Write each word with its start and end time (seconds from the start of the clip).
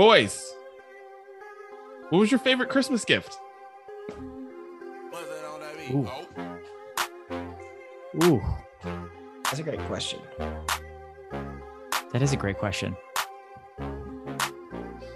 Boys, 0.00 0.56
what 2.08 2.20
was 2.20 2.30
your 2.30 2.40
favorite 2.40 2.70
Christmas 2.70 3.04
gift? 3.04 3.36
Ooh. 5.90 6.08
Ooh, 8.24 8.42
That's 9.44 9.58
a 9.58 9.62
great 9.62 9.78
question. 9.80 10.18
that 12.14 12.22
is 12.22 12.32
a 12.32 12.38
great 12.38 12.56
question. 12.56 12.96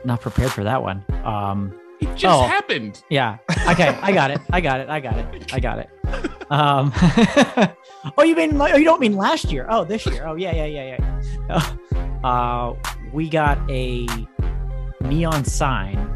Not 0.05 0.21
prepared 0.21 0.51
for 0.53 0.63
that 0.65 0.83
one. 0.83 1.03
Um, 1.25 1.81
It 2.03 2.15
just 2.15 2.27
Oh. 2.27 2.47
happened. 2.47 3.03
yeah. 3.09 3.39
Okay, 3.67 3.89
I 4.03 4.13
got 4.13 4.33
it. 4.33 4.41
I 4.53 4.61
got 4.61 4.81
it. 4.81 4.91
I 4.91 5.01
got 5.01 5.17
it. 5.17 5.55
I 5.55 5.61
got 5.61 5.79
it. 5.79 5.89
Um, 6.51 6.93
oh, 8.19 8.23
you 8.23 8.37
mean? 8.37 8.61
Oh, 8.61 8.77
you 8.77 8.85
don't 8.85 9.01
mean 9.01 9.17
last 9.17 9.51
year? 9.51 9.67
Oh, 9.71 9.85
this 9.85 10.05
year? 10.05 10.27
Oh, 10.27 10.35
yeah, 10.35 10.55
yeah, 10.55 10.67
yeah, 10.67 10.99
yeah. 11.49 11.71
Uh, 12.25 12.75
we 13.13 13.29
got 13.29 13.59
a 13.71 14.07
neon 15.05 15.45
sign 15.45 16.11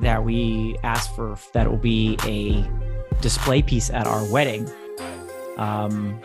that 0.00 0.24
we 0.24 0.76
asked 0.82 1.14
for. 1.14 1.36
That 1.52 1.70
will 1.70 1.78
be 1.78 2.16
a 2.24 2.64
display 3.20 3.62
piece 3.62 3.90
at 3.90 4.06
our 4.06 4.24
wedding. 4.30 4.68
Um, 5.58 6.20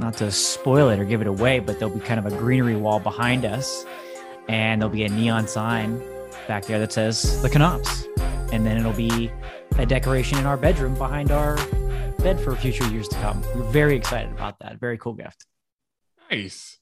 not 0.00 0.16
to 0.18 0.30
spoil 0.30 0.88
it 0.88 0.98
or 0.98 1.04
give 1.04 1.20
it 1.20 1.26
away, 1.26 1.60
but 1.60 1.78
there'll 1.78 1.94
be 1.94 2.00
kind 2.00 2.18
of 2.18 2.26
a 2.26 2.36
greenery 2.36 2.76
wall 2.76 2.98
behind 2.98 3.44
us, 3.44 3.84
and 4.48 4.80
there'll 4.80 4.92
be 4.92 5.04
a 5.04 5.08
neon 5.08 5.46
sign 5.46 6.02
back 6.48 6.64
there 6.66 6.78
that 6.80 6.92
says 6.92 7.40
the 7.42 7.48
Knops, 7.56 8.06
and 8.52 8.66
then 8.66 8.76
it'll 8.76 8.92
be 8.92 9.30
a 9.78 9.86
decoration 9.86 10.38
in 10.38 10.46
our 10.46 10.56
bedroom 10.56 10.94
behind 10.94 11.30
our 11.30 11.56
bed 12.18 12.40
for 12.40 12.54
future 12.56 12.86
years 12.90 13.08
to 13.08 13.16
come. 13.16 13.40
We're 13.54 13.70
very 13.70 13.96
excited 13.96 14.32
about 14.32 14.58
that. 14.58 14.80
Very 14.80 14.98
cool 14.98 15.14
gift. 15.14 15.46
Nice. 16.30 16.78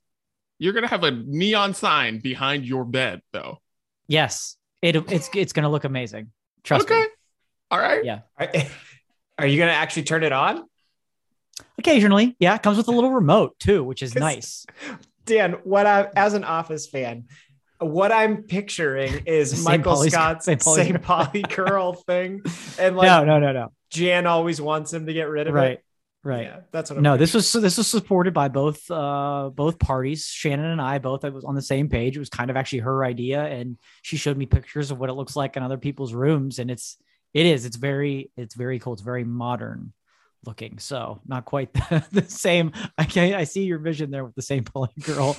You're 0.59 0.73
gonna 0.73 0.89
have 0.89 1.05
a 1.05 1.11
neon 1.11 1.75
sign 1.75 2.19
behind 2.19 2.65
your 2.65 2.85
bed, 2.85 3.23
though. 3.33 3.61
Yes, 4.09 4.57
it, 4.83 4.97
it's 5.11 5.29
it's 5.35 5.53
gonna 5.53 5.71
look 5.71 5.85
amazing. 5.85 6.31
Trust 6.65 6.89
me. 6.89 6.97
okay. 6.97 7.05
me. 7.05 7.09
All 7.71 7.79
right. 7.79 8.05
Yeah. 8.05 8.21
Are, 8.39 8.51
are 9.39 9.47
you 9.47 9.59
gonna 9.59 9.73
actually 9.73 10.05
turn 10.05 10.23
it 10.25 10.33
on? 10.33 10.65
Occasionally, 11.79 12.37
yeah, 12.39 12.55
it 12.55 12.63
comes 12.63 12.77
with 12.77 12.89
a 12.89 12.93
little 12.93 13.11
remote 13.11 13.59
too, 13.59 13.83
which 13.85 14.03
is 14.03 14.15
nice. 14.17 14.67
Dan, 15.25 15.53
what 15.65 15.87
I 15.87 16.09
as 16.17 16.35
an 16.35 16.45
Office 16.45 16.87
fan, 16.89 17.25
what 17.79 18.13
I'm 18.13 18.43
picturing 18.45 19.23
is 19.27 19.65
Michael 19.65 19.95
Pauli's- 19.95 20.13
Scott's 20.13 20.45
St. 20.47 20.63
Pauli's 20.63 20.87
St. 20.87 21.03
Pauli 21.03 21.43
Girl 21.43 21.93
thing, 21.93 22.43
and 22.79 22.97
like 22.97 23.07
no, 23.07 23.25
no, 23.25 23.39
no, 23.39 23.53
no. 23.53 23.73
Jan 23.91 24.27
always 24.27 24.61
wants 24.61 24.93
him 24.93 25.07
to 25.07 25.13
get 25.13 25.29
rid 25.29 25.47
of 25.47 25.55
Right, 25.55 25.73
it. 25.73 25.85
Right. 26.25 26.45
Yeah, 26.45 26.61
that's 26.73 26.91
what. 26.91 26.97
I'm 26.97 27.03
No, 27.03 27.17
this 27.17 27.33
was 27.33 27.53
this 27.53 27.79
was 27.79 27.87
supported 27.87 28.35
by 28.35 28.49
both 28.49 28.91
uh 28.91 29.51
both 29.55 29.79
parties. 29.79 30.27
Shannon 30.27 30.67
and 30.67 30.83
I 30.83 30.99
both 30.99 31.25
I 31.25 31.29
was 31.29 31.45
on 31.45 31.55
the 31.55 31.63
same 31.63 31.89
page. 31.89 32.17
It 32.17 32.19
was 32.19 32.29
kind 32.29 32.51
of 32.51 32.57
actually 32.57 32.81
her 32.81 33.05
idea, 33.05 33.45
and 33.45 33.79
she 34.03 34.17
showed 34.17 34.37
me 34.37 34.47
pictures 34.47 34.91
of 34.91 34.99
what 34.99 35.11
it 35.11 35.15
looks 35.15 35.37
like 35.37 35.57
in 35.57 35.63
other 35.63 35.79
people's 35.79 36.13
rooms, 36.13 36.59
and 36.59 36.71
it's 36.71 36.99
it 37.35 37.47
is 37.47 37.65
it's 37.65 37.77
very 37.77 38.31
it's 38.37 38.55
very 38.55 38.81
cool. 38.81 38.95
It's 38.95 39.03
very 39.03 39.25
modern 39.25 39.93
looking. 40.45 40.79
So 40.79 41.21
not 41.27 41.45
quite 41.45 41.73
the, 41.75 42.05
the 42.11 42.23
same. 42.23 42.73
I 42.97 43.05
can 43.05 43.35
I 43.35 43.45
see 43.45 43.63
your 43.63 43.79
vision 43.79 44.11
there 44.11 44.25
with 44.25 44.35
the 44.35 44.43
same 44.43 44.65
Pauli 44.73 44.91
Girl 45.01 45.37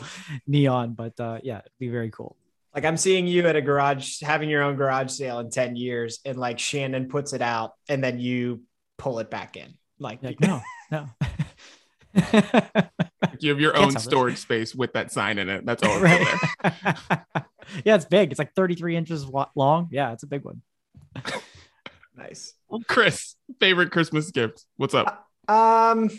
neon, 0.48 0.94
but 0.94 1.20
uh 1.20 1.40
yeah, 1.44 1.60
it'd 1.60 1.72
be 1.78 1.90
very 1.90 2.10
cool. 2.10 2.38
Like 2.74 2.86
I'm 2.86 2.98
seeing 2.98 3.28
you 3.28 3.48
at 3.48 3.56
a 3.58 3.62
garage, 3.62 4.22
having 4.22 4.50
your 4.50 4.64
own 4.64 4.78
garage 4.78 5.12
sale 5.12 5.40
in 5.40 5.50
ten 5.50 5.76
years, 5.76 6.20
and 6.24 6.38
like 6.38 6.58
Shannon 6.58 7.10
puts 7.10 7.34
it 7.34 7.42
out, 7.42 7.74
and 7.90 8.02
then 8.02 8.20
you 8.20 8.64
pull 8.98 9.20
it 9.20 9.30
back 9.30 9.58
in. 9.58 9.74
Like, 10.00 10.24
Like 10.24 10.40
no, 10.40 10.62
no. 10.92 11.08
You 13.40 13.52
have 13.52 13.60
your 13.60 13.76
own 13.76 13.84
tell 13.84 13.92
this. 13.92 14.04
storage 14.04 14.38
space 14.38 14.76
with 14.76 14.94
that 14.94 15.12
sign 15.12 15.38
in 15.38 15.48
it. 15.50 15.66
That's 15.66 15.82
all. 15.84 16.00
right. 16.02 16.26
Right. 16.64 16.98
yeah, 17.86 17.96
it's 17.96 18.06
big. 18.06 18.32
It's 18.32 18.40
like 18.40 18.54
33 18.54 18.98
inches 18.98 19.26
long. 19.56 19.88
Yeah, 19.92 20.12
it's 20.12 20.24
a 20.24 20.28
big 20.28 20.44
one. 20.44 20.62
nice. 22.18 22.54
Chris, 22.88 23.36
favorite 23.60 23.92
Christmas 23.92 24.32
gift. 24.32 24.66
What's 24.78 24.94
up? 24.94 25.26
Um, 25.48 26.10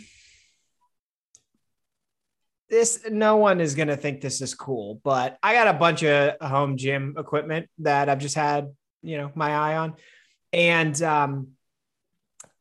this 2.69 3.01
no 3.11 3.37
one 3.37 3.61
is 3.61 3.75
gonna 3.75 3.97
think 3.97 4.21
this 4.21 4.41
is 4.41 4.55
cool, 4.55 5.01
but 5.05 5.39
I 5.43 5.55
got 5.55 5.69
a 5.69 5.79
bunch 5.79 6.03
of 6.05 6.37
home 6.41 6.77
gym 6.77 7.17
equipment 7.19 7.69
that 7.79 8.09
I've 8.09 8.19
just 8.21 8.35
had, 8.37 8.69
you 9.03 9.19
know, 9.19 9.31
my 9.35 9.51
eye 9.55 9.77
on, 9.77 9.95
and 10.53 11.01
um, 11.03 11.49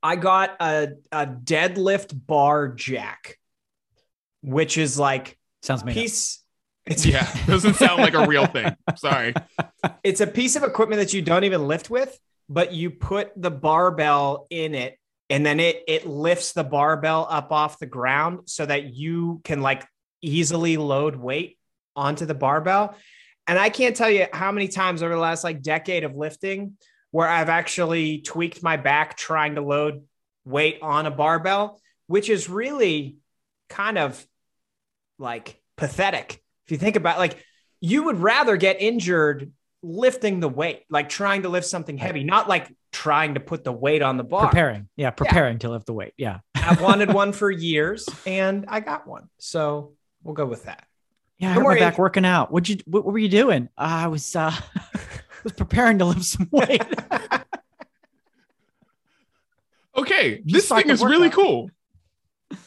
I 0.02 0.16
got 0.16 0.56
a 0.60 0.94
a 1.12 1.28
deadlift 1.28 2.26
bar 2.26 2.70
jack, 2.70 3.38
which 4.42 4.78
is 4.78 4.98
like 4.98 5.38
Sounds 5.62 5.84
made 5.84 5.92
up. 5.92 5.98
piece. 5.98 6.44
It's 6.86 7.06
Yeah, 7.06 7.32
doesn't 7.46 7.76
sound 7.76 8.02
like 8.02 8.14
a 8.14 8.26
real 8.26 8.46
thing. 8.46 8.76
Sorry. 8.98 9.34
it's 10.04 10.22
a 10.22 10.28
piece 10.28 10.56
of 10.56 10.64
equipment 10.64 11.00
that 11.02 11.14
you 11.14 11.22
don't 11.22 11.44
even 11.44 11.68
lift 11.68 11.90
with, 11.90 12.18
but 12.48 12.74
you 12.74 12.90
put 12.90 13.32
the 13.36 13.52
barbell 13.52 14.48
in 14.50 14.74
it 14.74 14.98
and 15.30 15.46
then 15.46 15.60
it 15.60 15.84
it 15.88 16.08
lifts 16.08 16.54
the 16.54 16.64
barbell 16.64 17.28
up 17.30 17.52
off 17.52 17.80
the 17.80 17.86
ground 17.86 18.42
so 18.46 18.66
that 18.66 18.94
you 18.94 19.42
can 19.44 19.62
like 19.62 19.86
easily 20.22 20.78
load 20.78 21.16
weight 21.16 21.58
onto 21.96 22.26
the 22.26 22.34
barbell. 22.34 22.96
And 23.48 23.58
I 23.58 23.70
can't 23.70 23.96
tell 23.96 24.10
you 24.10 24.28
how 24.32 24.52
many 24.52 24.68
times 24.68 25.02
over 25.02 25.14
the 25.14 25.20
last 25.20 25.44
like 25.44 25.62
decade 25.62 26.04
of 26.04 26.16
lifting 26.16 26.78
where 27.12 27.28
I've 27.28 27.50
actually 27.50 28.20
tweaked 28.20 28.62
my 28.62 28.78
back 28.78 29.18
trying 29.18 29.56
to 29.56 29.62
load 29.62 30.04
weight 30.46 30.80
on 30.82 31.06
a 31.06 31.12
barbell, 31.12 31.80
which 32.08 32.30
is 32.30 32.50
really 32.50 33.18
kind 33.70 33.98
of 33.98 34.24
like 35.18 35.62
pathetic. 35.76 36.42
If 36.66 36.72
you 36.72 36.78
think 36.78 36.96
about 36.96 37.18
like 37.18 37.44
you 37.82 38.04
would 38.04 38.18
rather 38.18 38.58
get 38.58 38.82
injured 38.82 39.52
lifting 39.82 40.40
the 40.40 40.50
weight, 40.50 40.84
like 40.90 41.10
trying 41.10 41.44
to 41.44 41.50
lift 41.50 41.68
something 41.68 41.98
heavy, 41.98 42.24
not 42.24 42.50
like 42.50 42.74
trying 42.92 43.36
to 43.36 43.40
put 43.40 43.64
the 43.64 43.72
weight 43.72 44.02
on 44.02 44.18
the 44.18 44.24
bar. 44.24 44.48
preparing. 44.48 44.90
Yeah, 44.96 45.12
preparing 45.12 45.60
to 45.60 45.70
lift 45.70 45.86
the 45.86 45.94
weight. 45.94 46.14
Yeah. 46.18 46.40
I've 46.56 46.82
wanted 46.82 47.14
one 47.14 47.32
for 47.34 47.50
years 47.50 48.08
and 48.26 48.66
I 48.68 48.80
got 48.82 49.08
one. 49.08 49.30
So 49.38 49.94
we'll 50.24 50.36
go 50.36 50.46
with 50.46 50.66
that. 50.66 50.86
Yeah, 51.38 51.52
I 51.52 51.56
Don't 51.56 51.64
hurt 51.64 51.74
my 51.76 51.80
back 51.80 51.98
working 51.98 52.26
out. 52.26 52.52
What'd 52.52 52.68
you 52.68 52.78
what, 52.86 53.06
what 53.06 53.14
were 53.14 53.20
you 53.20 53.30
doing? 53.30 53.70
Uh, 53.78 54.04
I 54.04 54.08
was 54.08 54.36
uh 54.36 54.52
was 55.44 55.54
preparing 55.54 56.00
to 56.00 56.06
lift 56.06 56.24
some 56.24 56.48
weight. 56.52 56.82
Okay, 59.96 60.42
Just 60.46 60.54
this 60.54 60.72
like 60.72 60.86
thing 60.86 60.94
is 60.94 61.04
really 61.04 61.28
workout. 61.28 61.34
cool. 61.34 61.70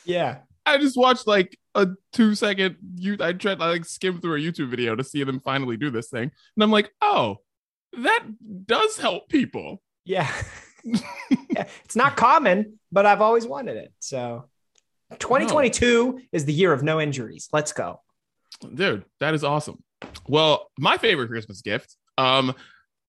Yeah. 0.04 0.38
I 0.66 0.76
just 0.78 0.96
watched 0.96 1.26
like 1.26 1.58
a 1.74 1.88
two 2.12 2.34
second 2.34 2.76
you 2.96 3.16
I 3.20 3.32
tried 3.32 3.58
to 3.58 3.66
like 3.66 3.84
skim 3.86 4.20
through 4.20 4.36
a 4.36 4.38
YouTube 4.38 4.68
video 4.68 4.94
to 4.94 5.02
see 5.02 5.24
them 5.24 5.40
finally 5.40 5.78
do 5.78 5.90
this 5.90 6.08
thing. 6.08 6.24
And 6.24 6.62
I'm 6.62 6.70
like, 6.70 6.90
oh, 7.00 7.38
that 7.94 8.24
does 8.66 8.98
help 8.98 9.28
people. 9.28 9.80
Yeah. 10.04 10.30
yeah. 10.84 11.66
It's 11.84 11.96
not 11.96 12.16
common, 12.16 12.78
but 12.90 13.06
I've 13.06 13.22
always 13.22 13.46
wanted 13.46 13.76
it. 13.76 13.92
So 13.98 14.48
2022 15.18 16.20
is 16.32 16.44
the 16.44 16.52
year 16.52 16.72
of 16.72 16.82
no 16.82 17.00
injuries. 17.00 17.48
Let's 17.52 17.72
go. 17.72 18.00
Dude, 18.74 19.04
that 19.20 19.32
is 19.32 19.42
awesome. 19.42 19.82
Well, 20.28 20.70
my 20.78 20.98
favorite 20.98 21.28
Christmas 21.28 21.62
gift, 21.62 21.96
um, 22.18 22.54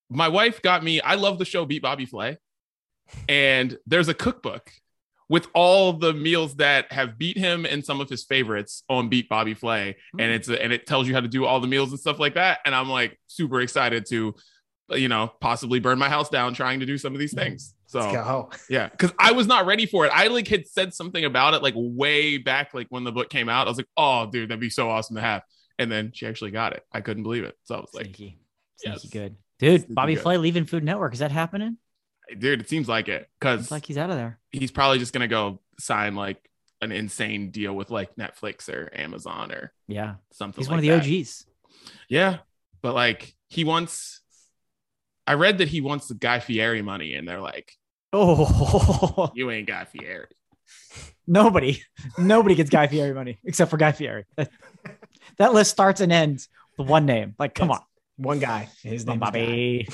my 0.10 0.28
wife 0.28 0.62
got 0.62 0.84
me, 0.84 1.02
I 1.02 1.16
love 1.16 1.40
the 1.40 1.46
show 1.46 1.66
Beat 1.66 1.82
Bobby 1.82 2.06
Flay. 2.06 2.38
And 3.28 3.78
there's 3.86 4.08
a 4.08 4.14
cookbook 4.14 4.72
with 5.30 5.48
all 5.54 5.94
the 5.94 6.14
meals 6.14 6.56
that 6.56 6.92
have 6.92 7.18
beat 7.18 7.38
him 7.38 7.66
and 7.66 7.84
some 7.84 8.02
of 8.02 8.10
his 8.10 8.24
favorites 8.24 8.84
on 8.90 9.10
Beat 9.10 9.30
Bobby 9.30 9.54
Flay. 9.54 9.96
And 10.20 10.32
it's 10.32 10.48
and 10.48 10.74
it 10.74 10.86
tells 10.86 11.08
you 11.08 11.14
how 11.14 11.22
to 11.22 11.28
do 11.28 11.46
all 11.46 11.60
the 11.60 11.68
meals 11.68 11.92
and 11.92 12.00
stuff 12.00 12.20
like 12.20 12.36
that. 12.36 12.60
And 12.66 12.76
I'm 12.76 12.90
like 12.90 13.20
super 13.28 13.62
excited 13.62 14.06
to, 14.10 14.36
you 14.92 15.08
know, 15.08 15.32
possibly 15.42 15.80
burn 15.80 15.98
my 15.98 16.10
house 16.10 16.30
down 16.30 16.54
trying 16.54 16.80
to 16.82 16.86
do 16.86 16.98
some 16.98 17.14
of 17.14 17.20
these 17.20 17.34
things. 17.34 17.74
So 17.86 18.12
yeah, 18.70 18.90
because 18.90 19.12
I 19.20 19.32
was 19.34 19.48
not 19.48 19.66
ready 19.66 19.86
for 19.86 20.06
it. 20.06 20.12
I 20.14 20.28
like 20.28 20.48
had 20.48 20.68
said 20.68 20.94
something 20.94 21.26
about 21.26 21.54
it 21.54 21.62
like 21.62 21.76
way 21.78 22.38
back, 22.38 22.74
like 22.74 22.88
when 22.90 23.04
the 23.04 23.12
book 23.12 23.30
came 23.30 23.50
out. 23.50 23.68
I 23.68 23.70
was 23.70 23.78
like, 23.78 23.90
"Oh, 23.96 24.30
dude, 24.32 24.50
that'd 24.50 24.60
be 24.60 24.70
so 24.70 24.90
awesome 24.90 25.16
to 25.16 25.22
have." 25.22 25.44
And 25.78 25.92
then 25.92 26.12
she 26.14 26.26
actually 26.26 26.52
got 26.52 26.74
it. 26.74 26.84
I 26.92 27.02
couldn't 27.02 27.24
believe 27.24 27.44
it. 27.44 27.56
So 27.64 27.76
I 27.76 27.80
was 27.80 27.94
like. 27.94 28.08
Yes. 28.86 29.06
good. 29.06 29.36
Dude, 29.60 29.86
Bobby 29.94 30.16
good. 30.16 30.22
Flay 30.24 30.38
leaving 30.38 30.66
Food 30.66 30.84
Network. 30.84 31.14
Is 31.14 31.20
that 31.20 31.32
happening? 31.32 31.78
"Dude, 32.38 32.62
it 32.62 32.70
seems 32.70 32.88
like 32.90 33.08
it," 33.10 33.30
because 33.40 33.62
It's 33.62 33.72
like 33.72 33.86
he's 33.86 33.98
out 33.98 34.10
of 34.10 34.16
there. 34.16 34.40
he's 34.52 34.72
probably 34.72 34.98
just 35.00 35.14
gonna 35.14 35.28
go 35.28 35.62
sign 35.80 36.16
like 36.16 36.50
an 36.82 36.92
insane 36.92 37.52
deal 37.52 37.74
with 37.74 37.90
like 37.92 38.16
Netflix 38.16 38.68
or 38.68 38.90
Amazon 38.94 39.52
or 39.52 39.72
Yeah. 39.88 40.16
something. 40.32 40.62
He's 40.62 40.68
like 40.68 40.72
one 40.72 40.80
of 40.80 40.82
the 40.84 40.90
that. 40.90 41.04
OGs. 41.04 41.46
Yeah, 42.10 42.38
but 42.82 42.94
like 42.94 43.36
he 43.50 43.64
wants. 43.64 44.22
I 45.28 45.36
read 45.36 45.60
that 45.60 45.70
he 45.70 45.80
wants 45.82 46.08
the 46.08 46.16
Guy 46.16 46.40
Fieri 46.40 46.82
money, 46.82 47.14
and 47.14 47.26
they're 47.28 47.40
like, 47.42 47.72
Oh, 48.12 49.32
"You 49.36 49.50
ain't 49.52 49.68
Guy 49.68 49.86
Fieri." 49.86 50.28
nobody, 51.28 51.82
nobody 52.18 52.56
gets 52.56 52.70
Guy 52.70 52.88
Fieri 52.88 53.14
money 53.14 53.40
except 53.44 53.72
for 53.72 53.78
Guy 53.78 53.92
Fieri. 53.94 54.26
that 55.38 55.54
list 55.54 55.72
starts 55.72 56.02
and 56.02 56.12
ends 56.12 56.50
with 56.78 56.88
one 56.88 57.06
name. 57.06 57.36
Like, 57.40 57.54
come 57.56 57.70
Yes. 57.70 57.80
on, 57.80 57.86
One 58.18 58.40
guy. 58.40 58.70
His 58.84 59.08
name 59.08 59.14
on, 59.14 59.20
Bobby. 59.20 59.88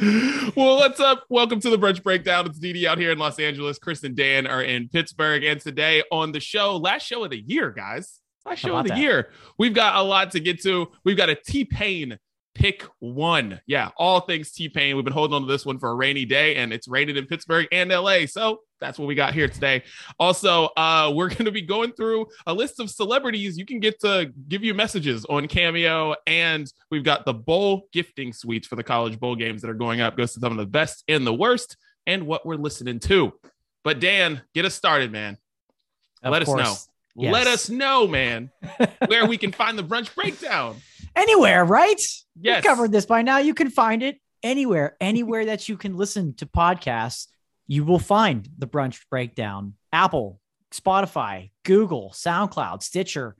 well, 0.56 0.76
what's 0.76 0.98
up? 0.98 1.24
Welcome 1.30 1.60
to 1.60 1.70
the 1.70 1.76
brunch 1.76 2.02
breakdown. 2.02 2.46
It's 2.46 2.58
Didi 2.58 2.88
out 2.88 2.98
here 2.98 3.12
in 3.12 3.18
Los 3.18 3.38
Angeles. 3.38 3.78
Chris 3.78 4.02
and 4.02 4.16
Dan 4.16 4.48
are 4.48 4.62
in 4.62 4.88
Pittsburgh, 4.88 5.44
and 5.44 5.60
today 5.60 6.02
on 6.10 6.32
the 6.32 6.40
show, 6.40 6.76
last 6.76 7.06
show 7.06 7.22
of 7.22 7.30
the 7.30 7.40
year, 7.40 7.70
guys. 7.70 8.18
Last 8.44 8.58
show 8.58 8.76
of 8.76 8.82
the 8.84 8.88
that? 8.90 8.98
year. 8.98 9.30
We've 9.58 9.74
got 9.74 9.94
a 9.94 10.02
lot 10.02 10.32
to 10.32 10.40
get 10.40 10.60
to. 10.62 10.88
We've 11.04 11.16
got 11.16 11.28
a 11.28 11.36
T 11.36 11.64
Pain 11.64 12.18
Pick 12.54 12.84
one. 12.98 13.60
Yeah, 13.66 13.90
all 13.96 14.20
things 14.20 14.52
T 14.52 14.68
Pain. 14.68 14.94
We've 14.94 15.04
been 15.04 15.14
holding 15.14 15.34
on 15.34 15.42
to 15.42 15.48
this 15.48 15.64
one 15.64 15.78
for 15.78 15.90
a 15.90 15.94
rainy 15.94 16.24
day, 16.26 16.56
and 16.56 16.72
it's 16.72 16.86
raining 16.86 17.16
in 17.16 17.26
Pittsburgh 17.26 17.66
and 17.72 17.90
LA. 17.90 18.26
So 18.26 18.60
that's 18.78 18.98
what 18.98 19.08
we 19.08 19.14
got 19.14 19.32
here 19.32 19.48
today. 19.48 19.82
Also, 20.20 20.66
uh, 20.76 21.10
we're 21.14 21.28
going 21.30 21.46
to 21.46 21.50
be 21.52 21.62
going 21.62 21.92
through 21.92 22.26
a 22.46 22.52
list 22.52 22.78
of 22.78 22.90
celebrities 22.90 23.56
you 23.56 23.64
can 23.64 23.80
get 23.80 23.98
to 24.00 24.30
give 24.48 24.62
you 24.62 24.74
messages 24.74 25.24
on 25.26 25.48
Cameo, 25.48 26.14
and 26.26 26.70
we've 26.90 27.04
got 27.04 27.24
the 27.24 27.32
bowl 27.32 27.88
gifting 27.92 28.32
suites 28.32 28.66
for 28.66 28.76
the 28.76 28.84
college 28.84 29.18
bowl 29.18 29.34
games 29.34 29.62
that 29.62 29.70
are 29.70 29.74
going 29.74 30.00
up. 30.02 30.16
Goes 30.16 30.34
to 30.34 30.40
some 30.40 30.52
of 30.52 30.58
the 30.58 30.66
best 30.66 31.04
and 31.08 31.26
the 31.26 31.34
worst, 31.34 31.76
and 32.06 32.26
what 32.26 32.44
we're 32.44 32.56
listening 32.56 33.00
to. 33.00 33.32
But 33.84 34.00
Dan, 34.00 34.42
get 34.54 34.64
us 34.64 34.74
started, 34.74 35.10
man. 35.10 35.38
Of 36.22 36.32
Let 36.32 36.44
course. 36.44 36.60
us 36.60 36.66
know. 36.66 36.92
Yes. 37.14 37.32
Let 37.32 37.46
us 37.46 37.68
know, 37.68 38.06
man, 38.06 38.50
where 39.06 39.26
we 39.26 39.36
can 39.36 39.52
find 39.52 39.78
the 39.78 39.84
brunch 39.84 40.14
breakdown. 40.14 40.76
Anywhere, 41.14 41.64
right? 41.64 42.00
Yes. 42.40 42.56
We've 42.56 42.64
covered 42.64 42.92
this 42.92 43.06
by 43.06 43.22
now. 43.22 43.38
You 43.38 43.54
can 43.54 43.70
find 43.70 44.02
it 44.02 44.18
anywhere, 44.42 44.96
anywhere 45.00 45.44
that 45.46 45.68
you 45.68 45.76
can 45.76 45.96
listen 45.96 46.34
to 46.36 46.46
podcasts. 46.46 47.28
You 47.66 47.84
will 47.84 47.98
find 47.98 48.48
the 48.58 48.66
brunch 48.66 49.00
breakdown. 49.10 49.74
Apple, 49.92 50.40
Spotify, 50.72 51.50
Google, 51.64 52.10
SoundCloud, 52.14 52.82
Stitcher, 52.82 53.36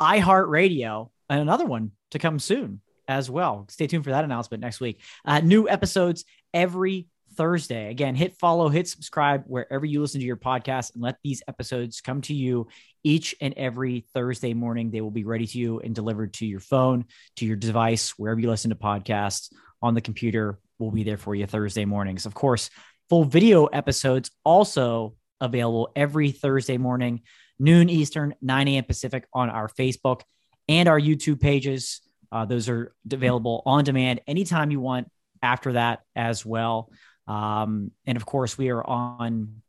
iHeartRadio, 0.00 1.10
and 1.28 1.40
another 1.40 1.66
one 1.66 1.92
to 2.12 2.18
come 2.18 2.38
soon 2.38 2.80
as 3.08 3.30
well. 3.30 3.66
Stay 3.68 3.86
tuned 3.86 4.04
for 4.04 4.10
that 4.10 4.24
announcement 4.24 4.60
next 4.60 4.80
week. 4.80 5.00
Uh, 5.24 5.40
new 5.40 5.68
episodes 5.68 6.24
every 6.54 7.08
Thursday. 7.36 7.90
Again, 7.90 8.14
hit 8.14 8.36
follow, 8.36 8.68
hit 8.68 8.88
subscribe 8.88 9.44
wherever 9.46 9.84
you 9.84 10.00
listen 10.00 10.20
to 10.20 10.26
your 10.26 10.36
podcast, 10.36 10.94
and 10.94 11.02
let 11.02 11.16
these 11.22 11.42
episodes 11.46 12.00
come 12.00 12.20
to 12.22 12.34
you 12.34 12.68
each 13.04 13.34
and 13.40 13.54
every 13.56 14.06
Thursday 14.14 14.54
morning. 14.54 14.90
They 14.90 15.00
will 15.00 15.10
be 15.10 15.24
ready 15.24 15.46
to 15.46 15.58
you 15.58 15.80
and 15.80 15.94
delivered 15.94 16.34
to 16.34 16.46
your 16.46 16.60
phone, 16.60 17.04
to 17.36 17.46
your 17.46 17.56
device, 17.56 18.10
wherever 18.18 18.40
you 18.40 18.48
listen 18.48 18.70
to 18.70 18.76
podcasts 18.76 19.52
on 19.82 19.94
the 19.94 20.00
computer. 20.00 20.58
We'll 20.78 20.90
be 20.90 21.04
there 21.04 21.16
for 21.16 21.34
you 21.34 21.46
Thursday 21.46 21.84
mornings. 21.84 22.26
Of 22.26 22.34
course, 22.34 22.70
full 23.08 23.24
video 23.24 23.66
episodes 23.66 24.30
also 24.44 25.14
available 25.40 25.90
every 25.94 26.30
Thursday 26.30 26.78
morning, 26.78 27.22
noon 27.58 27.88
Eastern, 27.88 28.34
9 28.42 28.68
a.m. 28.68 28.84
Pacific 28.84 29.26
on 29.32 29.50
our 29.50 29.68
Facebook 29.68 30.22
and 30.68 30.88
our 30.88 31.00
YouTube 31.00 31.40
pages. 31.40 32.00
Uh, 32.32 32.44
those 32.44 32.68
are 32.68 32.94
available 33.10 33.62
on 33.66 33.84
demand 33.84 34.20
anytime 34.26 34.70
you 34.70 34.80
want 34.80 35.08
after 35.42 35.74
that 35.74 36.00
as 36.14 36.44
well. 36.44 36.90
Um, 37.26 37.90
and 38.06 38.16
of 38.16 38.26
course, 38.26 38.56
we 38.56 38.70
are 38.70 38.84
on 38.84 39.62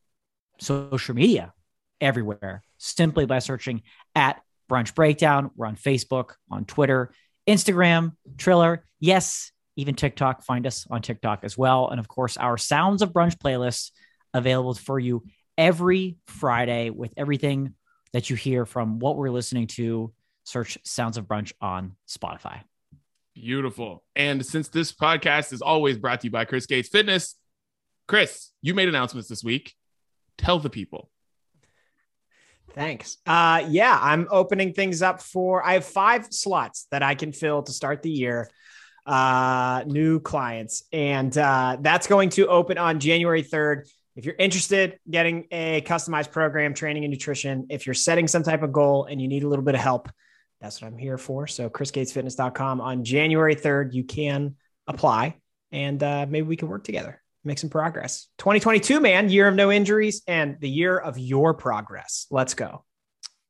social 0.60 1.16
media 1.16 1.54
everywhere 2.00 2.64
simply 2.78 3.26
by 3.26 3.40
searching 3.40 3.82
at 4.16 4.42
Brunch 4.70 4.94
Breakdown. 4.94 5.52
We're 5.56 5.68
on 5.68 5.76
Facebook, 5.76 6.34
on 6.52 6.66
Twitter, 6.66 7.12
Instagram, 7.48 8.14
Triller. 8.38 8.86
Yes, 9.00 9.52
even 9.76 9.96
TikTok. 9.96 10.44
Find 10.44 10.68
us 10.68 10.86
on 10.90 11.02
TikTok 11.02 11.44
as 11.44 11.58
well. 11.58 11.90
And 11.90 12.00
of 12.00 12.08
course, 12.08 12.38
our 12.38 12.58
Sounds 12.58 13.02
of 13.02 13.14
Brunch 13.14 13.38
playlist 13.38 13.92
available 14.34 14.74
for 14.74 15.00
you 15.00 15.24
every 15.58 16.18
Friday 16.28 16.90
with 16.90 17.14
everything 17.18 17.74
that 18.14 18.30
you 18.30 18.36
hear 18.36 18.66
from 18.66 19.00
what 19.00 19.18
we're 19.18 19.30
listening 19.30 19.68
to. 19.68 20.14
Search 20.44 20.78
Sounds 20.84 21.18
of 21.18 21.26
Brunch 21.26 21.52
on 21.60 21.96
Spotify. 22.08 22.62
Beautiful. 23.36 24.04
And 24.16 24.46
since 24.46 24.70
this 24.70 24.92
podcast 24.92 25.54
is 25.54 25.62
always 25.62 25.98
brought 25.98 26.22
to 26.22 26.28
you 26.28 26.32
by 26.32 26.46
Chris 26.46 26.66
Gates 26.66 26.90
Fitness, 26.90 27.36
Chris, 28.08 28.52
you 28.62 28.74
made 28.74 28.88
announcements 28.88 29.28
this 29.28 29.44
week. 29.44 29.74
Tell 30.38 30.60
the 30.60 30.70
people. 30.70 31.10
Thanks. 32.74 33.18
Uh, 33.26 33.66
yeah, 33.70 33.98
I'm 34.02 34.28
opening 34.30 34.74
things 34.74 35.02
up 35.02 35.22
for. 35.22 35.66
I 35.66 35.74
have 35.74 35.86
five 35.86 36.28
slots 36.32 36.88
that 36.92 37.02
I 37.02 37.16
can 37.16 37.32
fill 37.32 37.64
to 37.64 37.72
start 37.72 38.04
the 38.04 38.12
year. 38.12 38.50
Uh, 39.06 39.84
new 39.88 40.20
clients, 40.20 40.84
and 40.92 41.36
uh, 41.38 41.78
that's 41.80 42.08
going 42.08 42.30
to 42.30 42.48
open 42.48 42.78
on 42.78 43.00
January 43.00 43.42
3rd. 43.42 43.90
If 44.18 44.26
you're 44.26 44.36
interested 44.38 45.00
in 45.06 45.12
getting 45.12 45.48
a 45.50 45.82
customized 45.82 46.32
program, 46.32 46.74
training 46.74 47.06
and 47.06 47.12
nutrition, 47.12 47.68
if 47.70 47.88
you're 47.88 47.94
setting 47.94 48.28
some 48.28 48.44
type 48.44 48.64
of 48.64 48.74
goal 48.74 49.06
and 49.06 49.22
you 49.22 49.30
need 49.30 49.44
a 49.44 49.48
little 49.48 49.64
bit 49.64 49.76
of 49.76 49.82
help, 49.82 50.10
that's 50.60 50.82
what 50.82 50.88
I'm 50.88 50.98
here 50.98 51.18
for. 51.18 51.48
So, 51.48 51.70
chrisgatesfitness.com 51.70 52.82
on 52.82 53.06
January 53.06 53.56
3rd, 53.56 53.94
you 53.94 54.04
can 54.04 54.56
apply 54.88 55.38
and 55.72 56.02
uh, 56.04 56.26
maybe 56.28 56.48
we 56.48 56.58
can 56.58 56.68
work 56.68 56.84
together, 56.84 57.22
make 57.44 57.60
some 57.60 57.70
progress. 57.70 58.28
2022, 58.40 59.00
man, 59.00 59.30
year 59.30 59.48
of 59.48 59.56
no 59.56 59.72
injuries 59.72 60.22
and 60.28 60.58
the 60.60 60.70
year 60.70 60.98
of 60.98 61.18
your 61.18 61.54
progress. 61.54 62.26
Let's 62.32 62.54
go. 62.54 62.84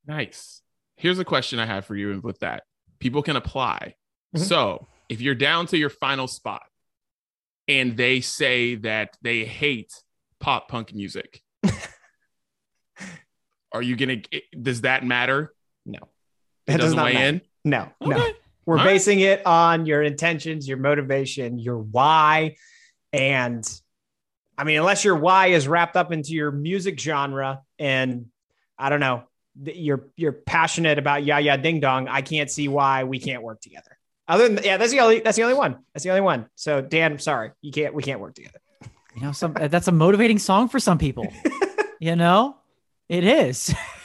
Nice. 0.05 0.61
Here's 0.97 1.19
a 1.19 1.25
question 1.25 1.59
I 1.59 1.65
have 1.65 1.85
for 1.85 1.95
you 1.95 2.19
with 2.23 2.39
that. 2.39 2.63
People 2.99 3.21
can 3.23 3.35
apply. 3.35 3.95
Mhm. 4.35 4.39
So 4.39 4.87
if 5.09 5.21
you're 5.21 5.35
down 5.35 5.67
to 5.67 5.77
your 5.77 5.89
final 5.89 6.27
spot 6.27 6.63
and 7.67 7.95
they 7.97 8.21
say 8.21 8.75
that 8.75 9.15
they 9.21 9.45
hate 9.45 9.93
pop 10.39 10.67
punk 10.69 10.93
music, 10.93 11.41
are 13.71 13.81
you 13.81 13.95
going 13.95 14.21
to, 14.23 14.41
does 14.61 14.81
that 14.81 15.05
matter? 15.05 15.53
No, 15.85 15.99
It 15.99 16.07
That 16.67 16.77
does 16.77 16.85
doesn't 16.85 16.97
not 16.97 17.05
weigh 17.05 17.13
matter. 17.13 17.27
in? 17.27 17.41
no, 17.63 17.89
no. 18.01 18.27
We're 18.65 18.77
All 18.79 18.83
right. 18.83 18.93
basing 18.95 19.21
it 19.21 19.45
on 19.45 19.85
your 19.85 20.03
intentions, 20.03 20.67
your 20.67 20.77
motivation, 20.77 21.57
your 21.57 21.77
why. 21.77 22.57
And 23.13 23.67
I 24.57 24.63
mean, 24.63 24.79
unless 24.79 25.03
your 25.03 25.15
why 25.15 25.47
is 25.47 25.67
wrapped 25.67 25.95
up 25.95 26.11
into 26.11 26.33
your 26.33 26.51
music 26.51 26.99
genre 26.99 27.61
and 27.79 28.27
I 28.77 28.89
don't 28.89 28.99
know, 28.99 29.23
you're 29.63 30.07
you're 30.15 30.33
passionate 30.33 30.99
about 30.99 31.23
Ya 31.23 31.37
Ya 31.37 31.57
Ding 31.57 31.79
Dong, 31.79 32.07
I 32.07 32.21
can't 32.21 32.49
see 32.49 32.67
why 32.67 33.03
we 33.03 33.19
can't 33.19 33.43
work 33.43 33.61
together. 33.61 33.97
Other 34.27 34.49
than 34.49 34.63
yeah, 34.63 34.77
that's 34.77 34.91
the 34.91 34.99
only 34.99 35.19
that's 35.19 35.37
the 35.37 35.43
only 35.43 35.55
one. 35.55 35.77
That's 35.93 36.03
the 36.03 36.09
only 36.09 36.21
one. 36.21 36.47
So 36.55 36.81
Dan, 36.81 37.13
I'm 37.13 37.19
sorry. 37.19 37.51
You 37.61 37.71
can't 37.71 37.93
we 37.93 38.03
can't 38.03 38.19
work 38.19 38.35
together. 38.35 38.59
You 39.15 39.23
know, 39.23 39.31
some 39.31 39.53
that's 39.53 39.87
a 39.87 39.91
motivating 39.91 40.37
song 40.37 40.69
for 40.69 40.79
some 40.79 40.97
people. 40.97 41.27
you 41.99 42.15
know, 42.15 42.57
it 43.09 43.23
is. 43.23 43.73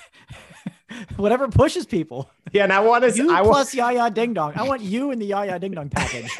Whatever 1.16 1.48
pushes 1.48 1.86
people. 1.86 2.30
Yeah, 2.52 2.64
and 2.64 2.72
I 2.72 2.80
want 2.80 3.04
to 3.04 3.16
You 3.16 3.30
I 3.30 3.42
want 3.42 3.52
plus 3.52 3.74
Yaya 3.74 4.10
Ding 4.10 4.34
Dong. 4.34 4.52
I 4.56 4.62
want 4.64 4.82
you 4.82 5.10
in 5.10 5.18
the 5.18 5.26
Yaya 5.26 5.58
Ding 5.58 5.72
Dong 5.72 5.88
package. 5.88 6.30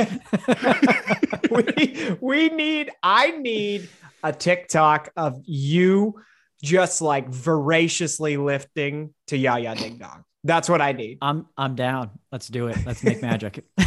we, 1.50 2.16
we 2.20 2.48
need 2.48 2.90
i 3.02 3.30
need 3.32 3.88
a 4.22 4.32
tiktok 4.32 5.10
of 5.16 5.40
you 5.44 6.20
just 6.62 7.02
like 7.02 7.28
voraciously 7.28 8.36
lifting 8.36 9.12
to 9.26 9.36
ya 9.36 9.56
ya 9.56 9.74
ding 9.74 9.98
dong 9.98 10.24
that's 10.44 10.68
what 10.68 10.80
i 10.80 10.92
need 10.92 11.18
I'm 11.20 11.46
I'm 11.56 11.74
down. 11.74 12.10
Let's 12.32 12.48
do 12.48 12.66
it. 12.68 12.78
Let's 12.84 13.04
make 13.04 13.22
magic. 13.22 13.64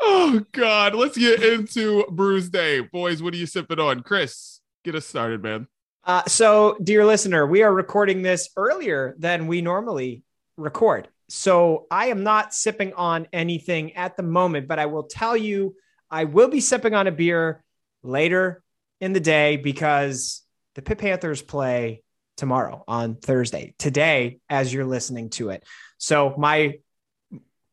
oh, 0.00 0.44
God. 0.50 0.94
Let's 0.96 1.16
get 1.16 1.42
into 1.42 2.04
Brews 2.10 2.48
Day. 2.48 2.80
Boys, 2.80 3.22
what 3.22 3.32
are 3.32 3.36
you 3.36 3.46
sipping 3.46 3.78
on? 3.78 4.02
Chris, 4.02 4.60
get 4.82 4.96
us 4.96 5.06
started, 5.06 5.40
man. 5.42 5.68
Uh, 6.04 6.22
so 6.26 6.76
dear 6.82 7.04
listener 7.04 7.46
we 7.46 7.62
are 7.62 7.72
recording 7.72 8.22
this 8.22 8.50
earlier 8.56 9.14
than 9.18 9.46
we 9.46 9.60
normally 9.62 10.22
record 10.56 11.08
so 11.28 11.86
i 11.90 12.06
am 12.06 12.22
not 12.22 12.54
sipping 12.54 12.92
on 12.94 13.26
anything 13.32 13.94
at 13.96 14.16
the 14.16 14.22
moment 14.22 14.68
but 14.68 14.78
i 14.78 14.86
will 14.86 15.04
tell 15.04 15.36
you 15.36 15.74
i 16.10 16.24
will 16.24 16.48
be 16.48 16.60
sipping 16.60 16.94
on 16.94 17.06
a 17.06 17.12
beer 17.12 17.62
later 18.02 18.62
in 19.00 19.12
the 19.12 19.20
day 19.20 19.56
because 19.56 20.42
the 20.74 20.82
Pitt 20.82 20.98
Panthers 20.98 21.42
play 21.42 22.02
tomorrow 22.36 22.84
on 22.86 23.16
Thursday. 23.16 23.74
Today, 23.78 24.40
as 24.48 24.72
you're 24.72 24.86
listening 24.86 25.30
to 25.30 25.50
it. 25.50 25.64
So 25.98 26.34
my 26.38 26.78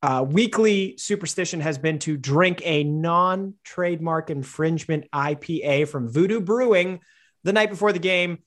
uh, 0.02 0.26
weekly 0.28 0.96
superstition 0.98 1.62
has 1.62 1.78
been 1.78 2.00
to 2.00 2.18
drink 2.18 2.62
a 2.64 2.84
non-trademark 2.84 4.30
infringement 4.30 5.06
IPA 5.12 5.88
from 5.88 6.12
Voodoo 6.12 6.40
Brewing 6.40 7.00
the 7.48 7.54
night 7.54 7.70
before 7.70 7.94
the 7.94 8.00
game. 8.00 8.40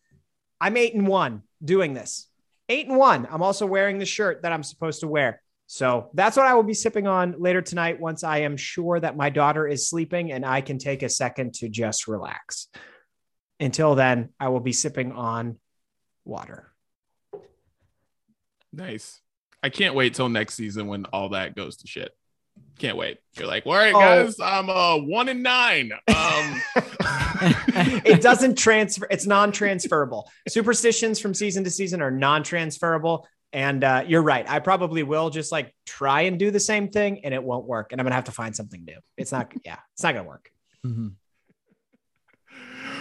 I'm 0.60 0.76
eight 0.76 0.94
and 0.94 1.08
one 1.08 1.42
doing 1.64 1.94
this. 1.94 2.28
Eight 2.68 2.86
and 2.86 2.98
one. 2.98 3.26
I'm 3.30 3.42
also 3.42 3.64
wearing 3.64 3.98
the 3.98 4.04
shirt 4.04 4.42
that 4.42 4.52
I'm 4.52 4.62
supposed 4.62 5.00
to 5.00 5.08
wear. 5.08 5.40
So 5.66 6.10
that's 6.12 6.36
what 6.36 6.46
I 6.46 6.52
will 6.52 6.64
be 6.64 6.74
sipping 6.74 7.06
on 7.06 7.34
later 7.38 7.62
tonight 7.62 7.98
once 7.98 8.24
I 8.24 8.40
am 8.40 8.58
sure 8.58 9.00
that 9.00 9.16
my 9.16 9.30
daughter 9.30 9.66
is 9.66 9.88
sleeping 9.88 10.32
and 10.32 10.44
I 10.44 10.60
can 10.60 10.76
take 10.76 11.02
a 11.02 11.08
second 11.08 11.54
to 11.54 11.70
just 11.70 12.08
relax. 12.08 12.68
Until 13.58 13.94
then, 13.94 14.34
I 14.38 14.48
will 14.48 14.60
be 14.60 14.72
sipping 14.72 15.12
on 15.12 15.58
water. 16.26 16.70
Nice. 18.70 19.22
I 19.62 19.70
can't 19.70 19.94
wait 19.94 20.12
till 20.12 20.28
next 20.28 20.54
season 20.54 20.88
when 20.88 21.06
all 21.06 21.30
that 21.30 21.56
goes 21.56 21.78
to 21.78 21.86
shit. 21.86 22.14
Can't 22.80 22.96
wait. 22.96 23.18
You're 23.36 23.46
like, 23.46 23.66
all 23.66 23.74
right, 23.74 23.92
Oh. 23.94 24.00
guys, 24.00 24.40
I'm 24.40 24.70
uh 24.70 24.96
one 24.96 25.28
in 25.28 25.42
nine. 25.42 25.92
Um 26.08 26.62
it 28.06 28.22
doesn't 28.22 28.56
transfer, 28.56 29.06
it's 29.10 29.26
non 29.26 29.52
transferable. 29.52 30.30
Superstitions 30.48 31.20
from 31.20 31.34
season 31.34 31.62
to 31.64 31.70
season 31.70 32.00
are 32.00 32.10
non 32.10 32.42
transferable. 32.42 33.28
And 33.52 33.82
uh, 33.84 34.04
you're 34.06 34.22
right. 34.22 34.48
I 34.48 34.60
probably 34.60 35.02
will 35.02 35.28
just 35.28 35.50
like 35.52 35.74
try 35.84 36.22
and 36.22 36.38
do 36.38 36.50
the 36.50 36.60
same 36.60 36.88
thing 36.88 37.24
and 37.24 37.34
it 37.34 37.42
won't 37.42 37.66
work. 37.66 37.92
And 37.92 38.00
I'm 38.00 38.04
going 38.04 38.12
to 38.12 38.14
have 38.16 38.24
to 38.24 38.32
find 38.32 38.54
something 38.56 38.82
new. 38.84 38.96
It's 39.18 39.32
not, 39.32 39.52
yeah, 39.64 39.76
it's 39.92 40.02
not 40.04 40.14
going 40.14 40.24
to 40.24 40.28
work. 40.28 40.50
Mhm. 40.86 41.12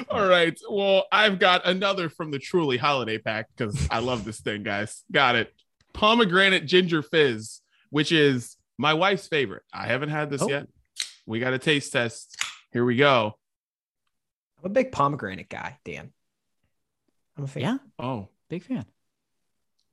All 0.09 0.27
right. 0.27 0.59
Well, 0.69 1.05
I've 1.11 1.37
got 1.39 1.67
another 1.67 2.09
from 2.09 2.31
the 2.31 2.39
Truly 2.39 2.77
Holiday 2.77 3.19
Pack 3.19 3.45
because 3.55 3.87
I 3.91 3.99
love 3.99 4.25
this 4.25 4.41
thing, 4.41 4.63
guys. 4.63 5.03
Got 5.11 5.35
it. 5.35 5.53
Pomegranate 5.93 6.65
ginger 6.65 7.01
fizz 7.01 7.61
which 7.91 8.11
is 8.11 8.55
my 8.79 8.93
wife's 8.93 9.27
favorite. 9.27 9.63
I 9.73 9.85
haven't 9.87 10.09
had 10.09 10.29
this 10.29 10.41
Oh. 10.41 10.47
yet. 10.49 10.67
We 11.27 11.39
got 11.39 11.53
a 11.53 11.59
taste 11.59 11.91
test. 11.91 12.35
Here 12.71 12.83
we 12.85 12.95
go. 12.95 13.37
I'm 14.57 14.65
a 14.65 14.73
big 14.73 14.91
pomegranate 14.91 15.49
guy, 15.49 15.77
Dan. 15.85 16.11
I'm 17.37 17.43
a 17.43 17.47
fan. 17.47 17.61
Yeah, 17.63 17.77
Oh, 17.99 18.29
big 18.49 18.63
fan. 18.63 18.85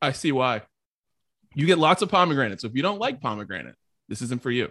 I 0.01 0.13
see 0.13 0.31
why. 0.33 0.63
You 1.55 1.67
get 1.67 1.79
lots 1.79 2.01
of 2.03 2.11
pomegranate. 2.11 2.61
So 2.61 2.69
if 2.69 2.75
you 2.77 2.83
don't 2.83 2.99
like 3.01 3.21
pomegranate, 3.21 3.75
this 4.09 4.23
isn't 4.23 4.43
for 4.43 4.51
you. 4.51 4.71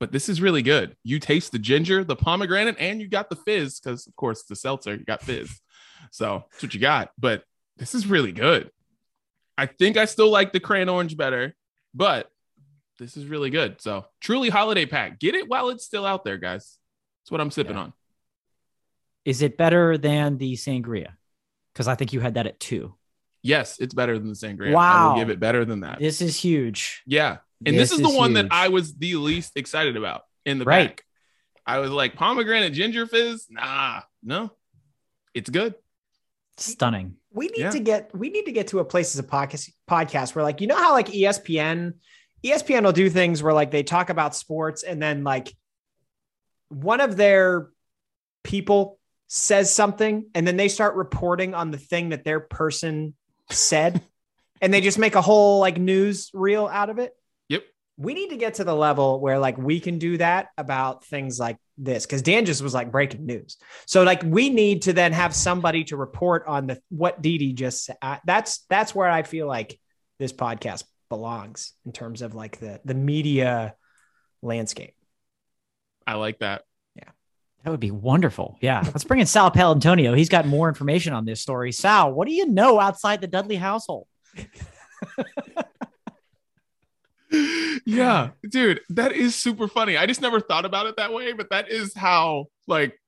But 0.00 0.12
this 0.12 0.28
is 0.28 0.40
really 0.40 0.62
good. 0.62 0.96
You 1.04 1.18
taste 1.20 1.52
the 1.52 1.58
ginger, 1.58 2.02
the 2.04 2.16
pomegranate, 2.16 2.76
and 2.78 3.00
you 3.00 3.08
got 3.08 3.28
the 3.30 3.36
fizz 3.36 3.80
because, 3.80 4.06
of 4.06 4.16
course, 4.16 4.42
the 4.44 4.56
seltzer, 4.56 4.94
you 4.94 5.04
got 5.04 5.22
fizz. 5.22 5.60
So 6.10 6.44
that's 6.50 6.62
what 6.62 6.74
you 6.74 6.80
got. 6.80 7.10
But 7.18 7.44
this 7.76 7.94
is 7.94 8.06
really 8.06 8.32
good. 8.32 8.70
I 9.58 9.66
think 9.66 9.96
I 9.98 10.06
still 10.06 10.30
like 10.30 10.52
the 10.52 10.60
crayon 10.60 10.88
orange 10.88 11.16
better, 11.16 11.54
but 11.94 12.30
this 13.00 13.16
is 13.16 13.26
really 13.26 13.50
good. 13.50 13.80
So 13.80 14.06
truly 14.20 14.48
holiday 14.50 14.86
pack. 14.86 15.18
Get 15.18 15.34
it 15.34 15.48
while 15.48 15.70
it's 15.70 15.84
still 15.84 16.06
out 16.06 16.24
there, 16.24 16.38
guys. 16.38 16.78
That's 17.22 17.32
what 17.32 17.40
I'm 17.40 17.50
sipping 17.50 17.74
Yeah. 17.76 17.82
on. 17.82 17.92
Is 19.24 19.42
it 19.42 19.56
better 19.58 19.98
than 19.98 20.38
the 20.38 20.54
sangria? 20.54 21.14
Because 21.72 21.88
I 21.88 21.94
think 21.96 22.12
you 22.12 22.20
had 22.20 22.34
that 22.34 22.46
at 22.46 22.60
two. 22.60 22.94
Yes, 23.42 23.78
it's 23.80 23.94
better 23.94 24.18
than 24.18 24.28
the 24.28 24.34
sangria. 24.34 24.70
I 24.70 24.74
Wow. 24.74 25.08
will 25.14 25.20
give 25.20 25.30
it 25.30 25.40
better 25.40 25.64
than 25.64 25.80
that. 25.80 25.98
This 25.98 26.20
is 26.20 26.36
huge. 26.36 27.02
Yeah. 27.06 27.38
And 27.66 27.74
this, 27.76 27.90
This 27.90 27.98
is 27.98 28.02
the 28.04 28.10
is 28.12 28.16
one 28.16 28.34
that. 28.34 28.46
I 28.50 28.68
was 28.68 28.94
the 28.94 29.16
least 29.16 29.56
excited 29.56 29.96
about 29.96 30.22
in 30.44 30.58
the 30.58 30.64
Right. 30.64 30.88
pack. 30.90 31.04
I 31.66 31.78
was 31.78 31.90
like, 31.90 32.14
pomegranate 32.16 32.72
ginger 32.72 33.06
fizz? 33.06 33.46
Nah, 33.50 34.00
no. 34.22 34.52
It's 35.34 35.50
good. 35.50 35.74
Stunning. 36.56 37.16
we 37.32 37.46
need 37.46 37.58
Yeah. 37.58 37.70
to 37.70 37.78
get 37.78 38.10
we 38.14 38.28
need 38.28 38.44
to 38.46 38.52
get 38.52 38.66
to 38.68 38.80
a 38.80 38.84
place 38.84 39.14
as 39.14 39.18
a 39.20 39.22
podcast 39.26 39.70
podcast 39.88 40.34
where 40.34 40.42
like 40.42 40.60
you 40.60 40.66
know 40.66 40.76
how 40.76 40.90
like 40.92 41.06
ESPN 41.08 41.94
ESPN 42.44 42.84
will 42.84 42.92
do 42.92 43.10
things 43.10 43.42
where 43.42 43.52
like 43.52 43.70
they 43.70 43.82
talk 43.82 44.10
about 44.10 44.34
sports 44.34 44.82
and 44.82 45.02
then 45.02 45.24
like 45.24 45.54
one 46.68 47.00
of 47.00 47.16
their 47.16 47.68
people 48.44 48.98
says 49.28 49.72
something 49.72 50.26
and 50.34 50.46
then 50.46 50.56
they 50.56 50.68
start 50.68 50.96
reporting 50.96 51.54
on 51.54 51.70
the 51.70 51.78
thing 51.78 52.10
that 52.10 52.24
their 52.24 52.40
person 52.40 53.14
said 53.50 54.00
and 54.60 54.72
they 54.72 54.80
just 54.80 54.98
make 54.98 55.14
a 55.14 55.22
whole 55.22 55.60
like 55.60 55.78
news 55.78 56.30
reel 56.32 56.66
out 56.66 56.90
of 56.90 56.98
it. 56.98 57.12
Yep. 57.48 57.62
We 57.96 58.14
need 58.14 58.30
to 58.30 58.36
get 58.36 58.54
to 58.54 58.64
the 58.64 58.74
level 58.74 59.20
where 59.20 59.38
like 59.38 59.58
we 59.58 59.78
can 59.78 59.98
do 59.98 60.16
that 60.18 60.48
about 60.56 61.04
things 61.04 61.38
like 61.38 61.58
this 61.76 62.06
because 62.06 62.22
Dan 62.22 62.44
just 62.44 62.62
was 62.62 62.74
like 62.74 62.90
breaking 62.90 63.26
news. 63.26 63.56
So 63.86 64.02
like 64.02 64.22
we 64.22 64.50
need 64.50 64.82
to 64.82 64.92
then 64.92 65.12
have 65.12 65.34
somebody 65.34 65.84
to 65.84 65.96
report 65.96 66.44
on 66.46 66.66
the 66.66 66.80
what 66.88 67.20
Didi 67.20 67.52
just 67.52 67.84
said. 67.84 67.96
Uh, 68.00 68.16
that's 68.24 68.64
that's 68.68 68.94
where 68.94 69.08
I 69.08 69.22
feel 69.22 69.46
like 69.46 69.78
this 70.18 70.32
podcast 70.32 70.84
belongs 71.10 71.74
in 71.84 71.92
terms 71.92 72.22
of 72.22 72.34
like 72.34 72.58
the 72.58 72.80
the 72.86 72.94
media 72.94 73.74
landscape. 74.40 74.94
I 76.06 76.14
like 76.14 76.38
that. 76.38 76.62
Yeah. 76.96 77.10
That 77.62 77.70
would 77.70 77.80
be 77.80 77.90
wonderful. 77.90 78.56
Yeah. 78.62 78.82
Let's 78.86 79.04
bring 79.04 79.20
in 79.20 79.26
Sal 79.26 79.50
Paolantonio. 79.50 80.16
He's 80.16 80.30
got 80.30 80.46
more 80.46 80.68
information 80.68 81.12
on 81.12 81.26
this 81.26 81.42
story. 81.42 81.72
Sal, 81.72 82.12
what 82.12 82.26
do 82.26 82.32
you 82.32 82.46
know 82.46 82.80
outside 82.80 83.20
the 83.20 83.26
Dudley 83.26 83.56
household? 83.56 84.06
yeah, 87.84 88.30
dude, 88.48 88.80
that 88.90 89.12
is 89.12 89.34
super 89.34 89.68
funny. 89.68 89.96
I 89.96 90.06
just 90.06 90.20
never 90.20 90.40
thought 90.40 90.64
about 90.64 90.86
it 90.86 90.96
that 90.96 91.12
way, 91.12 91.32
but 91.32 91.50
that 91.50 91.70
is 91.70 91.94
how 91.94 92.46
like 92.66 92.98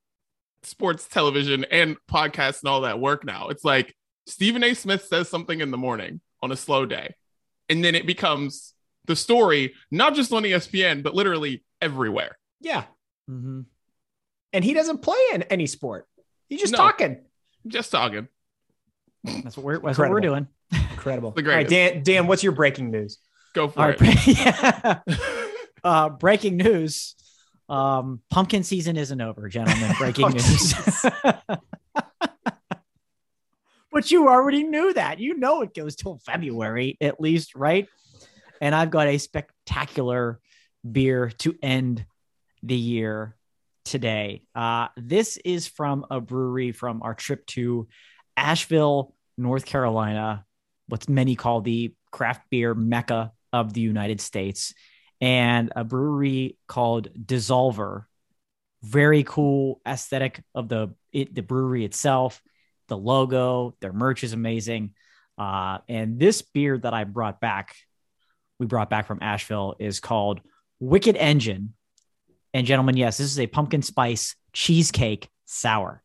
sports 0.63 1.07
television 1.09 1.65
and 1.71 1.97
podcasts 2.11 2.63
and 2.63 2.69
all 2.69 2.83
that 2.83 3.01
work 3.01 3.25
now. 3.25 3.49
It's 3.49 3.65
like 3.65 3.95
Stephen 4.27 4.63
A. 4.63 4.75
Smith 4.75 5.05
says 5.05 5.29
something 5.29 5.61
in 5.61 5.71
the 5.71 5.79
morning 5.79 6.21
on 6.41 6.53
a 6.53 6.57
slow 6.57 6.87
day, 6.87 7.15
and 7.73 7.83
then 7.85 7.95
it 7.95 8.07
becomes 8.07 8.75
the 9.07 9.17
story, 9.17 9.73
not 9.91 10.15
just 10.15 10.33
on 10.33 10.43
ESPN, 10.45 11.03
but 11.03 11.15
literally 11.15 11.65
everywhere. 11.81 12.39
Yeah. 12.61 12.85
Mm-hmm. 13.29 13.63
And 14.53 14.65
he 14.65 14.75
doesn't 14.75 14.99
play 15.03 15.19
in 15.35 15.43
any 15.45 15.67
sport. 15.67 16.07
He's 16.49 16.61
just 16.61 16.73
No. 16.73 16.79
talking. 16.79 17.21
Just 17.67 17.91
talking. 17.91 18.29
That's 19.25 19.57
what 19.57 19.65
we're, 19.65 19.79
that's 19.81 19.99
what 19.99 20.11
we're 20.11 20.21
doing. 20.21 20.47
Incredible. 20.91 21.31
The 21.33 21.43
All 21.43 21.49
right, 21.49 21.67
greatest. 21.67 21.95
Dan, 21.95 22.03
Dan, 22.03 22.27
what's 22.27 22.43
your 22.43 22.53
breaking 22.53 22.91
news? 22.91 23.19
Go 23.55 23.69
for 23.69 23.81
All 23.81 23.89
it. 23.91 24.01
right. 24.01 24.27
yeah. 24.27 24.99
Uh, 25.85 26.09
breaking 26.11 26.57
news. 26.59 27.17
Um, 27.69 28.21
pumpkin 28.31 28.63
season 28.63 28.97
isn't 28.97 29.21
over, 29.21 29.49
gentlemen. 29.49 29.93
Breaking 29.99 30.25
Oh, 30.27 30.29
news. 30.29 30.75
But 33.93 34.11
you 34.11 34.29
already 34.29 34.65
knew 34.65 34.95
that. 34.95 35.21
You 35.21 35.37
know 35.39 35.61
it 35.61 35.75
goes 35.75 35.97
till 35.97 36.19
February 36.25 36.97
at 37.01 37.21
least, 37.21 37.55
right? 37.55 37.87
And 38.61 38.75
I've 38.75 38.91
got 38.91 39.07
a 39.07 39.19
spectacular 39.19 40.41
beer 40.91 41.31
to 41.39 41.55
end 41.63 42.05
the 42.63 42.77
year 42.77 43.37
today. 43.85 44.43
Uh, 44.55 44.89
this 44.97 45.37
is 45.45 45.67
from 45.67 46.07
a 46.11 46.21
brewery 46.21 46.73
from 46.73 47.03
our 47.03 47.15
trip 47.15 47.45
to 47.47 47.89
Asheville, 48.37 49.15
North 49.37 49.67
Carolina, 49.67 50.45
what's 50.89 51.09
many 51.09 51.37
call 51.37 51.61
the 51.61 51.95
craft 52.11 52.49
beer 52.51 52.75
mecca 52.75 53.33
of 53.53 53.75
the 53.75 53.81
United 53.81 54.21
States, 54.21 54.73
and 55.21 55.73
a 55.77 55.85
brewery 55.85 56.57
called 56.67 57.09
DSSOLVR. 57.15 58.05
Very 58.83 59.23
cool 59.23 59.81
aesthetic 59.87 60.43
of 60.55 60.69
the 60.69 60.95
it, 61.13 61.35
the 61.35 61.43
brewery 61.43 61.85
itself, 61.85 62.43
the 62.93 62.99
logo, 62.99 63.75
their 63.81 63.93
merch 63.95 64.23
is 64.23 64.35
amazing. 64.35 64.93
Uh, 65.39 65.79
and 65.89 66.19
this 66.19 66.43
beer 66.43 66.77
that 66.77 66.93
I 66.93 67.05
brought 67.05 67.41
back, 67.41 67.75
we 68.59 68.67
brought 68.67 68.91
back 68.91 69.07
from 69.07 69.21
Asheville, 69.23 69.77
is 69.79 69.99
called 69.99 70.43
Wicked 70.79 71.17
Engine. 71.17 71.73
And 72.53 72.67
gentlemen, 72.67 72.99
yes, 72.99 73.17
this 73.17 73.33
is 73.33 73.41
a 73.41 73.47
pumpkin 73.47 73.81
spice 73.81 74.37
cheesecake 74.53 75.31
sour. 75.47 76.03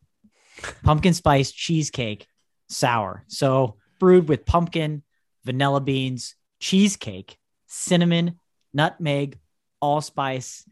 Pumpkin 0.84 1.14
spice 1.14 1.52
cheesecake 1.52 2.26
sour. 2.70 3.26
So 3.28 3.76
brewed 4.00 4.30
with 4.30 4.46
pumpkin, 4.46 5.04
vanilla 5.44 5.82
beans, 5.82 6.36
cheesecake, 6.62 7.38
cinnamon, 7.68 8.40
nutmeg, 8.74 9.40
allspice, 9.82 10.64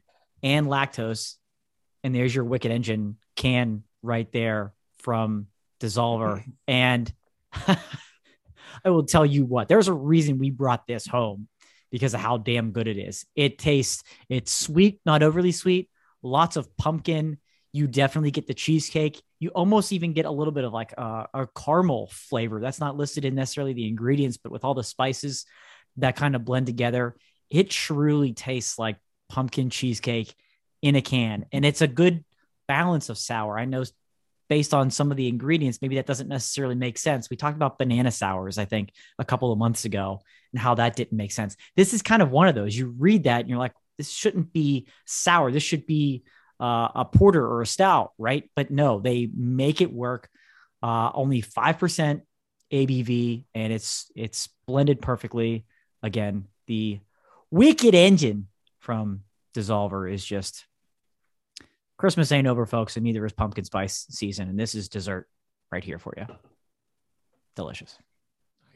and 0.41 0.67
lactose. 0.67 1.35
And 2.05 2.15
there's 2.15 2.33
your 2.33 2.45
Wicked 2.45 2.71
Engine 2.71 3.17
can 3.35 3.83
right 4.01 4.31
there 4.31 4.71
from 4.99 5.47
DSSOLVR. 5.79 6.43
And 6.67 7.13
I 8.85 8.89
will 8.89 9.05
tell 9.05 9.25
you 9.25 9.45
what, 9.45 9.67
there's 9.67 9.87
a 9.87 9.93
reason 9.93 10.37
we 10.37 10.51
brought 10.51 10.87
this 10.87 11.07
home 11.07 11.47
because 11.91 12.13
of 12.13 12.19
how 12.19 12.37
damn 12.37 12.71
good 12.71 12.87
it 12.87 12.97
is. 12.97 13.25
It 13.35 13.57
tastes, 13.57 14.03
it's 14.29 14.51
sweet, 14.51 14.99
not 15.05 15.23
overly 15.23 15.51
sweet, 15.51 15.89
lots 16.21 16.57
of 16.57 16.75
pumpkin. 16.77 17.37
You 17.71 17.87
definitely 17.87 18.31
get 18.31 18.47
the 18.47 18.53
cheesecake. 18.53 19.21
You 19.39 19.49
almost 19.49 19.91
even 19.91 20.13
get 20.13 20.25
a 20.25 20.31
little 20.31 20.53
bit 20.53 20.63
of 20.63 20.73
like 20.73 20.93
a, 20.93 21.27
a 21.33 21.47
caramel 21.47 22.09
flavor. 22.11 22.59
That's 22.59 22.79
not 22.79 22.97
listed 22.97 23.25
in 23.25 23.35
necessarily 23.35 23.73
the 23.73 23.87
ingredients, 23.87 24.37
but 24.37 24.51
with 24.51 24.63
all 24.63 24.73
the 24.73 24.83
spices 24.83 25.45
that 25.97 26.15
kind 26.15 26.35
of 26.35 26.45
blend 26.45 26.65
together, 26.65 27.15
it 27.49 27.69
truly 27.69 28.33
tastes 28.33 28.77
like 28.77 28.97
pumpkin 29.29 29.69
cheesecake 29.69 30.33
in 30.81 30.95
a 30.95 31.01
can. 31.01 31.45
And 31.51 31.65
it's 31.65 31.81
a 31.81 31.87
good 31.87 32.23
balance 32.67 33.09
of 33.09 33.17
sour. 33.17 33.57
I 33.57 33.65
know 33.65 33.83
based 34.49 34.73
on 34.73 34.91
some 34.91 35.11
of 35.11 35.17
the 35.17 35.27
ingredients, 35.27 35.79
maybe 35.81 35.95
that 35.95 36.05
doesn't 36.05 36.27
necessarily 36.27 36.75
make 36.75 36.97
sense. 36.97 37.29
We 37.29 37.37
talked 37.37 37.55
about 37.55 37.77
banana 37.77 38.11
sours, 38.11 38.57
I 38.57 38.65
think, 38.65 38.91
a 39.19 39.25
couple 39.25 39.51
of 39.51 39.59
months 39.59 39.85
ago, 39.85 40.21
and 40.53 40.59
how 40.59 40.75
that 40.75 40.95
didn't 40.95 41.17
make 41.17 41.31
sense. 41.31 41.55
This 41.75 41.93
is 41.93 42.01
kind 42.01 42.21
of 42.21 42.31
one 42.31 42.47
of 42.47 42.55
those. 42.55 42.75
You 42.75 42.93
read 42.97 43.23
that 43.23 43.41
and 43.41 43.49
you're 43.49 43.59
like, 43.59 43.73
this 43.97 44.09
shouldn't 44.09 44.53
be 44.53 44.87
sour. 45.05 45.51
This 45.51 45.63
should 45.63 45.85
be 45.85 46.23
uh, 46.59 46.89
a 46.95 47.05
porter 47.05 47.45
or 47.45 47.61
a 47.61 47.67
stout, 47.67 48.13
right? 48.17 48.49
But 48.55 48.71
no, 48.71 48.99
they 48.99 49.29
make 49.33 49.81
it 49.81 49.91
work. 49.91 50.29
Uh, 50.81 51.11
only 51.13 51.41
five 51.41 51.79
percent 51.79 52.23
ABV, 52.71 53.45
and 53.53 53.73
it's 53.73 54.11
it's 54.15 54.49
blended 54.67 55.01
perfectly. 55.01 55.65
Again, 56.03 56.45
the 56.67 56.99
Wicked 57.51 57.95
Engine 57.95 58.47
from 58.79 59.21
DSSOLVR 59.55 60.13
is 60.13 60.23
just 60.23 60.65
Christmas 61.97 62.31
ain't 62.31 62.47
over, 62.47 62.65
folks, 62.65 62.97
and 62.97 63.03
neither 63.03 63.25
is 63.25 63.33
pumpkin 63.33 63.63
spice 63.63 64.05
season. 64.09 64.49
And 64.49 64.59
this 64.59 64.75
is 64.75 64.89
dessert 64.89 65.27
right 65.71 65.83
here 65.83 65.99
for 65.99 66.13
you. 66.17 66.25
Delicious. 67.55 67.97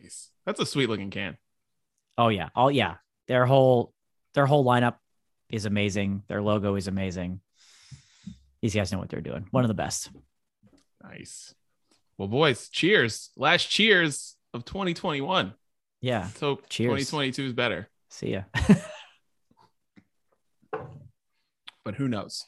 Nice. 0.02 0.32
That's 0.46 0.60
a 0.60 0.66
sweet 0.66 0.90
looking 0.90 1.10
can. 1.10 1.38
Oh 2.18 2.30
yeah. 2.30 2.50
Oh 2.56 2.70
yeah. 2.70 2.96
Their 3.28 3.46
whole 3.46 3.94
their 4.34 4.46
whole 4.46 4.64
lineup 4.64 4.96
is 5.50 5.66
amazing. 5.66 6.24
Their 6.28 6.42
logo 6.42 6.76
is 6.76 6.88
amazing. 6.88 7.42
These 8.62 8.76
guys 8.76 8.92
know 8.92 9.00
what 9.00 9.10
they're 9.10 9.22
doing. 9.22 9.48
One 9.52 9.64
of 9.64 9.70
the 9.70 9.74
best. 9.74 10.10
Nice. 11.04 11.54
Well, 12.18 12.28
boys, 12.28 12.70
cheers. 12.70 13.30
Last 13.38 13.70
cheers 13.70 14.36
of 14.54 14.66
2021. 14.66 15.54
Yeah. 16.02 16.20
Let's 16.20 16.40
Cheers. 16.70 17.10
2022 17.10 17.46
is 17.46 17.54
better, 17.54 17.90
See 18.10 18.34
ya. 18.34 18.44
but 21.84 21.96
who 21.96 22.08
knows? 22.08 22.46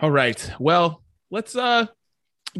All 0.00 0.10
right. 0.10 0.50
Well, 0.58 1.02
let's 1.30 1.56
uh 1.56 1.86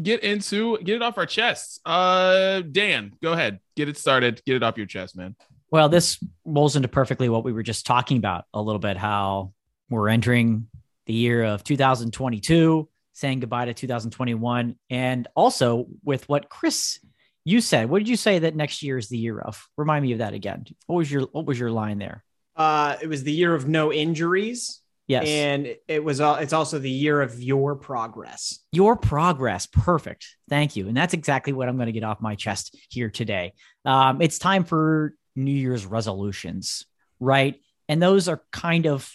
get 0.01 0.23
into 0.23 0.77
get 0.79 0.95
it 0.95 1.01
off 1.01 1.17
our 1.17 1.25
chests. 1.25 1.79
Uh 1.85 2.61
Dan, 2.61 3.13
go 3.21 3.33
ahead. 3.33 3.59
Get 3.75 3.89
it 3.89 3.97
started. 3.97 4.41
Get 4.45 4.55
it 4.55 4.63
off 4.63 4.77
your 4.77 4.85
chest, 4.85 5.15
man. 5.15 5.35
Well, 5.71 5.89
this 5.89 6.23
rolls 6.45 6.75
into 6.75 6.87
perfectly 6.87 7.27
what 7.29 7.43
we 7.43 7.51
were 7.51 7.63
just 7.63 7.85
talking 7.85 8.17
about 8.17 8.45
a 8.53 8.61
little 8.61 8.79
bit 8.79 8.97
how 8.97 9.53
we're 9.89 10.09
entering 10.09 10.67
the 11.05 11.13
year 11.13 11.43
of 11.43 11.63
2022, 11.63 12.89
saying 13.13 13.39
goodbye 13.39 13.65
to 13.65 13.73
2021. 13.73 14.75
And 14.89 15.27
also 15.35 15.87
with 16.03 16.27
what 16.29 16.49
Chris 16.49 16.99
you 17.43 17.61
said, 17.61 17.89
what 17.89 17.99
did 17.99 18.09
you 18.09 18.15
say 18.15 18.39
that 18.39 18.55
next 18.55 18.81
year 18.81 18.97
is 18.97 19.07
the 19.07 19.17
year 19.17 19.39
of? 19.39 19.67
Remind 19.77 20.03
me 20.03 20.13
of 20.13 20.17
that 20.19 20.33
again. 20.33 20.65
What 20.87 20.97
was 20.97 21.11
your 21.11 21.23
what 21.31 21.45
was 21.45 21.59
your 21.59 21.71
line 21.71 21.99
there? 21.99 22.23
Uh, 22.55 22.95
it 23.01 23.07
was 23.07 23.23
the 23.23 23.31
year 23.31 23.53
of 23.53 23.67
no 23.67 23.93
injuries. 23.93 24.81
Yes. 25.07 25.27
And 25.27 25.75
it 25.87 26.03
was 26.03 26.19
all 26.19 26.35
it's 26.35 26.53
also 26.53 26.79
the 26.79 26.89
year 26.89 27.21
of 27.21 27.41
your 27.41 27.75
progress. 27.75 28.59
Your 28.71 28.95
progress. 28.95 29.67
Perfect. 29.67 30.25
Thank 30.49 30.75
you. 30.75 30.87
And 30.87 30.97
that's 30.97 31.13
exactly 31.13 31.53
what 31.53 31.69
I'm 31.69 31.75
going 31.75 31.87
to 31.87 31.91
get 31.91 32.03
off 32.03 32.21
my 32.21 32.35
chest 32.35 32.75
here 32.89 33.09
today. 33.09 33.53
Um, 33.85 34.21
it's 34.21 34.39
time 34.39 34.63
for 34.63 35.13
New 35.35 35.51
Year's 35.51 35.85
resolutions, 35.85 36.85
right? 37.19 37.61
And 37.87 38.01
those 38.01 38.27
are 38.27 38.41
kind 38.51 38.87
of 38.87 39.11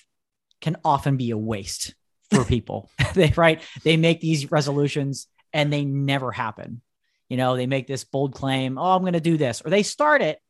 can 0.60 0.76
often 0.84 1.16
be 1.16 1.32
a 1.32 1.38
waste 1.38 1.94
for 2.30 2.44
people. 2.46 2.88
they 3.14 3.32
right. 3.36 3.60
They 3.82 3.96
make 3.96 4.20
these 4.20 4.50
resolutions 4.52 5.26
and 5.52 5.72
they 5.72 5.84
never 5.84 6.30
happen. 6.30 6.82
You 7.28 7.36
know, 7.36 7.56
they 7.56 7.66
make 7.66 7.86
this 7.86 8.04
bold 8.04 8.34
claim, 8.34 8.78
oh, 8.78 8.92
I'm 8.92 9.02
going 9.02 9.12
to 9.12 9.20
do 9.20 9.36
this, 9.36 9.62
or 9.64 9.70
they 9.70 9.84
start 9.84 10.20
it 10.20 10.40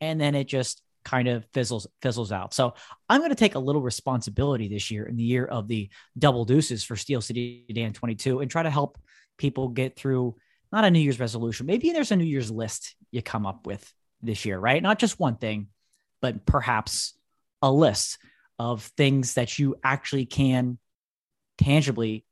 and 0.00 0.20
then 0.20 0.34
it 0.34 0.44
just 0.44 0.82
kind 1.04 1.28
of 1.28 1.44
fizzles 1.52 1.86
fizzles 2.00 2.32
out. 2.32 2.54
So 2.54 2.74
I'm 3.08 3.20
going 3.20 3.30
to 3.30 3.36
take 3.36 3.54
a 3.54 3.60
little 3.60 3.82
responsibility 3.82 4.68
this 4.68 4.90
year 4.90 5.04
in 5.04 5.16
the 5.16 5.22
year 5.22 5.44
of 5.44 5.68
the 5.68 5.90
double 6.18 6.44
deuces 6.44 6.84
for 6.84 6.96
Steel 6.96 7.20
City 7.20 7.64
Dan 7.74 7.92
22 7.92 8.40
and 8.40 8.50
try 8.50 8.62
to 8.62 8.70
help 8.70 8.98
people 9.36 9.68
get 9.68 9.96
through 9.96 10.36
not 10.70 10.84
a 10.84 10.90
New 10.90 11.00
Year's 11.00 11.20
resolution. 11.20 11.66
Maybe 11.66 11.90
there's 11.90 12.12
a 12.12 12.16
New 12.16 12.24
Year's 12.24 12.50
list 12.50 12.94
you 13.10 13.22
come 13.22 13.46
up 13.46 13.66
with 13.66 13.92
this 14.22 14.44
year, 14.44 14.58
right? 14.58 14.82
Not 14.82 14.98
just 14.98 15.20
one 15.20 15.36
thing, 15.36 15.68
but 16.20 16.46
perhaps 16.46 17.14
a 17.60 17.70
list 17.70 18.18
of 18.58 18.82
things 18.96 19.34
that 19.34 19.58
you 19.58 19.76
actually 19.84 20.24
can 20.24 20.78
tangibly 21.58 22.24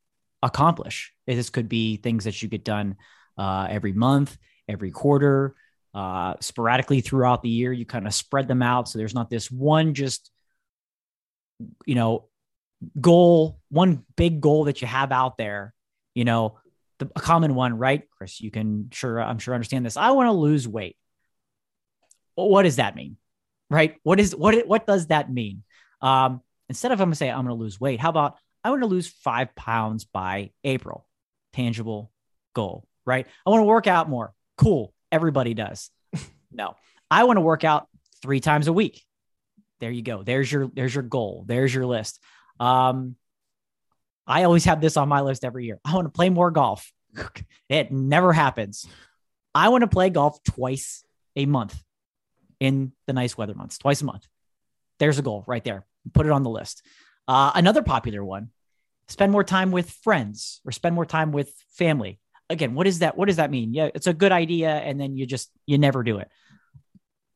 accomplish. 0.42 1.12
This 1.26 1.50
could 1.50 1.68
be 1.68 1.96
things 1.96 2.24
that 2.24 2.40
you 2.42 2.48
get 2.48 2.64
done 2.64 2.96
uh, 3.36 3.66
every 3.68 3.92
month, 3.92 4.36
every 4.68 4.90
quarter, 4.90 5.54
uh, 5.94 6.34
sporadically 6.40 7.00
throughout 7.00 7.42
the 7.42 7.48
year. 7.48 7.72
You 7.72 7.84
kind 7.86 8.06
of 8.06 8.14
spread 8.14 8.48
them 8.48 8.62
out. 8.62 8.88
So 8.88 8.98
there's 8.98 9.14
not 9.14 9.30
this 9.30 9.50
one 9.50 9.94
just, 9.94 10.30
you 11.86 11.94
know, 11.94 12.26
goal, 13.00 13.60
one 13.68 14.04
big 14.16 14.40
goal 14.40 14.64
that 14.64 14.80
you 14.80 14.88
have 14.88 15.12
out 15.12 15.36
there, 15.36 15.74
you 16.14 16.24
know, 16.24 16.58
the, 16.98 17.10
a 17.14 17.20
common 17.20 17.54
one, 17.54 17.76
right? 17.76 18.08
Chris, 18.16 18.40
you 18.40 18.50
can 18.50 18.88
sure, 18.92 19.20
I'm 19.20 19.38
sure 19.38 19.54
understand 19.54 19.84
this. 19.84 19.96
I 19.96 20.10
want 20.12 20.28
to 20.28 20.32
lose 20.32 20.66
weight. 20.66 20.96
What 22.34 22.62
does 22.62 22.76
that 22.76 22.96
mean? 22.96 23.16
Right? 23.68 23.96
What 24.02 24.18
is, 24.18 24.34
what, 24.34 24.66
what 24.66 24.86
does 24.86 25.08
that 25.08 25.30
mean? 25.30 25.62
Um, 26.00 26.40
instead 26.68 26.92
of 26.92 27.00
I'm 27.00 27.06
going 27.06 27.12
to 27.12 27.16
say 27.16 27.30
I'm 27.30 27.44
going 27.44 27.48
to 27.48 27.54
lose 27.54 27.80
weight, 27.80 28.00
how 28.00 28.10
about 28.10 28.36
I 28.64 28.70
want 28.70 28.82
to 28.82 28.88
lose 28.88 29.08
five 29.08 29.54
pounds 29.54 30.04
by 30.04 30.50
April? 30.64 31.06
Tangible 31.52 32.10
goal, 32.54 32.86
right? 33.04 33.26
I 33.46 33.50
want 33.50 33.60
to 33.60 33.64
work 33.64 33.86
out 33.86 34.08
more. 34.08 34.32
Cool. 34.56 34.94
Everybody 35.12 35.54
does. 35.54 35.90
no, 36.52 36.76
I 37.10 37.24
want 37.24 37.36
to 37.36 37.42
work 37.42 37.64
out 37.64 37.88
three 38.22 38.40
times 38.40 38.68
a 38.68 38.72
week. 38.72 39.02
There 39.80 39.90
you 39.90 40.02
go. 40.02 40.22
There's 40.22 40.50
your 40.50 40.70
there's 40.72 40.94
your 40.94 41.02
goal. 41.02 41.44
There's 41.46 41.74
your 41.74 41.86
list. 41.86 42.20
Um, 42.58 43.16
I 44.26 44.44
always 44.44 44.66
have 44.66 44.80
this 44.80 44.96
on 44.96 45.08
my 45.08 45.22
list 45.22 45.44
every 45.44 45.64
year. 45.64 45.80
I 45.84 45.94
want 45.94 46.06
to 46.06 46.12
play 46.12 46.28
more 46.28 46.50
golf. 46.50 46.92
it 47.68 47.90
never 47.90 48.32
happens. 48.32 48.86
I 49.54 49.70
want 49.70 49.82
to 49.82 49.88
play 49.88 50.10
golf 50.10 50.42
twice 50.44 51.02
a 51.34 51.46
month 51.46 51.82
in 52.60 52.92
the 53.06 53.12
nice 53.12 53.36
weather 53.36 53.54
months, 53.54 53.78
twice 53.78 54.02
a 54.02 54.04
month. 54.04 54.26
There's 54.98 55.18
a 55.18 55.22
goal 55.22 55.44
right 55.46 55.64
there. 55.64 55.86
Put 56.12 56.26
it 56.26 56.32
on 56.32 56.42
the 56.42 56.50
list. 56.50 56.82
Uh, 57.26 57.50
another 57.54 57.82
popular 57.82 58.24
one: 58.24 58.50
spend 59.08 59.32
more 59.32 59.44
time 59.44 59.72
with 59.72 59.90
friends 59.90 60.60
or 60.66 60.72
spend 60.72 60.94
more 60.94 61.06
time 61.06 61.32
with 61.32 61.52
family 61.70 62.20
again, 62.50 62.74
what 62.74 62.86
is 62.86 62.98
that? 62.98 63.16
What 63.16 63.28
does 63.28 63.36
that 63.36 63.50
mean? 63.50 63.72
Yeah, 63.72 63.88
it's 63.94 64.06
a 64.06 64.12
good 64.12 64.32
idea, 64.32 64.70
and 64.70 65.00
then 65.00 65.16
you 65.16 65.24
just 65.24 65.50
you 65.66 65.78
never 65.78 66.02
do 66.02 66.18
it. 66.18 66.28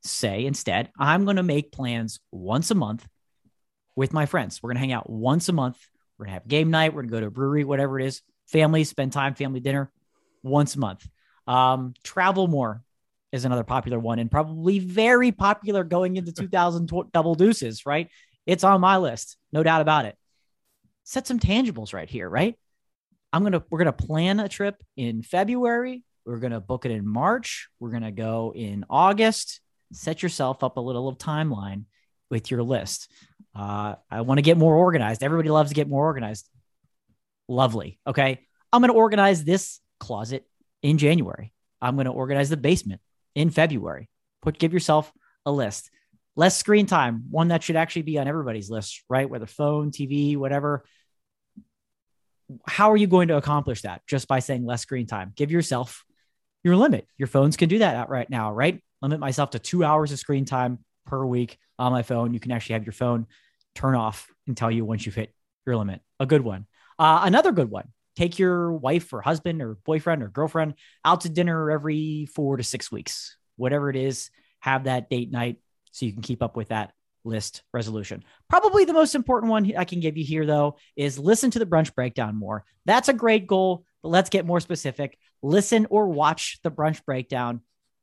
Say 0.03 0.45
instead, 0.45 0.91
I'm 0.99 1.25
going 1.25 1.37
to 1.37 1.43
make 1.43 1.73
plans 1.73 2.21
once 2.31 2.71
a 2.71 2.75
month 2.75 3.07
with 3.97 4.13
my 4.13 4.27
friends. 4.27 4.63
We're 4.63 4.69
going 4.69 4.77
to 4.77 4.81
hang 4.81 4.93
out 4.93 5.09
once 5.09 5.49
a 5.49 5.53
month. 5.53 5.79
We're 6.19 6.27
going 6.27 6.35
to 6.35 6.41
have 6.41 6.49
game 6.49 6.71
night. 6.71 6.93
We're 6.93 7.03
going 7.03 7.09
to 7.09 7.17
go 7.17 7.21
to 7.21 7.27
a 7.29 7.31
brewery, 7.31 7.65
whatever 7.65 7.99
it 7.99 8.07
is. 8.07 8.21
Family, 8.49 8.85
spend 8.85 9.13
time, 9.13 9.35
family 9.35 9.61
dinner 9.61 9.91
once 10.43 10.75
a 10.75 10.79
month. 10.79 11.09
Um, 11.47 11.95
travel 12.03 12.47
more 12.47 12.83
is 13.33 13.45
another 13.45 13.65
popular 13.65 13.99
one 13.99 14.19
and 14.19 14.31
probably 14.31 14.79
very 14.79 15.33
popular 15.33 15.83
going 15.85 16.17
into 16.17 16.33
2000 16.33 16.91
double 17.13 17.35
deuces, 17.35 17.87
right? 17.87 18.09
It's 18.47 18.65
on 18.65 18.81
my 18.81 18.99
list, 18.99 19.37
no 19.53 19.63
doubt 19.63 19.81
about 19.81 20.05
it. 20.05 20.17
Set 21.05 21.27
some 21.27 21.41
tangibles 21.41 21.93
right 21.93 22.09
here, 22.09 22.29
right? 22.29 22.57
I'm 23.35 23.43
gonna 23.43 23.65
we're 23.69 23.79
gonna 23.79 23.93
plan 23.93 24.39
a 24.39 24.49
trip 24.49 24.81
in 24.97 25.23
February. 25.23 26.05
We're 26.25 26.39
gonna 26.39 26.61
book 26.61 26.87
it 26.87 26.93
in 26.93 27.05
March. 27.05 27.69
We're 27.81 27.91
gonna 27.91 28.13
go 28.13 28.53
in 28.55 28.85
August. 28.89 29.61
Set 29.93 30.23
yourself 30.23 30.63
up 30.63 30.77
a 30.77 30.81
little, 30.81 31.17
timeline 31.17 31.87
with 32.31 32.53
your 32.53 32.63
list. 32.63 33.11
Uh, 33.53 33.97
I 34.09 34.21
want 34.21 34.39
to 34.39 34.43
get 34.43 34.57
more 34.57 34.77
organized. 34.77 35.25
Everybody 35.25 35.51
loves 35.51 35.71
to 35.71 35.75
get 35.75 35.89
more 35.89 36.05
organized. 36.05 36.49
Lovely. 37.49 37.99
Okay. 38.07 38.41
I'm 38.73 38.81
going 38.81 38.93
to 38.93 38.99
organize 38.99 39.45
this 39.45 39.81
closet 40.01 40.45
in 40.83 40.99
January. 40.99 41.53
I'm 41.81 41.95
going 41.95 42.07
to 42.07 42.13
organize 42.13 42.51
the 42.51 42.57
basement 42.57 43.01
in 43.37 43.51
February. 43.51 44.09
Put 44.43 44.59
give 44.59 44.73
yourself 44.73 45.13
a 45.47 45.53
list. 45.53 45.91
Less 46.35 46.57
screen 46.57 46.87
time, 46.87 47.25
one 47.31 47.49
that 47.49 47.63
should 47.63 47.77
actually 47.77 48.03
be 48.03 48.19
on 48.19 48.27
everybody's 48.27 48.71
list, 48.71 49.05
right? 49.09 49.31
Whether 49.31 49.47
phone, 49.47 49.93
TV, 49.93 50.37
whatever 50.37 50.85
how 52.67 52.91
are 52.91 52.97
you 52.97 53.07
going 53.07 53.29
to 53.29 53.37
accomplish 53.37 53.83
that 53.83 54.03
just 54.07 54.29
by 54.29 54.39
saying 54.39 54.65
less 54.65 54.83
screen 54.83 55.07
time? 55.07 55.33
Give 55.35 55.51
yourself 55.51 56.05
your 56.63 56.77
limit. 56.77 57.07
Your 57.19 57.27
phones 57.27 57.57
can 57.57 57.69
do 57.69 57.79
that 57.79 58.09
right 58.09 58.29
now, 58.29 58.53
right? 58.53 58.83
Limit 59.03 59.21
myself 59.21 59.51
to 59.51 59.59
two 59.59 59.85
hours 59.85 60.13
of 60.13 60.19
screen 60.19 60.45
time 60.45 60.79
per 61.07 61.25
week 61.25 61.59
on 61.79 61.93
my 61.93 62.03
phone. 62.03 62.35
You 62.35 62.41
can 62.41 62.53
actually 62.53 62.75
have 62.75 62.87
your 62.87 62.93
phone 62.93 63.27
turn 63.75 63.95
off 63.95 64.29
and 64.47 64.57
tell 64.57 64.71
you 64.71 64.85
once 64.85 65.05
you've 65.05 65.15
hit 65.15 65.35
your 65.67 65.77
limit. 65.77 66.01
A 66.21 66.27
good 66.27 66.43
one. 66.43 66.67
Uh, 66.99 67.21
another 67.25 67.53
good 67.53 67.71
one. 67.71 67.89
Take 68.17 68.39
your 68.39 68.73
wife 68.73 69.13
or 69.13 69.21
husband 69.21 69.61
or 69.61 69.77
boyfriend 69.85 70.23
or 70.23 70.29
girlfriend 70.29 70.75
out 71.05 71.23
to 71.23 71.29
dinner 71.29 71.71
every 71.71 72.29
four 72.35 72.57
to 72.57 72.63
six 72.63 72.91
weeks, 72.93 73.37
whatever 73.57 73.91
it 73.91 73.97
is. 73.97 74.31
Have 74.61 74.85
that 74.85 75.11
date 75.11 75.31
night 75.31 75.57
so 75.91 76.07
you 76.07 76.13
can 76.13 76.23
keep 76.23 76.43
up 76.43 76.57
with 76.57 76.69
that 76.69 76.93
list 77.25 77.63
resolution. 77.73 78.23
Probably 78.49 78.85
the 78.85 78.93
most 78.93 79.15
important 79.15 79.51
one 79.51 79.73
I 79.77 79.85
can 79.85 80.01
give 80.01 80.17
you 80.17 80.25
here, 80.25 80.47
though, 80.47 80.77
is 80.97 81.19
listen 81.19 81.51
to 81.53 81.59
the 81.59 81.67
brunch 81.67 81.95
breakdown 81.95 82.37
more. 82.37 82.65
That's 82.85 83.09
a 83.09 83.15
great 83.15 83.47
goal, 83.47 83.85
but 84.03 84.11
let's 84.11 84.31
get 84.31 84.47
more 84.47 84.61
specific. 84.61 85.19
Listen 85.43 85.87
or 85.91 86.09
watch 86.09 86.59
the 86.63 86.71
brunch 86.71 87.05
breakdown 87.05 87.61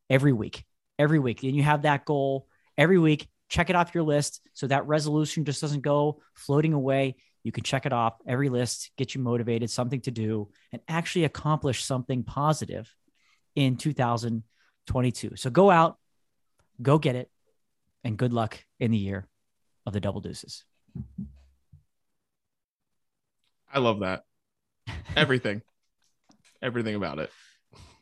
every 0.09 0.33
week. 0.33 0.63
Every 0.99 1.19
week. 1.19 1.43
And 1.43 1.55
you 1.55 1.63
have 1.63 1.83
that 1.83 2.05
goal 2.05 2.47
every 2.77 2.99
week. 2.99 3.27
Check 3.49 3.69
it 3.69 3.75
off 3.75 3.93
your 3.93 4.03
list 4.03 4.41
so 4.53 4.67
that 4.67 4.87
resolution 4.87 5.45
just 5.45 5.61
doesn't 5.61 5.81
go 5.81 6.21
floating 6.35 6.73
away. 6.73 7.15
You 7.43 7.51
can 7.51 7.63
check 7.63 7.85
it 7.85 7.93
off 7.93 8.13
every 8.27 8.49
list, 8.49 8.91
get 8.97 9.15
you 9.15 9.21
motivated, 9.21 9.69
something 9.69 10.01
to 10.01 10.11
do, 10.11 10.49
and 10.71 10.81
actually 10.87 11.25
accomplish 11.25 11.83
something 11.83 12.23
positive 12.23 12.93
in 13.55 13.77
2022. 13.77 15.35
So 15.35 15.49
go 15.49 15.71
out, 15.71 15.97
go 16.81 16.99
get 16.99 17.15
it, 17.15 17.30
and 18.03 18.17
good 18.17 18.33
luck 18.33 18.59
in 18.79 18.91
the 18.91 18.97
year 18.97 19.27
of 19.85 19.93
the 19.93 19.99
double 19.99 20.21
deuces. 20.21 20.63
I 23.73 23.79
love 23.79 23.99
that. 23.99 24.23
Everything. 25.15 25.61
Everything 26.61 26.95
about 26.95 27.19
it. 27.19 27.31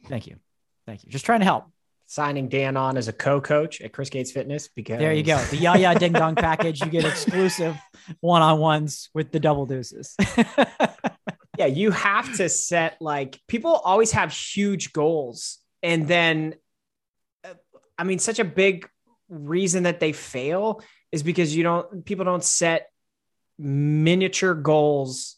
Thank 0.08 0.28
you. 0.28 0.38
Thank 0.86 1.04
you. 1.04 1.12
Just 1.12 1.26
trying 1.26 1.40
to 1.40 1.46
help. 1.46 1.66
Signing 2.08 2.50
Dan 2.50 2.76
on 2.76 2.98
as 2.98 3.08
a 3.08 3.14
co-coach 3.14 3.82
at 3.82 3.94
Chris 3.94 4.10
Gates 4.10 4.32
Fitness 4.32 4.68
because 4.68 4.98
there 4.98 5.14
you 5.14 5.22
go. 5.22 5.38
The 5.38 5.58
Yaya 5.58 5.98
Ding 5.98 6.14
Dong 6.14 6.34
package. 6.36 6.82
You 6.82 6.88
get 6.88 7.06
exclusive 7.06 7.78
one-on-ones 8.22 9.12
with 9.14 9.32
the 9.32 9.40
double 9.40 9.68
deuces. 9.68 10.16
yeah, 11.60 11.68
you 11.68 11.92
have 11.92 12.36
to 12.38 12.50
set 12.50 12.98
like 13.00 13.40
people 13.48 13.76
always 13.76 14.14
have 14.14 14.34
huge 14.34 14.92
goals, 14.92 15.60
and 15.84 16.08
then 16.08 16.56
uh, 17.44 17.54
I 17.96 18.06
mean, 18.06 18.18
such 18.18 18.40
a 18.40 18.44
big 18.44 18.90
reason 19.30 19.84
that 19.84 20.00
they 20.00 20.12
fail 20.12 20.82
is 21.12 21.24
because 21.24 21.56
you 21.56 21.64
don't 21.64 22.06
people 22.06 22.26
don't 22.26 22.44
set 22.44 22.90
miniature 23.58 24.54
goals 24.54 25.36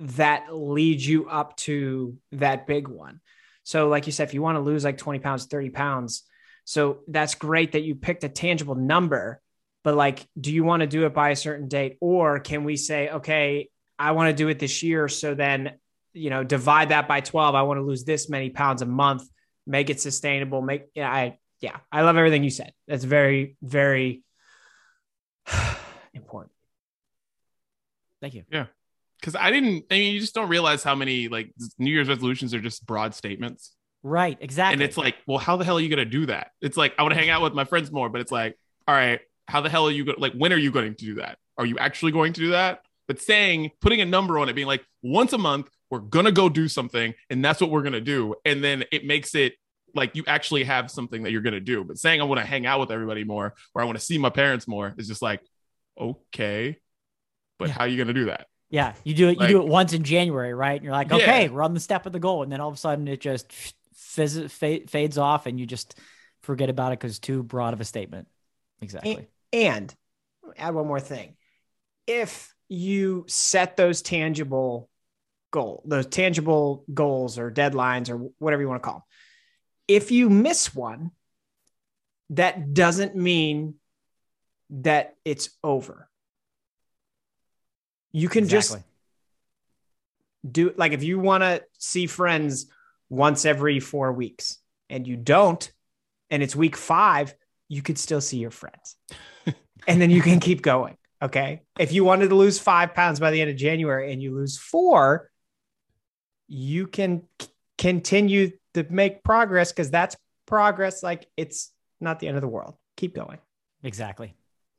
that 0.00 0.54
lead 0.54 1.00
you 1.00 1.28
up 1.28 1.56
to 1.56 2.16
that 2.32 2.66
big 2.66 2.88
one. 2.88 3.20
So, 3.64 3.88
like 3.88 4.06
you 4.06 4.12
said, 4.12 4.28
if 4.28 4.34
you 4.34 4.42
want 4.42 4.56
to 4.56 4.60
lose 4.60 4.84
like 4.84 4.98
20 4.98 5.18
pounds, 5.18 5.46
30 5.46 5.70
pounds, 5.70 6.22
so 6.64 6.98
that's 7.08 7.34
great 7.34 7.72
that 7.72 7.82
you 7.82 7.94
picked 7.94 8.24
a 8.24 8.28
tangible 8.28 8.74
number, 8.74 9.40
but 9.84 9.94
like, 9.94 10.26
do 10.38 10.52
you 10.52 10.64
want 10.64 10.80
to 10.80 10.86
do 10.86 11.06
it 11.06 11.14
by 11.14 11.30
a 11.30 11.36
certain 11.36 11.68
date? 11.68 11.96
Or 12.00 12.40
can 12.40 12.64
we 12.64 12.76
say, 12.76 13.08
okay, 13.08 13.70
I 13.98 14.12
want 14.12 14.30
to 14.30 14.42
do 14.42 14.48
it 14.48 14.58
this 14.58 14.82
year. 14.82 15.08
So 15.08 15.34
then, 15.34 15.74
you 16.12 16.30
know, 16.30 16.44
divide 16.44 16.90
that 16.90 17.08
by 17.08 17.20
12. 17.20 17.54
I 17.54 17.62
want 17.62 17.78
to 17.78 17.84
lose 17.84 18.04
this 18.04 18.28
many 18.28 18.50
pounds 18.50 18.82
a 18.82 18.86
month, 18.86 19.22
make 19.66 19.90
it 19.90 20.00
sustainable, 20.00 20.60
make, 20.60 20.86
yeah, 20.94 21.10
I, 21.10 21.38
yeah, 21.60 21.76
I 21.90 22.02
love 22.02 22.16
everything 22.16 22.44
you 22.44 22.50
said. 22.50 22.72
That's 22.86 23.04
very, 23.04 23.56
very 23.62 24.22
important. 26.14 26.52
Thank 28.20 28.34
you. 28.34 28.44
Yeah. 28.50 28.66
Because 29.20 29.34
I 29.34 29.50
didn't. 29.50 29.84
I 29.90 29.94
mean, 29.94 30.14
you 30.14 30.20
just 30.20 30.34
don't 30.34 30.48
realize 30.48 30.82
how 30.82 30.94
many 30.94 31.28
like 31.28 31.52
New 31.78 31.90
Year's 31.90 32.08
resolutions 32.08 32.52
are 32.54 32.60
just 32.60 32.84
broad 32.86 33.14
statements, 33.14 33.72
Right. 34.02 34.36
Exactly. 34.40 34.74
and 34.74 34.82
it's 34.82 34.96
like, 34.96 35.16
well, 35.26 35.38
how 35.38 35.56
the 35.56 35.64
hell 35.64 35.78
are 35.78 35.80
you 35.80 35.88
gonna 35.88 36.04
do 36.04 36.26
that? 36.26 36.52
It's 36.60 36.76
like 36.76 36.94
I 36.98 37.02
want 37.02 37.14
to 37.14 37.18
hang 37.20 37.30
out 37.30 37.42
with 37.42 37.54
my 37.54 37.64
friends 37.64 37.90
more, 37.90 38.08
but 38.08 38.20
it's 38.20 38.30
like, 38.30 38.56
all 38.86 38.94
right, 38.94 39.20
how 39.48 39.62
the 39.62 39.68
hell 39.70 39.86
are 39.86 39.90
you 39.90 40.04
going? 40.04 40.18
Like, 40.20 40.34
when 40.34 40.52
are 40.52 40.58
you 40.58 40.70
going 40.70 40.94
to 40.94 41.04
do 41.04 41.14
that? 41.16 41.38
Are 41.58 41.66
you 41.66 41.78
actually 41.78 42.12
going 42.12 42.32
to 42.34 42.40
do 42.40 42.50
that? 42.50 42.80
But 43.08 43.20
saying, 43.20 43.70
putting 43.80 44.00
a 44.00 44.04
number 44.04 44.38
on 44.38 44.48
it, 44.48 44.52
being 44.54 44.66
like, 44.66 44.84
once 45.02 45.32
a 45.32 45.38
month, 45.38 45.68
we're 45.90 46.00
gonna 46.00 46.32
go 46.32 46.48
do 46.48 46.68
something, 46.68 47.14
and 47.30 47.44
that's 47.44 47.60
what 47.60 47.70
we're 47.70 47.82
gonna 47.82 48.00
do, 48.00 48.34
and 48.44 48.62
then 48.62 48.84
it 48.92 49.04
makes 49.06 49.34
it 49.34 49.54
like 49.94 50.14
you 50.16 50.24
actually 50.26 50.64
have 50.64 50.90
something 50.90 51.22
that 51.22 51.32
you're 51.32 51.40
gonna 51.42 51.60
do. 51.60 51.84
But 51.84 51.98
saying 51.98 52.20
I 52.20 52.24
want 52.24 52.40
to 52.40 52.46
hang 52.46 52.66
out 52.66 52.80
with 52.80 52.90
everybody 52.90 53.24
more, 53.24 53.54
or 53.74 53.82
I 53.82 53.84
want 53.84 53.98
to 53.98 54.04
see 54.04 54.18
my 54.18 54.30
parents 54.30 54.66
more, 54.68 54.94
is 54.98 55.08
just 55.08 55.22
like, 55.22 55.40
okay, 55.98 56.78
but 57.58 57.68
Yeah. 57.68 57.74
how 57.74 57.80
are 57.84 57.88
you 57.88 57.96
gonna 57.96 58.12
do 58.12 58.26
that? 58.26 58.46
Yeah, 58.68 58.94
you 59.04 59.14
do 59.14 59.28
it. 59.28 59.40
You 59.40 59.46
do 59.48 59.62
it 59.62 59.68
once 59.68 59.92
in 59.92 60.02
January, 60.02 60.52
right? 60.52 60.74
And 60.74 60.82
you're 60.84 60.92
like, 60.92 61.10
Yeah. 61.10 61.16
okay, 61.16 61.48
we're 61.48 61.62
on 61.62 61.74
the 61.74 61.80
step 61.80 62.04
of 62.06 62.12
the 62.12 62.18
goal, 62.18 62.42
and 62.42 62.50
then 62.52 62.60
all 62.60 62.68
of 62.68 62.74
a 62.74 62.78
sudden 62.78 63.06
it 63.08 63.20
just 63.20 63.52
fizz, 63.94 64.52
fa- 64.52 64.86
fades 64.88 65.18
off, 65.18 65.46
and 65.46 65.58
you 65.58 65.66
just 65.66 65.98
forget 66.42 66.68
about 66.68 66.92
it 66.92 66.98
because 66.98 67.12
it's 67.12 67.18
too 67.20 67.42
broad 67.42 67.72
of 67.74 67.80
a 67.80 67.84
statement. 67.84 68.28
Exactly. 68.80 69.28
And 69.52 69.94
add 70.56 70.74
one 70.74 70.86
more 70.86 71.00
thing. 71.00 71.36
If 72.06 72.54
you 72.68 73.24
set 73.28 73.76
those 73.76 74.02
tangible 74.02 74.90
goal, 75.50 75.82
those 75.86 76.06
tangible 76.06 76.84
goals 76.92 77.38
or 77.38 77.50
deadlines 77.50 78.10
or 78.10 78.30
whatever 78.38 78.62
you 78.62 78.68
want 78.68 78.82
to 78.82 78.84
call 78.86 78.94
them, 78.98 79.02
if 79.88 80.10
you 80.10 80.28
miss 80.28 80.74
one, 80.74 81.12
that 82.30 82.74
doesn't 82.74 83.14
mean 83.14 83.74
that 84.70 85.16
it's 85.24 85.50
over. 85.62 86.08
You 88.12 88.28
can 88.28 88.48
just 88.48 88.76
do 90.48 90.72
like 90.76 90.92
if 90.92 91.02
you 91.02 91.18
want 91.18 91.42
to 91.42 91.62
see 91.78 92.06
friends 92.06 92.66
once 93.08 93.44
every 93.44 93.78
four 93.80 94.12
weeks 94.12 94.58
and 94.88 95.06
you 95.06 95.16
don't, 95.16 95.70
and 96.30 96.42
it's 96.42 96.56
week 96.56 96.76
five, 96.76 97.34
you 97.68 97.82
could 97.82 97.98
still 97.98 98.20
see 98.20 98.38
your 98.38 98.50
friends. 98.50 98.96
and 99.86 100.00
then 100.00 100.10
you 100.10 100.22
can 100.22 100.40
keep 100.40 100.62
going. 100.62 100.96
Okay. 101.22 101.62
If 101.78 101.92
you 101.92 102.04
wanted 102.04 102.28
to 102.28 102.34
lose 102.34 102.58
five 102.58 102.94
pounds 102.94 103.20
by 103.20 103.30
the 103.30 103.40
end 103.40 103.50
of 103.50 103.56
January 103.56 104.12
and 104.12 104.22
you 104.22 104.34
lose 104.34 104.58
four, 104.58 105.30
you 106.48 106.86
can 106.86 107.22
c- 107.40 107.48
continue 107.78 108.52
to 108.76 108.86
make 108.90 109.22
progress 109.24 109.72
because 109.72 109.90
that's 109.90 110.16
progress. 110.46 111.02
Like 111.02 111.26
it's 111.36 111.72
not 112.00 112.20
the 112.20 112.28
end 112.28 112.36
of 112.36 112.40
the 112.42 112.48
world. 112.48 112.74
Keep 112.96 113.14
going. 113.14 113.38
exactly. 113.82 114.34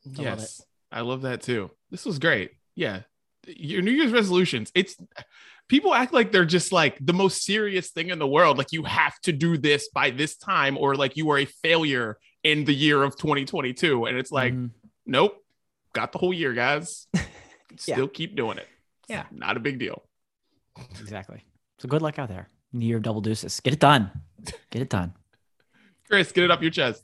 I 0.06 0.08
love 0.10 0.38
yes, 0.38 0.62
I 0.90 1.00
love 1.02 1.22
that 1.22 1.42
too. 1.42 1.70
This 1.90 2.04
was 2.06 2.18
great. 2.18 2.52
Yeah, 2.74 3.00
your 3.46 3.82
New 3.82 3.90
Year's 3.92 4.12
resolutions. 4.12 4.70
It's 4.74 4.96
people 5.68 5.92
act 5.94 6.12
like 6.14 6.32
they're 6.32 6.44
just 6.46 6.72
like 6.72 6.96
the 7.04 7.12
most 7.12 7.44
serious 7.44 7.90
thing 7.90 8.08
in 8.10 8.18
the 8.18 8.26
world. 8.26 8.56
Like 8.58 8.72
you 8.72 8.84
have 8.84 9.18
to 9.22 9.32
do 9.32 9.58
this 9.58 9.88
by 9.88 10.10
this 10.10 10.36
time, 10.36 10.78
or 10.78 10.94
like 10.94 11.16
you 11.16 11.30
are 11.30 11.38
a 11.38 11.44
failure 11.44 12.18
in 12.44 12.64
the 12.64 12.74
year 12.74 13.02
of 13.02 13.16
2022. 13.16 14.06
And 14.06 14.16
it's 14.16 14.30
like, 14.32 14.54
Mhm. 14.54 14.70
nope, 15.06 15.44
got 15.92 16.12
the 16.12 16.18
whole 16.18 16.32
year, 16.32 16.52
guys. 16.54 17.06
Yeah. 17.86 17.94
Still 17.96 18.08
keep 18.08 18.34
doing 18.34 18.56
it. 18.58 18.66
Yeah. 19.08 19.26
not 19.30 19.56
a 19.58 19.60
big 19.60 19.78
deal. 19.78 20.02
exactly. 21.00 21.44
So 21.78 21.86
good 21.88 22.00
luck 22.02 22.18
out 22.18 22.28
there. 22.30 22.48
New 22.72 22.86
Year 22.86 22.96
of 22.98 23.02
double 23.02 23.20
deuces. 23.20 23.60
Get 23.60 23.72
it 23.72 23.80
done. 23.80 24.10
Get 24.70 24.82
it 24.82 24.90
done. 24.90 25.14
Chris, 26.08 26.32
get 26.32 26.44
it 26.44 26.50
up 26.50 26.62
your 26.62 26.70
chest. 26.70 27.02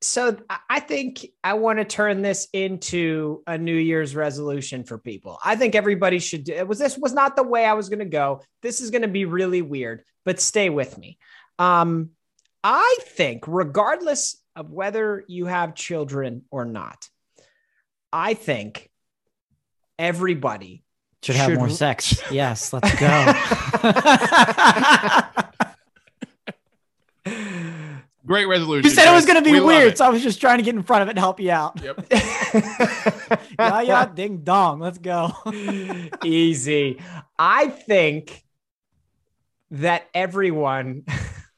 So 0.00 0.36
I- 0.50 0.58
I 0.68 0.80
think 0.80 1.26
I 1.42 1.54
want 1.54 1.78
to 1.78 1.84
turn 1.84 2.20
this 2.22 2.48
into 2.52 3.42
a 3.46 3.56
New 3.56 3.76
Year's 3.76 4.14
resolution 4.14 4.84
for 4.84 4.98
people. 4.98 5.38
I 5.44 5.56
think 5.56 5.74
everybody 5.74 6.18
should 6.18 6.44
do 6.44 6.52
it. 6.52 6.68
Was 6.68 6.78
this 6.78 6.98
was 6.98 7.12
not 7.14 7.36
the 7.36 7.42
way 7.42 7.64
I 7.64 7.72
was 7.74 7.88
going 7.88 8.00
to 8.00 8.04
go. 8.04 8.42
This 8.62 8.80
is 8.80 8.90
going 8.90 9.02
to 9.02 9.08
be 9.08 9.24
really 9.24 9.62
weird, 9.62 10.04
but 10.24 10.40
stay 10.40 10.68
with 10.70 10.98
me. 10.98 11.18
Um, 11.58 12.10
I 12.62 12.96
think, 13.02 13.44
regardless 13.46 14.36
of 14.56 14.70
whether 14.70 15.24
you 15.28 15.46
have 15.46 15.74
children 15.74 16.42
or 16.50 16.64
not, 16.64 17.08
I 18.12 18.34
think 18.34 18.90
everybody 19.98 20.84
Should 21.22 21.36
have 21.36 21.50
Should- 21.50 21.58
more 21.58 21.70
sex. 21.70 22.20
Yes, 22.30 22.72
let's 22.72 22.94
go. 23.00 23.32
Great 28.26 28.46
resolution. 28.46 28.84
you 28.84 28.90
said 28.90 29.10
it 29.10 29.14
was 29.14 29.26
going 29.26 29.36
to 29.36 29.42
be 29.42 29.52
We 29.52 29.60
weird, 29.60 29.98
so 29.98 30.06
I 30.06 30.08
was 30.08 30.22
just 30.22 30.40
trying 30.40 30.56
to 30.56 30.64
get 30.64 30.74
in 30.74 30.82
front 30.82 31.02
of 31.02 31.08
it 31.08 31.10
and 31.10 31.18
help 31.18 31.40
you 31.40 31.50
out. 31.50 31.78
Yep. 31.82 32.06
yeah, 33.58 33.82
yeah, 33.82 34.06
ding 34.06 34.38
dong. 34.38 34.80
Let's 34.80 34.96
go. 34.96 35.32
Easy. 36.24 37.02
I 37.38 37.68
think 37.68 38.42
that 39.72 40.08
everyone, 40.14 41.04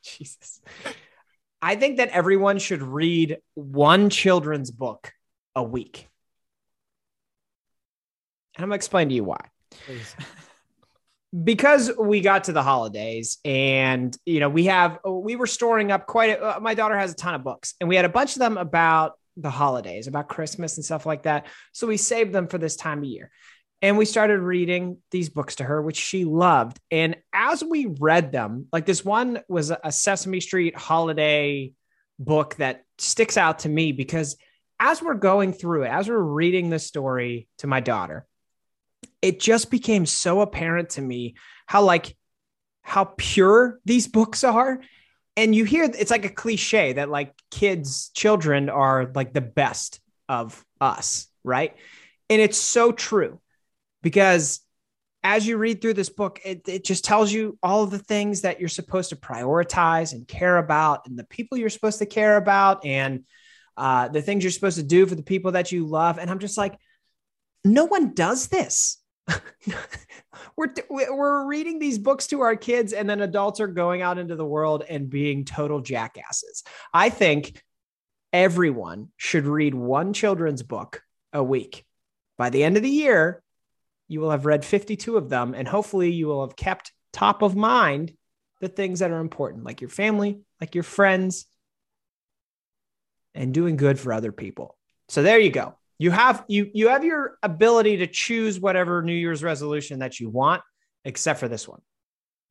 Jesus, 0.02 0.60
I 1.62 1.76
think 1.76 1.98
that 1.98 2.08
everyone 2.08 2.58
should 2.58 2.82
read 2.82 3.38
one 3.54 4.10
children's 4.10 4.72
book 4.72 5.12
a 5.54 5.62
week. 5.62 6.08
And 8.56 8.64
I'm 8.64 8.70
going 8.70 8.78
to 8.78 8.80
explain 8.80 9.08
to 9.10 9.14
you 9.14 9.22
why. 9.22 9.40
Please. 9.70 10.16
Because 11.44 11.90
we 11.98 12.20
got 12.20 12.44
to 12.44 12.52
the 12.52 12.62
holidays 12.62 13.38
and 13.44 14.16
you 14.24 14.40
know 14.40 14.48
we 14.48 14.66
have 14.66 14.98
we 15.04 15.36
were 15.36 15.46
storing 15.46 15.92
up 15.92 16.06
quite 16.06 16.30
a, 16.30 16.56
uh, 16.56 16.60
my 16.60 16.74
daughter 16.74 16.96
has 16.96 17.12
a 17.12 17.16
ton 17.16 17.34
of 17.34 17.44
books 17.44 17.74
and 17.80 17.88
we 17.88 17.96
had 17.96 18.04
a 18.04 18.10
bunch 18.10 18.36
of 18.36 18.40
them 18.40 18.56
about 18.56 19.18
the 19.36 19.50
holidays 19.50 20.06
about 20.06 20.28
christmas 20.28 20.76
and 20.76 20.84
stuff 20.84 21.04
like 21.04 21.24
that. 21.24 21.46
So 21.72 21.86
we 21.86 21.96
saved 21.96 22.32
them 22.32 22.48
for 22.48 22.58
this 22.58 22.76
time 22.76 22.98
of 22.98 23.04
year. 23.04 23.30
And 23.82 23.98
we 23.98 24.06
started 24.06 24.40
reading 24.40 24.96
these 25.10 25.28
books 25.28 25.56
to 25.56 25.64
her 25.64 25.82
which 25.82 25.98
she 25.98 26.24
loved. 26.24 26.80
And 26.90 27.16
as 27.32 27.62
we 27.62 27.86
read 27.86 28.32
them 28.32 28.66
like 28.72 28.86
this 28.86 29.04
one 29.04 29.40
was 29.48 29.70
a 29.70 29.92
sesame 29.92 30.40
street 30.40 30.76
holiday 30.76 31.72
book 32.18 32.54
that 32.56 32.84
sticks 32.96 33.36
out 33.36 33.60
to 33.60 33.68
me 33.68 33.92
because 33.92 34.36
as 34.80 35.02
we're 35.02 35.14
going 35.14 35.52
through 35.52 35.82
it 35.82 35.88
as 35.88 36.08
we're 36.08 36.18
reading 36.18 36.70
the 36.70 36.78
story 36.78 37.46
to 37.58 37.66
my 37.66 37.80
daughter 37.80 38.26
it 39.22 39.40
just 39.40 39.70
became 39.70 40.06
so 40.06 40.40
apparent 40.40 40.90
to 40.90 41.02
me 41.02 41.34
how 41.66 41.82
like 41.82 42.16
how 42.82 43.12
pure 43.16 43.80
these 43.84 44.06
books 44.18 44.44
are. 44.44 44.80
And 45.38 45.54
you 45.54 45.64
hear 45.64 45.84
it's 45.84 46.10
like 46.10 46.24
a 46.24 46.30
cliche 46.30 46.94
that 46.94 47.10
like 47.10 47.34
kids 47.50 48.10
children 48.14 48.70
are 48.70 49.10
like 49.14 49.34
the 49.34 49.42
best 49.42 50.00
of 50.28 50.64
us 50.80 51.28
right? 51.46 51.74
And 52.28 52.42
it's 52.42 52.58
so 52.58 52.92
true 52.92 53.40
because 54.02 54.60
as 55.22 55.46
you 55.46 55.56
read 55.56 55.80
through 55.80 55.94
this 55.94 56.10
book 56.10 56.40
it, 56.44 56.68
it 56.68 56.84
just 56.84 57.04
tells 57.04 57.32
you 57.32 57.58
all 57.62 57.86
the 57.86 57.98
things 57.98 58.42
that 58.42 58.60
you're 58.60 58.68
supposed 58.68 59.10
to 59.10 59.16
prioritize 59.16 60.12
and 60.12 60.28
care 60.28 60.58
about 60.58 61.06
and 61.06 61.18
the 61.18 61.24
people 61.24 61.56
you're 61.56 61.70
supposed 61.70 62.00
to 62.00 62.06
care 62.06 62.36
about 62.36 62.84
and 62.84 63.24
uh, 63.76 64.08
the 64.08 64.22
things 64.22 64.42
you're 64.42 64.50
supposed 64.50 64.78
to 64.78 64.82
do 64.82 65.06
for 65.06 65.14
the 65.14 65.22
people 65.22 65.52
that 65.52 65.72
you 65.72 65.86
love. 65.86 66.18
And 66.18 66.30
i'm 66.30 66.38
just 66.38 66.58
like 66.58 66.78
no 67.66 67.84
one 67.84 68.14
does 68.14 68.48
this. 68.48 68.98
we're 70.56 70.72
we're 70.88 71.46
reading 71.46 71.78
these 71.78 71.98
books 71.98 72.28
to 72.28 72.40
our 72.40 72.56
kids, 72.56 72.92
and 72.92 73.08
then 73.08 73.20
adults 73.20 73.60
are 73.60 73.66
going 73.66 74.02
out 74.02 74.18
into 74.18 74.36
the 74.36 74.46
world 74.46 74.84
and 74.88 75.10
being 75.10 75.44
total 75.44 75.80
jackasses. 75.80 76.62
I 76.94 77.10
think 77.10 77.62
everyone 78.32 79.08
should 79.16 79.46
read 79.46 79.74
one 79.74 80.12
children's 80.12 80.62
book 80.62 81.02
a 81.32 81.42
week. 81.42 81.84
By 82.38 82.50
the 82.50 82.62
end 82.62 82.76
of 82.76 82.82
the 82.82 82.90
year, 82.90 83.42
you 84.08 84.20
will 84.20 84.30
have 84.30 84.46
read 84.46 84.64
52 84.64 85.16
of 85.16 85.28
them, 85.28 85.54
and 85.54 85.66
hopefully, 85.66 86.12
you 86.12 86.28
will 86.28 86.46
have 86.46 86.56
kept 86.56 86.92
top 87.12 87.42
of 87.42 87.56
mind 87.56 88.12
the 88.60 88.68
things 88.68 89.00
that 89.00 89.10
are 89.10 89.20
important, 89.20 89.64
like 89.64 89.80
your 89.80 89.90
family, 89.90 90.40
like 90.60 90.74
your 90.74 90.84
friends, 90.84 91.46
and 93.34 93.52
doing 93.52 93.76
good 93.76 93.98
for 93.98 94.12
other 94.12 94.32
people. 94.32 94.76
So 95.08 95.22
there 95.22 95.38
you 95.38 95.50
go 95.50 95.76
you 95.98 96.10
have 96.10 96.44
you 96.48 96.70
you 96.74 96.88
have 96.88 97.04
your 97.04 97.38
ability 97.42 97.98
to 97.98 98.06
choose 98.06 98.60
whatever 98.60 99.02
new 99.02 99.14
year's 99.14 99.42
resolution 99.42 100.00
that 100.00 100.20
you 100.20 100.28
want 100.28 100.62
except 101.04 101.40
for 101.40 101.48
this 101.48 101.66
one. 101.66 101.80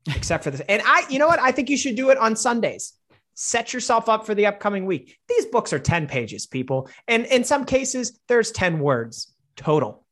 Except 0.08 0.44
for 0.44 0.52
this. 0.52 0.62
And 0.70 0.82
i 0.86 1.04
you 1.10 1.20
know 1.20 1.28
what? 1.28 1.40
I 1.40 1.52
think 1.52 1.70
you 1.70 1.78
should 1.78 1.96
do 1.96 2.10
it 2.10 2.18
on 2.18 2.36
sundays. 2.36 2.94
Set 3.34 3.74
yourself 3.74 4.08
up 4.08 4.26
for 4.26 4.34
the 4.34 4.46
upcoming 4.46 4.86
week. 4.86 5.18
These 5.28 5.48
books 5.48 5.74
are 5.74 5.80
10 5.80 6.08
pages 6.08 6.46
people. 6.46 6.90
And 7.08 7.26
in 7.26 7.44
some 7.44 7.66
cases 7.66 8.20
there's 8.28 8.52
10 8.52 8.80
words 8.80 9.34
total. 9.56 10.06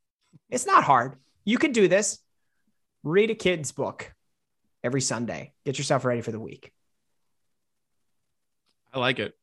It's 0.50 0.66
not 0.66 0.84
hard. 0.84 1.16
You 1.46 1.58
can 1.58 1.72
do 1.72 1.88
this. 1.88 2.20
Read 3.04 3.32
a 3.32 3.36
kid's 3.36 3.72
book 3.72 4.14
every 4.84 5.02
sunday. 5.02 5.54
Get 5.66 5.78
yourself 5.78 6.06
ready 6.06 6.22
for 6.22 6.32
the 6.32 6.40
week. 6.40 6.72
I 8.94 9.00
like 9.00 9.20
it. 9.20 9.34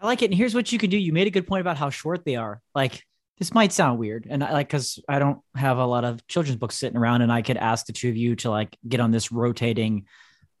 I 0.00 0.06
like 0.06 0.22
it. 0.22 0.30
And 0.30 0.34
here's 0.34 0.54
what 0.54 0.72
you 0.72 0.78
can 0.78 0.90
do. 0.90 0.96
You 0.96 1.12
made 1.12 1.26
a 1.26 1.30
good 1.30 1.46
point 1.46 1.60
about 1.60 1.76
how 1.76 1.90
short 1.90 2.24
they 2.24 2.36
are. 2.36 2.62
Like 2.74 3.02
this 3.38 3.54
might 3.54 3.72
sound 3.72 3.98
weird, 3.98 4.26
and 4.28 4.44
I 4.44 4.52
like 4.52 4.68
because 4.68 4.98
I 5.08 5.18
don't 5.18 5.40
have 5.54 5.78
a 5.78 5.86
lot 5.86 6.04
of 6.04 6.26
children's 6.26 6.58
books 6.58 6.76
sitting 6.76 6.96
around, 6.96 7.22
and 7.22 7.32
I 7.32 7.42
could 7.42 7.56
ask 7.56 7.86
the 7.86 7.92
two 7.92 8.08
of 8.08 8.16
you 8.16 8.36
to 8.36 8.50
like 8.50 8.76
get 8.86 9.00
on 9.00 9.10
this 9.10 9.32
rotating 9.32 10.06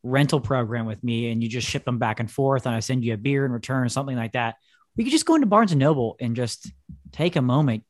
rental 0.02 0.40
program 0.40 0.86
with 0.86 1.02
me 1.04 1.30
and 1.30 1.42
you 1.42 1.48
just 1.48 1.68
ship 1.68 1.84
them 1.84 1.98
back 1.98 2.20
and 2.20 2.30
forth 2.30 2.66
and 2.66 2.74
I 2.74 2.80
send 2.80 3.04
you 3.04 3.14
a 3.14 3.18
beer 3.18 3.44
in 3.44 3.52
return 3.52 3.84
or 3.84 3.88
something 3.88 4.16
like 4.16 4.32
that, 4.32 4.56
we 4.96 5.04
could 5.04 5.12
just 5.12 5.26
go 5.26 5.34
into 5.34 5.46
Barnes 5.46 5.72
and 5.72 5.78
Noble 5.78 6.16
and 6.20 6.34
just 6.34 6.72
take 7.12 7.36
a 7.36 7.42
moment, 7.42 7.84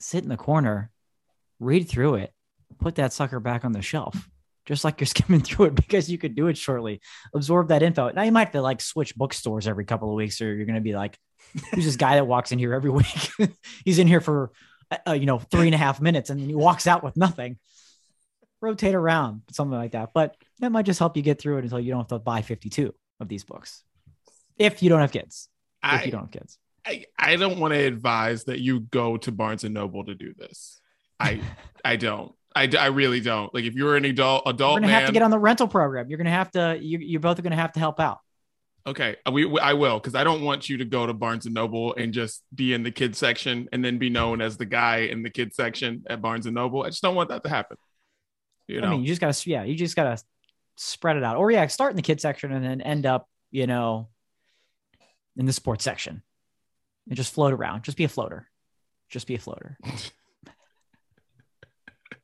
sit 0.00 0.22
in 0.22 0.30
the 0.30 0.36
corner, 0.36 0.90
read 1.60 1.88
through 1.88 2.16
it, 2.16 2.32
put 2.78 2.96
that 2.96 3.12
sucker 3.12 3.40
back 3.40 3.64
on 3.64 3.72
the 3.72 3.82
shelf, 3.82 4.28
just 4.68 4.84
like 4.84 5.00
you're 5.00 5.06
skimming 5.16 5.40
through 5.40 5.66
it 5.66 5.74
because 5.74 6.10
you 6.10 6.18
could 6.18 6.36
do 6.36 6.46
it 6.46 6.56
shortly, 6.56 7.00
absorb 7.34 7.68
that 7.68 7.82
info. 7.82 8.10
Now 8.10 8.22
you 8.22 8.30
might 8.30 8.44
have 8.44 8.52
to 8.52 8.62
like 8.62 8.80
switch 8.80 9.16
bookstores 9.16 9.66
every 9.66 9.84
couple 9.84 10.10
of 10.10 10.14
weeks, 10.14 10.40
or 10.40 10.54
you're 10.54 10.66
going 10.66 10.76
to 10.76 10.80
be 10.80 10.94
like, 10.94 11.18
who's 11.74 11.86
this 11.86 11.96
guy 11.96 12.14
that 12.14 12.26
walks 12.26 12.52
in 12.52 12.58
here 12.58 12.74
every 12.74 12.90
week? 12.90 13.30
He's 13.84 13.98
in 13.98 14.06
here 14.06 14.20
for, 14.20 14.52
uh, 15.06 15.12
you 15.12 15.26
know, 15.26 15.38
three 15.38 15.66
and 15.66 15.74
a 15.74 15.78
half 15.78 16.00
minutes 16.00 16.30
and 16.30 16.38
he 16.38 16.54
walks 16.54 16.86
out 16.86 17.02
with 17.02 17.16
nothing. 17.16 17.58
Rotate 18.60 18.94
around, 18.94 19.42
something 19.52 19.76
like 19.76 19.92
that. 19.92 20.10
But 20.12 20.36
that 20.58 20.70
might 20.70 20.84
just 20.84 20.98
help 20.98 21.16
you 21.16 21.22
get 21.22 21.40
through 21.40 21.58
it 21.58 21.64
until 21.64 21.80
you 21.80 21.90
don't 21.90 22.00
have 22.00 22.08
to 22.08 22.18
buy 22.18 22.42
52 22.42 22.92
of 23.20 23.28
these 23.28 23.44
books. 23.44 23.84
If 24.58 24.82
you 24.82 24.88
don't 24.90 25.00
have 25.00 25.12
kids. 25.12 25.48
If 25.84 26.06
you 26.06 26.12
don't 26.12 26.22
have 26.22 26.30
kids. 26.32 26.58
I, 26.84 27.04
I 27.18 27.36
don't 27.36 27.60
want 27.60 27.74
to 27.74 27.80
advise 27.80 28.44
that 28.44 28.60
you 28.60 28.80
go 28.80 29.16
to 29.18 29.30
Barnes 29.30 29.62
and 29.62 29.74
Noble 29.74 30.04
to 30.04 30.14
do 30.14 30.34
this. 30.36 30.80
I 31.20 31.40
I 31.84 31.96
don't. 31.96 32.32
I, 32.56 32.68
I 32.78 32.86
really 32.86 33.20
don't. 33.20 33.52
Like 33.54 33.64
if 33.64 33.74
you're 33.74 33.96
an 33.96 34.04
adult 34.04 34.42
adult 34.46 34.74
We're 34.74 34.80
gonna 34.80 34.92
man, 34.92 35.00
have 35.00 35.08
to 35.08 35.12
get 35.12 35.22
on 35.22 35.30
the 35.30 35.38
rental 35.38 35.68
program. 35.68 36.08
You're 36.08 36.18
gonna 36.18 36.30
have 36.30 36.50
to. 36.52 36.78
You, 36.80 36.98
you're 36.98 37.20
both 37.20 37.42
gonna 37.42 37.56
have 37.56 37.72
to 37.72 37.80
help 37.80 38.00
out. 38.00 38.18
okay, 38.86 39.16
uh, 39.26 39.30
we, 39.30 39.44
we 39.44 39.60
I 39.60 39.74
will 39.74 39.98
because 39.98 40.14
I 40.14 40.24
don't 40.24 40.42
want 40.42 40.68
you 40.68 40.78
to 40.78 40.84
go 40.84 41.06
to 41.06 41.12
Barnes 41.12 41.44
and 41.46 41.54
Noble 41.54 41.94
and 41.94 42.12
just 42.12 42.42
be 42.54 42.72
in 42.72 42.82
the 42.82 42.90
kids 42.90 43.18
section 43.18 43.68
and 43.72 43.84
then 43.84 43.98
be 43.98 44.10
known 44.10 44.40
as 44.40 44.56
the 44.56 44.66
guy 44.66 44.98
in 45.00 45.22
the 45.22 45.30
kids 45.30 45.56
section 45.56 46.04
at 46.08 46.22
Barnes 46.22 46.46
and 46.46 46.54
Noble. 46.54 46.82
I 46.82 46.88
just 46.88 47.02
don't 47.02 47.14
want 47.14 47.28
that 47.28 47.42
to 47.44 47.48
happen. 47.48 47.76
You 48.66 48.80
know, 48.80 48.88
I 48.88 48.90
mean, 48.92 49.02
you 49.02 49.08
just 49.08 49.20
gotta. 49.20 49.48
Yeah, 49.48 49.64
you 49.64 49.74
just 49.74 49.96
gotta 49.96 50.20
spread 50.76 51.16
it 51.16 51.24
out. 51.24 51.36
Or 51.36 51.50
yeah, 51.50 51.66
start 51.66 51.90
in 51.90 51.96
the 51.96 52.02
kids 52.02 52.22
section 52.22 52.52
and 52.52 52.64
then 52.64 52.80
end 52.80 53.06
up, 53.06 53.28
you 53.50 53.66
know, 53.66 54.08
in 55.36 55.46
the 55.46 55.52
sports 55.52 55.84
section, 55.84 56.22
and 57.06 57.16
just 57.16 57.32
float 57.32 57.52
around. 57.52 57.84
Just 57.84 57.96
be 57.96 58.04
a 58.04 58.08
floater. 58.08 58.48
Just 59.10 59.26
be 59.26 59.34
a 59.34 59.38
floater. 59.38 59.78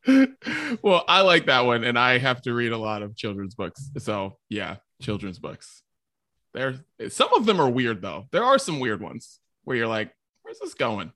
well, 0.82 1.04
I 1.08 1.22
like 1.22 1.46
that 1.46 1.64
one, 1.64 1.84
and 1.84 1.98
I 1.98 2.18
have 2.18 2.42
to 2.42 2.54
read 2.54 2.72
a 2.72 2.78
lot 2.78 3.02
of 3.02 3.16
children's 3.16 3.54
books. 3.54 3.90
So 3.98 4.38
yeah, 4.48 4.76
children's 5.00 5.38
books. 5.38 5.82
There, 6.52 6.76
some 7.08 7.32
of 7.34 7.46
them 7.46 7.60
are 7.60 7.68
weird 7.68 8.02
though. 8.02 8.26
There 8.30 8.44
are 8.44 8.58
some 8.58 8.80
weird 8.80 9.00
ones 9.00 9.40
where 9.64 9.76
you're 9.76 9.88
like, 9.88 10.12
"Where's 10.42 10.58
this 10.58 10.74
going?" 10.74 11.12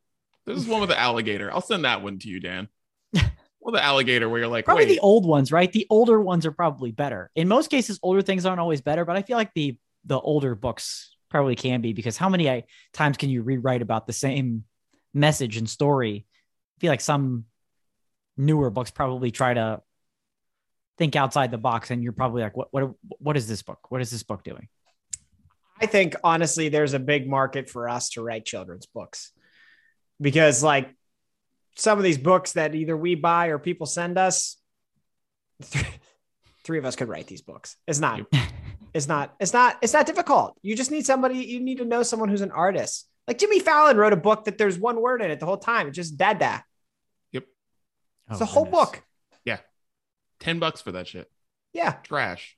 This 0.46 0.59
is 0.59 0.66
one 0.66 0.81
with 0.81 0.88
the 0.88 0.98
alligator. 0.98 1.53
I'll 1.53 1.61
send 1.61 1.85
that 1.85 2.03
one 2.03 2.18
to 2.20 2.29
you, 2.29 2.40
Dan. 2.40 2.68
well, 3.12 3.72
the 3.72 3.85
alligator 3.85 4.31
where 4.31 4.40
you're 4.40 4.48
like, 4.48 4.64
Probably 4.64 4.87
wait, 4.87 4.94
the 4.94 5.01
old 5.01 5.27
ones, 5.27 5.53
right? 5.53 5.70
The 5.70 5.87
older 5.90 6.18
ones 6.18 6.46
are 6.46 6.53
probably 6.53 6.90
better. 6.90 7.31
In 7.35 7.48
most 7.48 7.70
cases, 7.70 8.01
older 8.03 8.22
things 8.22 8.46
aren't 8.46 8.61
always 8.61 8.81
better, 8.81 9.05
but 9.05 9.16
I 9.16 9.22
feel 9.22 9.37
like 9.37 9.53
the 9.55 9.77
the 10.07 10.18
older 10.18 10.55
books 10.55 11.14
probably 11.29 11.55
can 11.55 11.83
be 11.83 11.92
because 11.92 12.16
how 12.16 12.31
many 12.31 12.48
uh, 12.48 12.62
times 12.94 13.18
can 13.18 13.29
you 13.29 13.42
rewrite 13.42 13.83
about 13.83 14.07
the 14.07 14.14
same 14.14 14.64
message 15.12 15.59
and 15.59 15.68
story? 15.68 16.24
I 16.79 16.81
feel 16.81 16.90
like 16.90 17.03
some 17.03 17.44
newer 18.38 18.70
books 18.70 18.90
probably 18.90 19.31
try 19.31 19.55
to 19.55 19.83
think 20.96 21.16
outside 21.16 21.51
the 21.51 21.59
box, 21.59 21.90
and 21.90 22.03
you're 22.03 22.12
probably 22.12 22.42
like, 22.42 22.57
what 22.57 22.68
what 22.72 22.90
what 23.01 23.37
is 23.37 23.48
this 23.48 23.62
book? 23.62 23.90
What 23.90 24.01
is 24.01 24.11
this 24.11 24.22
book 24.22 24.42
doing? 24.42 24.68
I 25.81 25.87
think 25.87 26.16
honestly, 26.24 26.68
there's 26.68 26.94
a 26.94 26.98
big 26.98 27.29
market 27.29 27.70
for 27.70 27.88
us 27.88 28.11
to 28.11 28.22
write 28.22 28.44
children's 28.44 28.87
books 28.87 29.33
because, 30.20 30.62
like, 30.62 30.94
some 31.77 31.98
of 31.98 32.05
these 32.05 32.18
books 32.18 32.53
that 32.53 32.74
either 32.74 32.96
we 32.96 33.14
buy 33.14 33.46
or 33.48 33.59
people 33.59 33.87
send 33.87 34.18
us, 34.18 34.57
th- 35.70 35.87
three 36.64 36.79
of 36.79 36.85
us 36.85 36.96
could 36.96 37.09
write 37.09 37.29
these 37.29 37.42
books. 37.42 37.77
It's 37.87 38.01
not, 38.01 38.22
it's 38.94 39.07
not, 39.07 39.35
it's 39.38 39.53
not, 39.53 39.79
it's 39.81 39.92
not 39.92 40.07
difficult. 40.07 40.59
You 40.62 40.74
just 40.74 40.90
need 40.90 41.07
somebody, 41.07 41.38
you 41.38 41.61
need 41.61 41.79
to 41.79 41.85
know 41.85 42.03
someone 42.03 42.29
who's 42.29 42.40
an 42.40 42.51
artist. 42.51 43.09
Like 43.29 43.38
Jimmy 43.38 43.61
Fallon 43.61 43.96
wrote 43.96 44.12
a 44.12 44.16
book 44.16 44.46
that 44.46 44.59
there's 44.59 44.79
one 44.79 45.01
word 45.01 45.22
in 45.22 45.31
it 45.31 45.38
the 45.38 45.46
whole 45.46 45.59
time. 45.59 45.87
It's 45.87 45.96
just 45.96 46.16
dada. 46.16 46.64
Oh, 48.29 48.33
it's 48.33 48.37
Oh, 48.43 48.45
the 48.45 48.47
whole 48.47 48.64
book. 48.64 49.03
Yeah. 49.45 49.59
ten 50.41 50.59
bucks 50.59 50.81
for 50.81 50.93
that 50.93 51.07
shit. 51.09 51.31
Yeah. 51.73 51.93
Trash. 52.03 52.57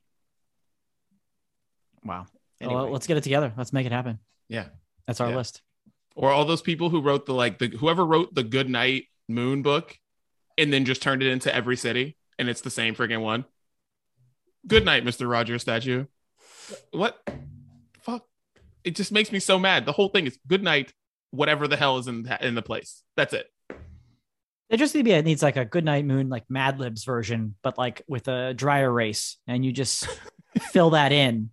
Wow. 2.03 2.25
Anyway. 2.59 2.75
Well, 2.75 2.91
let's 2.91 3.07
get 3.07 3.17
it 3.17 3.23
together. 3.23 3.53
Let's 3.57 3.73
make 3.73 3.85
it 3.85 3.91
happen. 3.91 4.19
Yeah. 4.47 4.67
That's 5.07 5.21
our 5.21 5.29
Yeah. 5.29 5.37
list. 5.37 5.61
Or 6.15 6.31
all 6.31 6.45
those 6.45 6.61
people 6.61 6.89
who 6.89 7.01
wrote 7.01 7.25
the 7.25 7.33
like 7.33 7.59
the 7.59 7.67
whoever 7.69 8.05
wrote 8.05 8.35
the 8.35 8.43
Good 8.43 8.69
Night 8.69 9.05
Moon 9.29 9.61
book, 9.61 9.97
and 10.57 10.71
then 10.73 10.83
just 10.85 11.01
turned 11.01 11.23
it 11.23 11.31
into 11.31 11.53
every 11.55 11.77
city, 11.77 12.17
and 12.37 12.49
it's 12.49 12.61
the 12.61 12.69
same 12.69 12.95
freaking 12.95 13.21
one. 13.21 13.45
Good 14.67 14.83
night, 14.83 15.05
Mister 15.05 15.27
Rogers 15.27 15.61
statue. 15.61 16.05
What? 16.91 17.21
Fuck! 18.01 18.27
It 18.83 18.95
just 18.95 19.11
makes 19.11 19.31
me 19.31 19.39
so 19.39 19.57
mad. 19.57 19.85
The 19.85 19.93
whole 19.93 20.09
thing 20.09 20.27
is 20.27 20.37
good 20.47 20.63
night, 20.63 20.93
whatever 21.31 21.67
the 21.67 21.77
hell 21.77 21.97
is 21.97 22.07
in 22.07 22.23
the, 22.23 22.45
in 22.45 22.55
the 22.55 22.61
place. 22.61 23.03
That's 23.15 23.33
it. 23.33 23.47
It 24.71 24.77
just 24.77 24.95
maybe 24.95 25.11
it 25.11 25.25
needs 25.25 25.43
like 25.43 25.57
a 25.57 25.65
Good 25.65 25.83
Night 25.83 26.05
Moon, 26.05 26.29
like 26.29 26.45
Mad 26.49 26.79
Libs 26.79 27.03
version, 27.03 27.55
but 27.61 27.77
like 27.77 28.01
with 28.07 28.29
a 28.29 28.53
dry 28.53 28.79
erase, 28.79 29.37
and 29.45 29.65
you 29.65 29.73
just 29.73 30.07
fill 30.71 30.91
that 30.91 31.11
in. 31.11 31.49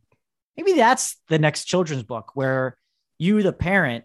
Maybe 0.56 0.74
that's 0.74 1.16
the 1.28 1.38
next 1.38 1.64
children's 1.64 2.04
book 2.04 2.30
where 2.34 2.76
you, 3.18 3.42
the 3.42 3.52
parent, 3.52 4.04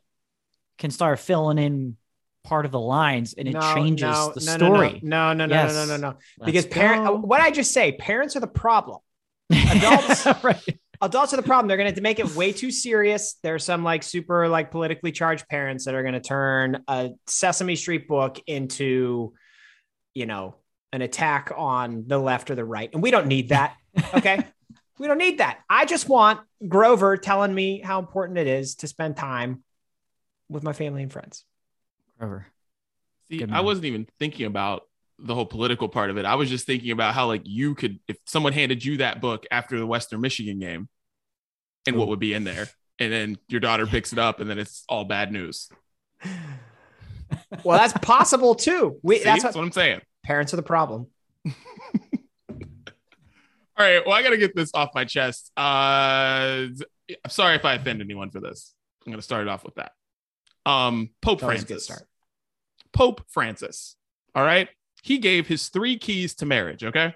can 0.80 0.90
start 0.90 1.20
filling 1.20 1.60
in 1.60 1.98
part 2.44 2.66
of 2.66 2.72
the 2.72 2.80
lines, 2.80 3.36
and 3.38 3.48
it 3.48 3.54
No, 3.54 3.74
changes 3.76 4.02
no, 4.02 4.34
the 4.36 4.46
no, 4.46 4.58
story. 4.58 5.00
No, 5.04 5.34
no, 5.34 5.46
no, 5.46 5.54
Yes. 5.56 5.74
no, 5.76 5.86
no, 5.86 5.98
no, 5.98 6.10
no. 6.12 6.46
Because 6.46 6.66
parent, 6.66 7.22
what 7.22 7.40
I 7.40 7.52
just 7.52 7.72
say, 7.72 7.92
parents 7.92 8.36
are 8.36 8.40
the 8.40 8.48
problem. 8.48 9.00
Adults- 9.52 10.26
right? 10.44 10.80
Adults 11.04 11.34
are 11.34 11.38
the 11.38 11.44
problem. 11.44 11.68
They're 11.68 11.78
going 11.78 11.94
to 11.94 12.02
make 12.02 12.20
it 12.20 12.36
way 12.36 12.52
too 12.52 12.72
serious. 12.72 13.36
There's 13.44 13.64
some 13.64 13.84
like 13.84 14.04
super 14.04 14.48
like 14.48 14.72
politically 14.72 15.12
charged 15.12 15.48
parents 15.48 15.86
that 15.86 15.94
are 15.94 16.02
going 16.02 16.14
to 16.14 16.22
turn 16.22 16.84
a 16.88 17.12
Sesame 17.28 17.76
Street 17.76 18.08
book 18.08 18.40
into, 18.48 19.34
you 20.14 20.26
know, 20.26 20.56
an 20.92 21.02
attack 21.02 21.52
on 21.56 22.06
the 22.08 22.18
left 22.18 22.50
or 22.50 22.56
the 22.56 22.66
right. 22.66 22.90
And 22.94 23.04
we 23.04 23.12
don't 23.12 23.28
need 23.28 23.50
that. 23.50 23.76
Okay. 24.16 24.44
we 24.98 25.08
don't 25.08 25.20
need 25.20 25.38
that. 25.38 25.60
I 25.70 25.86
just 25.86 26.10
want 26.10 26.40
Grover 26.68 27.18
telling 27.18 27.54
me 27.54 27.80
how 27.80 28.00
important 28.00 28.40
it 28.40 28.48
is 28.48 28.76
to 28.76 28.88
spend 28.88 29.18
time 29.18 29.64
with 30.50 30.64
my 30.64 30.74
family 30.74 31.04
and 31.04 31.12
friends. 31.12 31.46
Grover. 32.18 32.48
See, 33.30 33.44
I 33.44 33.62
wasn't 33.62 33.86
even 33.86 34.08
thinking 34.18 34.46
about 34.46 34.84
the 35.20 35.34
whole 35.36 35.46
political 35.46 35.88
part 35.90 36.10
of 36.10 36.18
it. 36.18 36.26
I 36.26 36.36
was 36.36 36.50
just 36.50 36.66
thinking 36.66 36.92
about 36.92 37.14
how 37.14 37.28
like 37.28 37.44
you 37.46 37.76
could 37.76 38.00
if 38.08 38.18
someone 38.26 38.54
handed 38.54 38.84
you 38.84 38.98
that 38.98 39.22
book 39.22 39.46
after 39.52 39.78
the 39.80 39.86
Western 39.86 40.22
Michigan 40.22 40.60
game 40.60 40.90
and 41.88 41.96
what 41.96 42.08
would 42.08 42.20
be 42.20 42.34
in 42.34 42.44
there. 42.44 42.68
And 43.00 43.12
then 43.12 43.38
your 43.48 43.60
daughter 43.60 43.86
picks 43.88 44.14
it 44.14 44.20
up 44.20 44.40
and 44.40 44.50
then 44.50 44.60
it's 44.60 44.84
all 44.88 45.04
bad 45.06 45.32
news. 45.32 45.70
Well, 47.64 47.78
that's 47.78 47.94
possible 47.94 48.56
too. 48.56 49.00
We, 49.04 49.18
See? 49.18 49.24
that's 49.24 49.44
that's 49.44 49.56
what 49.56 49.62
what 49.62 49.66
I'm 49.68 49.72
saying. 49.72 50.02
parents 50.24 50.54
are 50.54 50.58
the 50.58 50.64
problem. 50.64 51.08
All 53.76 53.84
right. 53.88 54.06
Well, 54.06 54.16
I 54.16 54.22
got 54.22 54.30
to 54.30 54.38
get 54.38 54.56
this 54.56 54.70
off 54.76 54.90
my 54.94 55.04
chest. 55.04 55.52
Uh, 55.58 56.68
I'm 57.10 57.30
sorry 57.30 57.56
if 57.56 57.66
I 57.66 57.74
offend 57.74 58.02
anyone 58.02 58.30
for 58.30 58.40
this. 58.40 58.74
I'm 59.06 59.12
going 59.12 59.18
to 59.20 59.24
start 59.24 59.42
it 59.42 59.50
off 59.50 59.64
with 59.64 59.76
that. 59.76 59.92
Um, 60.66 61.10
Pope 61.22 61.40
That 61.40 61.48
Francis. 61.48 61.86
start. 61.86 62.04
Pope 62.94 63.22
Francis. 63.30 63.96
All 64.36 64.44
right. 64.44 64.70
He 65.04 65.18
gave 65.18 65.48
his 65.48 65.68
three 65.68 65.98
keys 65.98 66.34
to 66.36 66.46
marriage. 66.46 66.82
Okay. 66.82 67.14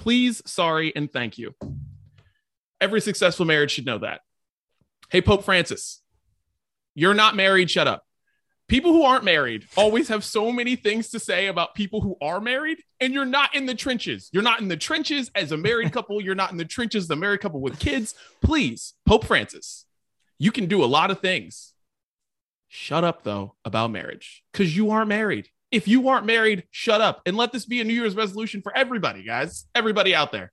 Please, 0.00 0.42
sorry, 0.46 0.94
and 0.96 1.10
thank 1.10 1.38
you. 1.38 1.54
Every 2.80 3.00
successful 3.00 3.46
marriage 3.46 3.70
should 3.70 3.86
know 3.86 3.98
that. 3.98 4.22
Hey, 5.10 5.22
Pope 5.22 5.44
Francis, 5.44 6.02
you're 6.92 7.14
not 7.14 7.36
married. 7.36 7.70
Shut 7.70 7.86
up. 7.86 8.02
People 8.66 8.92
who 8.92 9.04
aren't 9.04 9.22
married 9.22 9.64
always 9.76 10.08
have 10.08 10.24
so 10.24 10.50
many 10.50 10.74
things 10.74 11.10
to 11.10 11.20
say 11.20 11.46
about 11.46 11.76
people 11.76 12.00
who 12.00 12.16
are 12.20 12.40
married, 12.40 12.78
and 12.98 13.14
you're 13.14 13.24
not 13.24 13.54
in 13.54 13.66
the 13.66 13.76
trenches. 13.76 14.28
You're 14.32 14.42
not 14.42 14.60
in 14.60 14.66
the 14.66 14.76
trenches 14.76 15.30
as 15.36 15.52
a 15.52 15.56
married 15.56 15.92
couple. 15.92 16.20
You're 16.20 16.34
not 16.34 16.50
in 16.50 16.56
the 16.56 16.64
trenches 16.64 17.04
as 17.04 17.10
a 17.10 17.16
married 17.16 17.40
couple 17.40 17.60
with 17.60 17.78
kids. 17.78 18.16
Please, 18.42 18.94
Pope 19.06 19.24
Francis, 19.24 19.86
you 20.40 20.50
can 20.50 20.66
do 20.66 20.82
a 20.82 20.86
lot 20.86 21.12
of 21.12 21.20
things. 21.20 21.74
Shut 22.66 23.04
up, 23.04 23.22
though, 23.22 23.54
about 23.64 23.92
marriage 23.92 24.42
because 24.52 24.76
you 24.76 24.90
aren't 24.90 25.08
married. 25.08 25.48
If 25.74 25.88
you 25.88 26.08
aren't 26.08 26.24
married, 26.24 26.62
shut 26.70 27.00
up 27.00 27.20
and 27.26 27.36
let 27.36 27.50
this 27.50 27.66
be 27.66 27.80
a 27.80 27.84
New 27.84 27.94
Year's 27.94 28.14
resolution 28.14 28.62
for 28.62 28.72
everybody, 28.76 29.24
guys. 29.24 29.66
Everybody 29.74 30.14
out 30.14 30.30
there. 30.30 30.52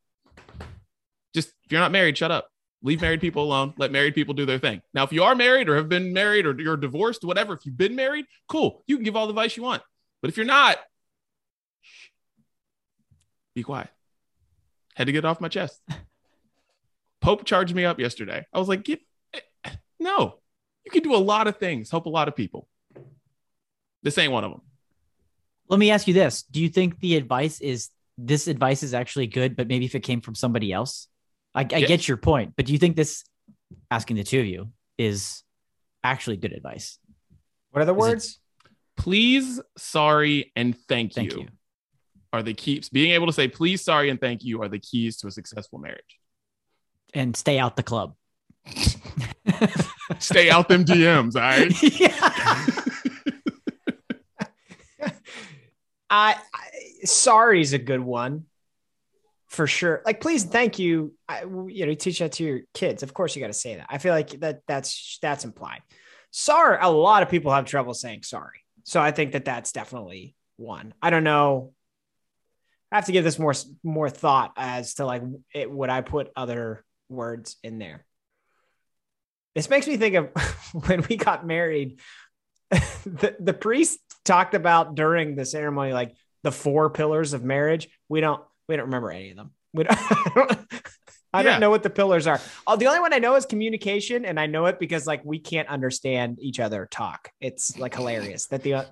Just 1.35 1.49
if 1.63 1.71
you're 1.71 1.79
not 1.79 1.91
married, 1.91 2.17
shut 2.17 2.31
up. 2.31 2.49
Leave 2.81 3.01
married 3.01 3.21
people 3.21 3.43
alone. 3.43 3.75
Let 3.77 3.91
married 3.91 4.15
people 4.15 4.33
do 4.33 4.47
their 4.47 4.57
thing. 4.57 4.81
Now, 4.95 5.03
if 5.03 5.13
you 5.13 5.21
are 5.21 5.35
married 5.35 5.69
or 5.69 5.75
have 5.75 5.87
been 5.87 6.11
married 6.11 6.47
or 6.47 6.59
you're 6.59 6.75
divorced, 6.75 7.23
whatever, 7.23 7.53
if 7.53 7.67
you've 7.67 7.77
been 7.77 7.95
married, 7.95 8.25
cool. 8.49 8.83
You 8.87 8.95
can 8.95 9.03
give 9.03 9.15
all 9.15 9.27
the 9.27 9.31
advice 9.33 9.55
you 9.55 9.61
want. 9.61 9.83
But 10.23 10.31
if 10.31 10.37
you're 10.37 10.45
not, 10.47 10.79
shh, 11.81 12.07
be 13.53 13.61
quiet. 13.61 13.89
Had 14.95 15.05
to 15.05 15.11
get 15.11 15.19
it 15.19 15.25
off 15.25 15.39
my 15.39 15.49
chest. 15.49 15.79
Pope 17.21 17.45
charged 17.45 17.75
me 17.75 17.85
up 17.85 17.99
yesterday. 17.99 18.43
I 18.51 18.57
was 18.57 18.67
like, 18.67 18.83
get 18.83 19.01
eh, 19.35 19.69
no. 19.99 20.39
You 20.83 20.89
can 20.89 21.03
do 21.03 21.13
a 21.13 21.17
lot 21.17 21.45
of 21.45 21.57
things, 21.57 21.91
help 21.91 22.07
a 22.07 22.09
lot 22.09 22.27
of 22.27 22.35
people. 22.35 22.67
This 24.01 24.17
ain't 24.17 24.33
one 24.33 24.43
of 24.43 24.49
them. 24.49 24.61
Let 25.71 25.79
me 25.79 25.89
ask 25.89 26.05
you 26.07 26.13
this: 26.13 26.43
Do 26.43 26.61
you 26.61 26.69
think 26.69 26.99
the 26.99 27.15
advice 27.15 27.59
is 27.61 27.89
this 28.17 28.47
advice 28.47 28.83
is 28.83 28.93
actually 28.93 29.27
good, 29.27 29.55
but 29.55 29.67
maybe 29.67 29.85
if 29.85 29.95
it 29.95 30.01
came 30.01 30.19
from 30.21 30.35
somebody 30.35 30.71
else, 30.73 31.07
I, 31.55 31.61
I 31.61 31.77
Yeah. 31.77 31.87
get 31.87 32.07
your 32.07 32.17
point, 32.17 32.53
but 32.57 32.65
do 32.65 32.73
you 32.73 32.77
think 32.77 32.95
this 32.97 33.23
asking 33.89 34.17
the 34.17 34.23
two 34.23 34.41
of 34.41 34.45
you 34.45 34.69
is 34.97 35.43
actually 36.03 36.37
good 36.37 36.51
advice? 36.51 36.99
What 37.71 37.81
are 37.81 37.85
the 37.85 37.93
Is 37.95 37.97
it- 37.97 37.99
words? 38.09 38.37
Please, 38.97 39.59
sorry, 39.77 40.51
and 40.55 40.77
thank, 40.87 41.13
Thank 41.13 41.31
you, 41.33 41.39
you. 41.41 41.47
are 42.33 42.43
the 42.43 42.53
keys. 42.53 42.89
Being 42.89 43.11
able 43.11 43.25
to 43.27 43.33
say 43.33 43.47
please, 43.47 43.81
sorry, 43.81 44.09
and 44.11 44.19
thank 44.19 44.43
you 44.43 44.61
are 44.61 44.67
the 44.69 44.77
keys 44.77 45.17
to 45.17 45.27
a 45.27 45.31
successful 45.31 45.79
marriage. 45.79 46.19
And 47.13 47.35
stay 47.35 47.57
out 47.57 47.77
the 47.77 47.83
club. 47.83 48.13
Stay 50.19 50.49
out 50.51 50.67
them 50.67 50.83
DMs, 50.85 51.35
all 51.35 51.41
right? 51.41 51.71
yeah. 51.99 52.65
I, 56.11 56.35
I 56.53 57.05
sorry 57.05 57.61
is 57.61 57.73
a 57.73 57.79
good 57.79 58.01
one 58.01 58.45
for 59.47 59.65
sure. 59.65 60.01
Like, 60.05 60.21
please, 60.21 60.43
thank 60.43 60.77
you. 60.77 61.13
I, 61.27 61.43
you 61.67 61.85
know, 61.85 61.93
teach 61.93 62.19
that 62.19 62.33
to 62.33 62.43
your 62.43 62.59
kids. 62.73 63.01
Of 63.01 63.13
course, 63.13 63.35
you 63.35 63.41
got 63.41 63.47
to 63.47 63.53
say 63.53 63.75
that. 63.77 63.87
I 63.89 63.97
feel 63.97 64.13
like 64.13 64.31
that 64.41 64.61
that's 64.67 65.17
that's 65.21 65.45
implied. 65.45 65.81
Sorry, 66.31 66.77
a 66.79 66.89
lot 66.89 67.23
of 67.23 67.29
people 67.29 67.51
have 67.51 67.65
trouble 67.65 67.93
saying 67.93 68.23
sorry, 68.23 68.59
so 68.83 69.01
I 69.01 69.11
think 69.11 69.31
that 69.31 69.45
that's 69.45 69.71
definitely 69.71 70.35
one. 70.57 70.93
I 71.01 71.09
don't 71.09 71.23
know. 71.23 71.73
I 72.91 72.97
have 72.97 73.05
to 73.05 73.13
give 73.13 73.23
this 73.23 73.39
more 73.39 73.53
more 73.83 74.09
thought 74.09 74.51
as 74.57 74.95
to 74.95 75.05
like 75.05 75.23
it, 75.53 75.71
would 75.71 75.89
I 75.89 76.01
put 76.01 76.31
other 76.35 76.83
words 77.07 77.55
in 77.63 77.79
there. 77.79 78.05
This 79.55 79.69
makes 79.69 79.87
me 79.87 79.97
think 79.97 80.15
of 80.15 80.29
when 80.87 81.05
we 81.09 81.15
got 81.15 81.45
married. 81.45 81.99
the, 83.05 83.35
the 83.39 83.53
priest 83.53 83.99
talked 84.23 84.53
about 84.53 84.95
during 84.95 85.35
the 85.35 85.45
ceremony 85.45 85.93
like 85.93 86.15
the 86.43 86.51
four 86.51 86.89
pillars 86.89 87.33
of 87.33 87.43
marriage. 87.43 87.89
We 88.09 88.21
don't 88.21 88.41
we 88.67 88.75
don't 88.75 88.85
remember 88.85 89.11
any 89.11 89.31
of 89.31 89.37
them. 89.37 89.51
We 89.73 89.83
don't, 89.83 89.97
I 91.33 91.41
Yeah. 91.41 91.43
don't 91.43 91.59
know 91.61 91.69
what 91.69 91.83
the 91.83 91.89
pillars 91.89 92.27
are. 92.27 92.39
Oh, 92.67 92.75
the 92.75 92.87
only 92.87 92.99
one 92.99 93.13
I 93.13 93.19
know 93.19 93.35
is 93.35 93.45
communication, 93.45 94.25
and 94.25 94.39
I 94.39 94.47
know 94.47 94.65
it 94.67 94.79
because 94.79 95.05
like 95.07 95.23
we 95.23 95.39
can't 95.39 95.67
understand 95.69 96.39
each 96.41 96.59
other 96.59 96.87
talk. 96.89 97.29
It's 97.39 97.77
like 97.77 97.95
hilarious 97.95 98.47
that 98.47 98.63
the 98.63 98.73
uh, 98.75 98.83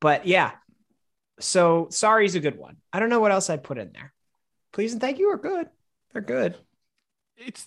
but 0.00 0.26
yeah. 0.26 0.52
So 1.40 1.88
sorry 1.90 2.26
is 2.26 2.34
a 2.36 2.40
good 2.40 2.56
one. 2.58 2.76
I 2.92 3.00
don't 3.00 3.08
know 3.10 3.20
what 3.20 3.32
else 3.32 3.50
I'd 3.50 3.64
put 3.64 3.78
in 3.78 3.92
there. 3.92 4.12
Please 4.72 4.92
and 4.92 5.00
thank 5.00 5.18
you 5.18 5.30
are 5.30 5.36
good. 5.38 5.68
They're 6.12 6.22
good. 6.22 6.56
It's 7.36 7.66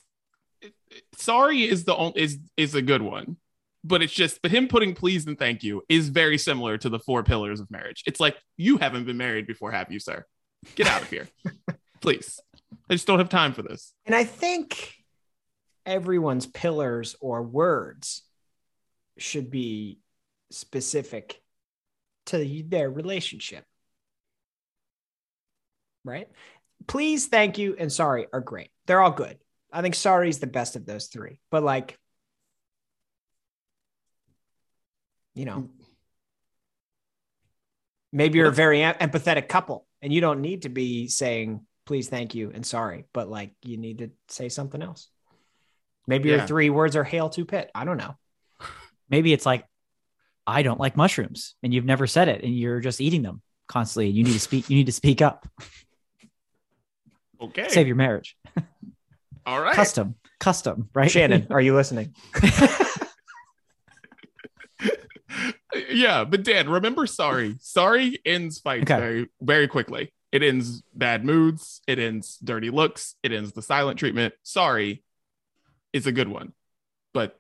it, 0.61 0.73
it- 0.89 1.03
sorry 1.17 1.63
is 1.63 1.83
the 1.83 1.95
only 1.95 2.21
is 2.21 2.39
is 2.55 2.75
a 2.75 2.81
good 2.81 3.01
one. 3.01 3.37
But 3.87 4.01
it's 4.01 4.13
just, 4.13 4.41
but 4.41 4.51
him 4.51 4.67
putting 4.67 4.93
please 4.93 5.25
and 5.27 5.39
thank 5.39 5.63
you 5.63 5.81
is 5.87 6.09
very 6.09 6.37
similar 6.37 6.77
to 6.79 6.89
the 6.89 6.99
four 6.99 7.23
pillars 7.23 7.59
of 7.59 7.71
marriage. 7.71 8.03
It's 8.05 8.19
like, 8.19 8.37
you 8.57 8.77
haven't 8.77 9.05
been 9.05 9.17
married 9.17 9.47
before, 9.47 9.71
have 9.71 9.91
you, 9.91 9.99
sir? 9.99 10.25
Get 10.75 10.87
out 10.87 11.01
of 11.01 11.09
here. 11.09 11.27
Please. 12.01 12.39
I 12.89 12.93
just 12.93 13.07
don't 13.07 13.19
have 13.19 13.29
time 13.29 13.53
for 13.53 13.61
this. 13.61 13.93
And 14.05 14.13
I 14.13 14.23
think 14.23 14.93
everyone's 15.85 16.45
pillars 16.45 17.15
or 17.21 17.41
words 17.41 18.23
should 19.17 19.49
be 19.49 19.99
specific 20.51 21.41
to 22.27 22.63
their 22.67 22.89
relationship. 22.89 23.63
Right? 26.03 26.29
Please, 26.87 27.27
thank 27.27 27.57
you, 27.57 27.75
and 27.77 27.91
sorry 27.91 28.27
are 28.31 28.41
great. 28.41 28.69
They're 28.85 29.01
all 29.01 29.11
good. 29.11 29.37
I 29.71 29.81
think 29.81 29.95
sorry 29.95 30.29
is 30.29 30.39
the 30.39 30.47
best 30.47 30.75
of 30.75 30.85
those 30.85 31.07
three. 31.07 31.39
But 31.51 31.63
like, 31.63 31.97
you 35.37 35.45
know, 35.45 35.57
mm. 35.57 35.69
maybe 38.11 38.39
you're 38.39 38.47
a 38.47 38.51
very 38.51 38.83
em- 38.83 38.95
empathetic 38.95 39.47
couple 39.47 39.85
and 40.01 40.11
you 40.11 40.21
don't 40.21 40.41
need 40.41 40.63
to 40.63 40.69
be 40.69 41.07
saying 41.07 41.61
please, 41.87 42.09
thank 42.09 42.35
you, 42.35 42.51
and 42.53 42.65
sorry, 42.65 43.05
but 43.13 43.29
like 43.29 43.53
you 43.63 43.77
need 43.77 43.99
to 43.99 44.11
say 44.27 44.49
something 44.49 44.83
else. 44.83 45.07
Maybe 46.05 46.29
your 46.29 46.45
three 46.45 46.69
words 46.69 46.95
are 46.95 47.03
hail 47.03 47.29
to 47.29 47.45
pit. 47.45 47.71
I 47.73 47.83
don't 47.85 47.97
know. 47.97 48.15
Maybe 49.09 49.33
it's 49.33 49.45
like, 49.45 49.65
I 50.45 50.61
don't 50.61 50.79
like 50.79 50.95
mushrooms, 50.95 51.55
and 51.63 51.73
you've 51.73 51.85
never 51.85 52.05
said 52.05 52.27
it, 52.27 52.43
and 52.43 52.55
you're 52.55 52.79
just 52.79 53.01
eating 53.01 53.23
them 53.23 53.41
constantly. 53.67 54.07
And 54.07 54.15
you 54.15 54.23
need 54.23 54.33
to 54.33 54.39
speak. 54.39 54.69
You 54.69 54.75
need 54.77 54.85
to 54.85 54.91
speak 54.91 55.21
up. 55.21 55.47
Okay. 57.41 57.67
Save 57.69 57.87
your 57.87 57.95
marriage. 57.95 58.37
All 59.45 59.61
right. 59.61 59.73
Custom, 59.73 60.15
custom, 60.39 60.89
right? 60.93 61.09
Shannon, 61.09 61.47
are 61.49 61.61
you 61.61 61.75
listening? 61.75 62.13
yeah, 65.89 66.23
but 66.23 66.43
Dan, 66.43 66.69
remember 66.69 67.05
sorry. 67.07 67.55
Sorry 67.59 68.19
ends 68.25 68.59
fights 68.59 68.83
Okay. 68.83 68.99
very, 68.99 69.27
very 69.41 69.67
quickly. 69.67 70.13
It 70.31 70.43
ends 70.43 70.83
bad 70.93 71.23
moods, 71.23 71.81
it 71.87 71.99
ends 71.99 72.37
dirty 72.43 72.69
looks, 72.69 73.15
it 73.23 73.31
ends 73.31 73.53
the 73.53 73.61
silent 73.61 73.97
treatment. 73.97 74.33
Sorry 74.43 75.03
is 75.93 76.05
a 76.05 76.11
good 76.11 76.27
one. 76.27 76.53
But 77.13 77.39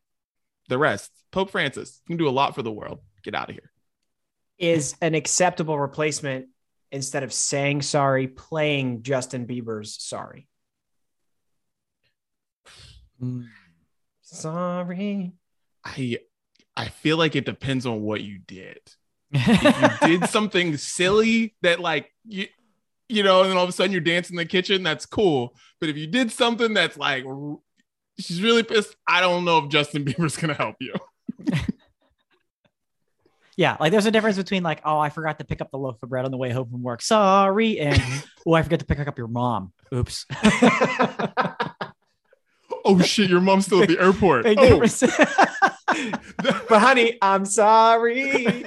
the 0.69 0.77
rest, 0.77 1.11
Pope 1.31 1.51
Francis 1.51 2.01
can 2.07 2.17
do 2.17 2.27
a 2.27 2.31
lot 2.31 2.55
for 2.55 2.61
the 2.61 2.71
world. 2.71 2.99
Get 3.23 3.35
out 3.35 3.49
of 3.49 3.55
here. 3.55 3.71
Is 4.57 4.95
an 5.01 5.15
acceptable 5.15 5.77
replacement 5.77 6.47
instead 6.91 7.23
of 7.23 7.33
saying 7.33 7.81
sorry, 7.81 8.27
playing 8.27 9.03
Justin 9.03 9.45
Bieber's 9.45 10.01
sorry. 10.01 10.47
Mm. 13.21 13.47
Sorry. 14.21 15.33
I 15.83 16.17
I 16.77 16.89
feel 16.89 17.17
like 17.17 17.35
it 17.35 17.45
depends 17.45 17.87
on 17.87 18.03
what 18.03 18.21
you 18.21 18.37
did. 18.37 18.79
If 19.31 20.01
you 20.03 20.19
did 20.19 20.29
something 20.29 20.77
silly 20.77 21.55
that 21.63 21.79
like 21.79 22.13
you 22.23 22.47
you 23.09 23.23
know, 23.23 23.41
and 23.41 23.49
then 23.49 23.57
all 23.57 23.63
of 23.63 23.69
a 23.69 23.73
sudden 23.73 23.91
you're 23.91 24.01
dancing 24.01 24.35
in 24.35 24.37
the 24.37 24.45
kitchen, 24.45 24.83
that's 24.83 25.05
cool. 25.05 25.55
But 25.79 25.89
if 25.89 25.97
you 25.97 26.07
did 26.07 26.31
something 26.31 26.73
that's 26.73 26.97
like 26.97 27.25
she's 28.19 28.41
really 28.41 28.63
pissed, 28.63 28.95
I 29.07 29.21
don't 29.21 29.43
know 29.43 29.57
if 29.59 29.69
Justin 29.69 30.05
Bieber's 30.05 30.37
gonna 30.37 30.53
help 30.53 30.75
you. 30.79 30.93
yeah, 33.57 33.77
like 33.79 33.91
there's 33.91 34.05
a 34.05 34.11
difference 34.11 34.37
between 34.37 34.61
like, 34.61 34.81
oh, 34.85 34.99
I 34.99 35.09
forgot 35.09 35.39
to 35.39 35.45
pick 35.45 35.61
up 35.61 35.71
the 35.71 35.79
loaf 35.79 35.97
of 36.03 36.09
bread 36.09 36.25
on 36.25 36.31
the 36.31 36.37
way 36.37 36.51
home 36.51 36.69
from 36.69 36.83
work. 36.83 37.01
Sorry, 37.01 37.79
and 37.79 37.99
oh, 38.45 38.53
I 38.53 38.61
forgot 38.61 38.79
to 38.79 38.85
pick 38.85 38.99
up 38.99 39.17
your 39.17 39.27
mom. 39.27 39.73
Oops. 39.91 40.27
Oh 42.89 43.01
shit, 43.01 43.29
your 43.29 43.41
mom's 43.41 43.65
still 43.65 43.81
at 43.83 43.89
the 43.89 43.99
airport. 43.99 44.45
Big 44.45 44.57
Oh, 44.57 44.79
difference. 44.79 45.01
but 46.69 46.79
honey, 46.79 47.17
I'm 47.21 47.43
sorry. 47.43 48.31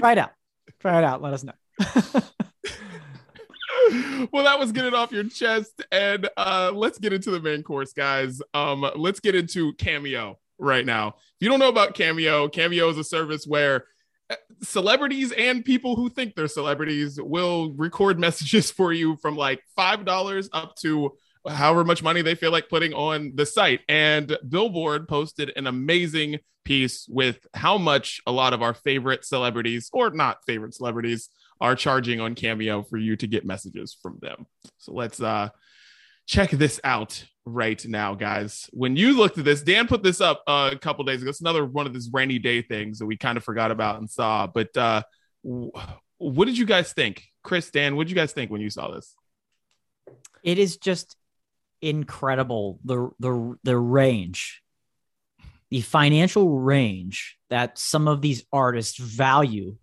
Try 0.00 0.12
it 0.12 0.18
out. 0.18 0.32
Try 0.80 0.98
it 0.98 1.04
out. 1.04 1.22
Let 1.22 1.34
us 1.34 1.44
know. 1.44 1.52
well, 4.32 4.44
that 4.44 4.58
was 4.58 4.72
getting 4.72 4.94
off 4.94 5.12
your 5.12 5.28
chest, 5.28 5.80
and 5.92 6.28
uh, 6.36 6.72
let's 6.74 6.98
get 6.98 7.12
into 7.12 7.30
the 7.30 7.40
main 7.40 7.62
course, 7.62 7.92
guys. 7.92 8.42
Um, 8.52 8.84
let's 8.96 9.20
get 9.20 9.36
into 9.36 9.74
Cameo 9.74 10.38
right 10.58 10.84
now. 10.84 11.08
If 11.08 11.14
you 11.40 11.48
don't 11.48 11.60
know 11.60 11.68
about 11.68 11.94
Cameo, 11.94 12.48
Cameo 12.48 12.88
is 12.88 12.98
a 12.98 13.04
service 13.04 13.46
where 13.46 13.84
uh, 14.28 14.34
celebrities 14.60 15.30
and 15.32 15.64
people 15.64 15.94
who 15.94 16.08
think 16.08 16.34
they're 16.34 16.48
celebrities 16.48 17.20
will 17.20 17.72
record 17.74 18.18
messages 18.18 18.72
for 18.72 18.92
you 18.92 19.14
from 19.16 19.36
like 19.36 19.62
five 19.76 20.04
dollars 20.04 20.48
up 20.52 20.74
to 20.76 21.12
however 21.48 21.84
much 21.84 22.02
money 22.02 22.22
they 22.22 22.34
feel 22.34 22.50
like 22.50 22.68
putting 22.68 22.92
on 22.92 23.32
the 23.34 23.46
site. 23.46 23.80
And 23.88 24.36
Billboard 24.48 25.08
posted 25.08 25.52
an 25.56 25.66
amazing 25.66 26.38
piece 26.64 27.06
with 27.08 27.46
how 27.54 27.78
much 27.78 28.20
a 28.26 28.32
lot 28.32 28.52
of 28.52 28.62
our 28.62 28.74
favorite 28.74 29.24
celebrities, 29.24 29.90
or 29.92 30.10
not 30.10 30.44
favorite 30.46 30.74
celebrities, 30.74 31.28
are 31.60 31.74
charging 31.74 32.20
on 32.20 32.34
Cameo 32.34 32.82
for 32.82 32.96
you 32.96 33.16
to 33.16 33.26
get 33.26 33.44
messages 33.44 33.96
from 34.00 34.18
them. 34.20 34.46
So 34.78 34.92
let's 34.92 35.20
uh 35.20 35.50
check 36.26 36.50
this 36.50 36.80
out 36.84 37.24
right 37.44 37.84
now, 37.86 38.14
guys. 38.14 38.68
When 38.72 38.94
you 38.94 39.16
looked 39.16 39.38
at 39.38 39.44
this, 39.44 39.62
Dan 39.62 39.88
put 39.88 40.02
this 40.02 40.20
up 40.20 40.42
uh, 40.46 40.70
a 40.72 40.78
couple 40.78 41.04
days 41.04 41.22
ago. 41.22 41.30
It's 41.30 41.40
another 41.40 41.64
one 41.64 41.86
of 41.86 41.92
these 41.92 42.08
rainy 42.12 42.38
day 42.38 42.62
things 42.62 42.98
that 42.98 43.06
we 43.06 43.16
kind 43.16 43.36
of 43.36 43.42
forgot 43.42 43.70
about 43.70 43.98
and 43.98 44.08
saw. 44.08 44.46
But 44.46 44.76
uh 44.76 45.02
what 45.42 46.44
did 46.44 46.58
you 46.58 46.66
guys 46.66 46.92
think? 46.92 47.24
Chris, 47.42 47.70
Dan, 47.70 47.96
what 47.96 48.04
did 48.04 48.10
you 48.10 48.16
guys 48.16 48.32
think 48.32 48.50
when 48.50 48.60
you 48.60 48.68
saw 48.68 48.90
this? 48.90 49.14
It 50.42 50.58
is 50.58 50.76
just 50.76 51.16
incredible 51.82 52.78
the 52.84 53.10
the 53.18 53.56
the 53.62 53.76
range, 53.76 54.62
the 55.70 55.80
financial 55.80 56.58
range 56.58 57.38
that 57.48 57.78
some 57.78 58.08
of 58.08 58.20
these 58.20 58.44
artists 58.52 58.98
value 58.98 59.76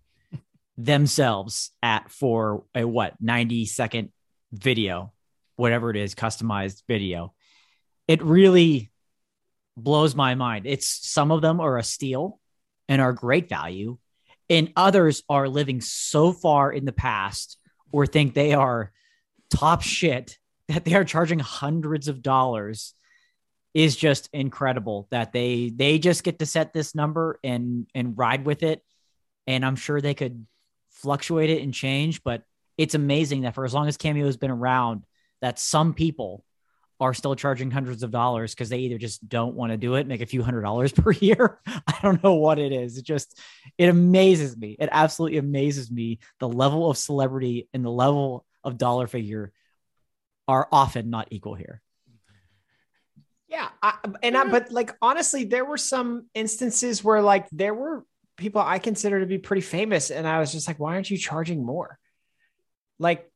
themselves 0.76 1.72
at 1.82 2.10
for 2.10 2.64
a 2.74 2.84
what 2.84 3.14
90 3.20 3.66
second 3.66 4.10
video, 4.52 5.12
whatever 5.56 5.90
it 5.90 5.96
is, 5.96 6.14
customized 6.14 6.82
video. 6.86 7.34
It 8.06 8.22
really 8.22 8.90
blows 9.76 10.14
my 10.14 10.34
mind. 10.34 10.66
It's 10.66 10.86
some 10.86 11.30
of 11.30 11.42
them 11.42 11.60
are 11.60 11.78
a 11.78 11.82
steal 11.82 12.40
and 12.88 13.02
are 13.02 13.12
great 13.12 13.48
value, 13.48 13.98
and 14.48 14.72
others 14.76 15.22
are 15.28 15.48
living 15.48 15.80
so 15.80 16.32
far 16.32 16.72
in 16.72 16.84
the 16.84 16.92
past 16.92 17.58
or 17.92 18.06
think 18.06 18.34
they 18.34 18.54
are 18.54 18.92
top 19.50 19.82
shit 19.82 20.38
that 20.68 20.84
they 20.84 20.94
are 20.94 21.04
charging 21.04 21.38
hundreds 21.38 22.08
of 22.08 22.22
dollars 22.22 22.94
is 23.74 23.96
just 23.96 24.28
incredible 24.32 25.06
that 25.10 25.32
they 25.32 25.70
they 25.74 25.98
just 25.98 26.24
get 26.24 26.38
to 26.38 26.46
set 26.46 26.72
this 26.72 26.94
number 26.94 27.38
and 27.44 27.86
and 27.94 28.16
ride 28.16 28.44
with 28.44 28.62
it 28.62 28.82
and 29.46 29.64
i'm 29.64 29.76
sure 29.76 30.00
they 30.00 30.14
could 30.14 30.46
fluctuate 30.90 31.50
it 31.50 31.62
and 31.62 31.74
change 31.74 32.22
but 32.22 32.42
it's 32.76 32.94
amazing 32.94 33.42
that 33.42 33.54
for 33.54 33.64
as 33.64 33.74
long 33.74 33.86
as 33.86 33.96
cameo 33.96 34.26
has 34.26 34.36
been 34.36 34.50
around 34.50 35.04
that 35.40 35.58
some 35.58 35.94
people 35.94 36.44
are 37.00 37.14
still 37.14 37.36
charging 37.36 37.70
hundreds 37.70 38.02
of 38.02 38.10
dollars 38.10 38.54
because 38.54 38.68
they 38.68 38.78
either 38.78 38.98
just 38.98 39.26
don't 39.28 39.54
want 39.54 39.70
to 39.70 39.76
do 39.76 39.94
it, 39.94 40.06
make 40.06 40.20
a 40.20 40.26
few 40.26 40.42
hundred 40.42 40.62
dollars 40.62 40.92
per 40.96 41.12
year. 41.12 41.60
I 41.66 41.96
don't 42.02 42.22
know 42.22 42.34
what 42.34 42.58
it 42.58 42.72
is. 42.72 42.98
It 42.98 43.04
just 43.04 43.38
it 43.76 43.88
amazes 43.88 44.56
me. 44.56 44.76
It 44.78 44.88
absolutely 44.90 45.38
amazes 45.38 45.90
me 45.90 46.18
the 46.40 46.48
level 46.48 46.90
of 46.90 46.98
celebrity 46.98 47.68
and 47.72 47.84
the 47.84 47.90
level 47.90 48.44
of 48.64 48.78
dollar 48.78 49.06
figure 49.06 49.52
are 50.48 50.66
often 50.72 51.10
not 51.10 51.28
equal 51.30 51.54
here. 51.54 51.82
Yeah, 53.48 53.68
I, 53.82 53.94
and 54.22 54.36
I, 54.36 54.44
but 54.44 54.72
like 54.72 54.94
honestly, 55.00 55.44
there 55.44 55.64
were 55.64 55.76
some 55.76 56.26
instances 56.34 57.04
where 57.04 57.22
like 57.22 57.48
there 57.50 57.74
were 57.74 58.04
people 58.36 58.60
I 58.60 58.78
consider 58.78 59.20
to 59.20 59.26
be 59.26 59.38
pretty 59.38 59.62
famous, 59.62 60.10
and 60.10 60.26
I 60.26 60.40
was 60.40 60.52
just 60.52 60.66
like, 60.66 60.78
why 60.78 60.94
aren't 60.94 61.10
you 61.10 61.16
charging 61.16 61.64
more? 61.64 61.98
Like 62.98 63.30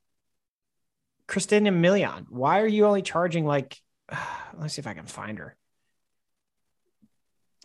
Christina 1.27 1.71
Milian, 1.71 2.27
why 2.29 2.61
are 2.61 2.67
you 2.67 2.87
only 2.87 3.03
charging 3.03 3.47
like? 3.47 3.79
let 4.11 4.63
me 4.63 4.69
see 4.69 4.81
if 4.81 4.87
I 4.87 4.95
can 4.95 5.07
find 5.07 5.39
her. 5.39 5.57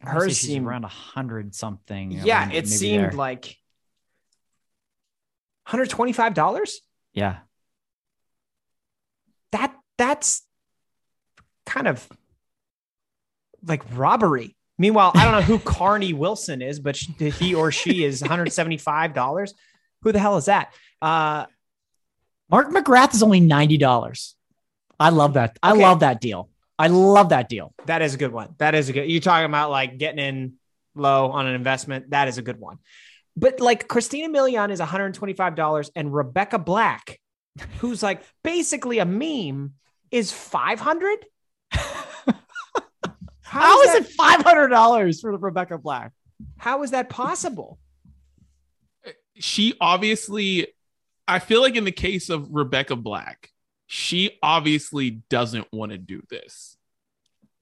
Hers 0.01 0.37
seemed 0.37 0.67
around 0.67 0.83
a 0.83 0.89
hundred 0.89 1.55
something. 1.55 2.11
Yeah, 2.11 2.51
it 2.51 2.67
seemed 2.67 3.03
there. 3.03 3.11
like 3.11 3.57
hundred 5.65 5.89
twenty 5.89 6.13
five 6.13 6.33
dollars. 6.33 6.79
Yeah, 7.13 7.39
that 9.51 9.75
that's 9.97 10.43
kind 11.65 11.87
of 11.87 12.07
like 13.65 13.83
robbery. 13.93 14.55
Meanwhile, 14.77 15.11
I 15.15 15.23
don't 15.23 15.33
know 15.33 15.41
who 15.41 15.59
Carnie 15.71 16.13
Wilson 16.13 16.61
is, 16.61 16.79
but 16.79 16.95
he 16.97 17.55
or 17.55 17.71
she 17.71 18.03
is 18.03 18.21
$175. 18.21 19.53
Who 20.03 20.11
the 20.11 20.19
hell 20.19 20.37
is 20.37 20.45
that? 20.45 20.73
Uh, 21.01 21.45
Mark 22.49 22.69
McGrath 22.69 23.13
is 23.13 23.23
only 23.23 23.41
$90. 23.41 24.33
I 24.99 25.09
love 25.09 25.33
that. 25.33 25.57
I 25.61 25.73
love 25.73 25.99
that 25.99 26.21
deal. 26.21 26.49
I 26.79 26.87
love 26.87 27.29
that 27.29 27.49
deal. 27.49 27.73
That 27.85 28.01
is 28.01 28.13
a 28.13 28.17
good 28.17 28.31
one. 28.31 28.55
That 28.59 28.75
is 28.75 28.89
a 28.89 28.93
good. 28.93 29.09
You're 29.09 29.21
talking 29.21 29.45
about 29.45 29.71
like 29.71 29.97
getting 29.97 30.19
in 30.19 30.53
low 30.95 31.31
on 31.31 31.47
an 31.47 31.55
investment. 31.55 32.11
That 32.11 32.27
is 32.27 32.37
a 32.37 32.41
good 32.41 32.59
one. 32.59 32.77
But 33.35 33.59
like 33.59 33.87
Christina 33.87 34.29
Milian 34.29 34.71
is 34.71 34.79
$125 34.79 35.89
and 35.95 36.13
Rebecca 36.13 36.59
Black, 36.59 37.19
who's 37.79 38.03
like 38.03 38.21
basically 38.43 38.99
a 38.99 39.05
meme, 39.05 39.73
is 40.11 40.31
500 40.31 41.25
how, 43.47 43.61
How 43.61 43.81
is, 43.81 43.89
is 43.89 43.95
it 43.95 44.13
five 44.13 44.41
hundred 44.41 44.67
dollars 44.67 45.21
for 45.21 45.35
Rebecca 45.35 45.77
Black? 45.77 46.11
How 46.57 46.83
is 46.83 46.91
that 46.91 47.09
possible? 47.09 47.79
Uh, 49.05 49.11
she 49.35 49.73
obviously, 49.79 50.67
I 51.27 51.39
feel 51.39 51.61
like 51.61 51.75
in 51.75 51.85
the 51.85 51.91
case 51.91 52.29
of 52.29 52.49
Rebecca 52.51 52.95
Black, 52.95 53.49
she 53.85 54.37
obviously 54.43 55.21
doesn't 55.29 55.67
want 55.71 55.93
to 55.93 55.97
do 55.97 56.21
this 56.29 56.77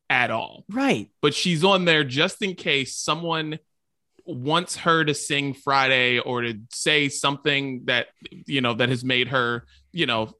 at 0.10 0.32
all. 0.32 0.66
Right. 0.70 1.12
But 1.22 1.36
she's 1.36 1.64
on 1.64 1.86
there 1.86 2.04
just 2.04 2.41
in 2.41 2.56
case 2.56 2.96
someone 2.96 3.60
wants 4.26 4.78
her 4.78 5.06
to 5.06 5.14
sing 5.14 5.54
Friday 5.54 6.18
or 6.18 6.41
to 6.41 6.60
say 6.72 7.10
something 7.10 7.86
that, 7.86 8.08
you 8.48 8.62
know, 8.62 8.74
that 8.74 8.89
has 8.89 9.04
made 9.04 9.28
her, 9.28 9.66
you 9.96 10.06
know, 10.06 10.34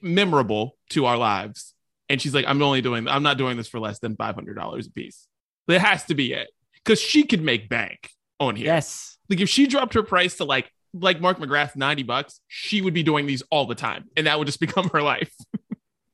memorable 0.00 0.76
to 0.90 1.04
our 1.04 1.16
lives 1.18 1.74
and 2.08 2.20
she's 2.20 2.34
like, 2.34 2.44
I'm 2.46 2.60
only 2.62 2.80
doing, 2.80 3.08
I'm 3.08 3.22
not 3.22 3.38
doing 3.38 3.56
this 3.56 3.68
for 3.68 3.80
less 3.80 3.98
than 3.98 4.16
five 4.16 4.34
hundred 4.34 4.54
dollars 4.54 4.86
a 4.86 4.90
piece. 4.90 5.26
That 5.68 5.80
has 5.80 6.04
to 6.04 6.14
be 6.14 6.32
it, 6.32 6.48
because 6.74 7.00
she 7.00 7.24
could 7.24 7.42
make 7.42 7.68
bank 7.68 8.10
on 8.38 8.56
here. 8.56 8.66
Yes, 8.66 9.18
like 9.28 9.40
if 9.40 9.48
she 9.48 9.66
dropped 9.66 9.94
her 9.94 10.02
price 10.02 10.36
to 10.36 10.44
like 10.44 10.70
like 10.94 11.20
Mark 11.20 11.38
McGrath 11.38 11.76
ninety 11.76 12.02
bucks, 12.02 12.40
she 12.48 12.80
would 12.80 12.94
be 12.94 13.02
doing 13.02 13.26
these 13.26 13.42
all 13.50 13.66
the 13.66 13.74
time, 13.74 14.04
and 14.16 14.26
that 14.26 14.38
would 14.38 14.46
just 14.46 14.60
become 14.66 14.88
her 14.90 15.02
life. 15.02 15.32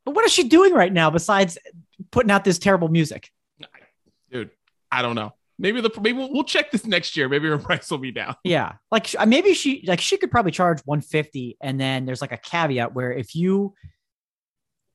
but 0.04 0.14
what 0.14 0.24
is 0.24 0.32
she 0.32 0.48
doing 0.48 0.72
right 0.72 0.92
now 0.92 1.10
besides 1.10 1.58
putting 2.10 2.30
out 2.30 2.44
this 2.44 2.58
terrible 2.58 2.88
music? 2.88 3.30
Dude, 4.30 4.50
I 4.90 5.02
don't 5.02 5.14
know. 5.14 5.34
Maybe 5.62 5.80
the 5.80 5.90
maybe 6.00 6.18
we'll, 6.18 6.32
we'll 6.32 6.42
check 6.42 6.72
this 6.72 6.84
next 6.84 7.16
year. 7.16 7.28
Maybe 7.28 7.48
her 7.48 7.56
price 7.68 7.88
will 7.88 7.98
be 7.98 8.10
down. 8.10 8.34
Yeah, 8.42 8.74
like 8.90 9.14
maybe 9.26 9.54
she 9.54 9.84
like 9.86 10.00
she 10.00 10.16
could 10.16 10.32
probably 10.32 10.50
charge 10.50 10.80
one 10.84 11.00
fifty, 11.00 11.56
and 11.60 11.80
then 11.80 12.04
there's 12.04 12.20
like 12.20 12.32
a 12.32 12.36
caveat 12.36 12.94
where 12.94 13.12
if 13.12 13.36
you 13.36 13.74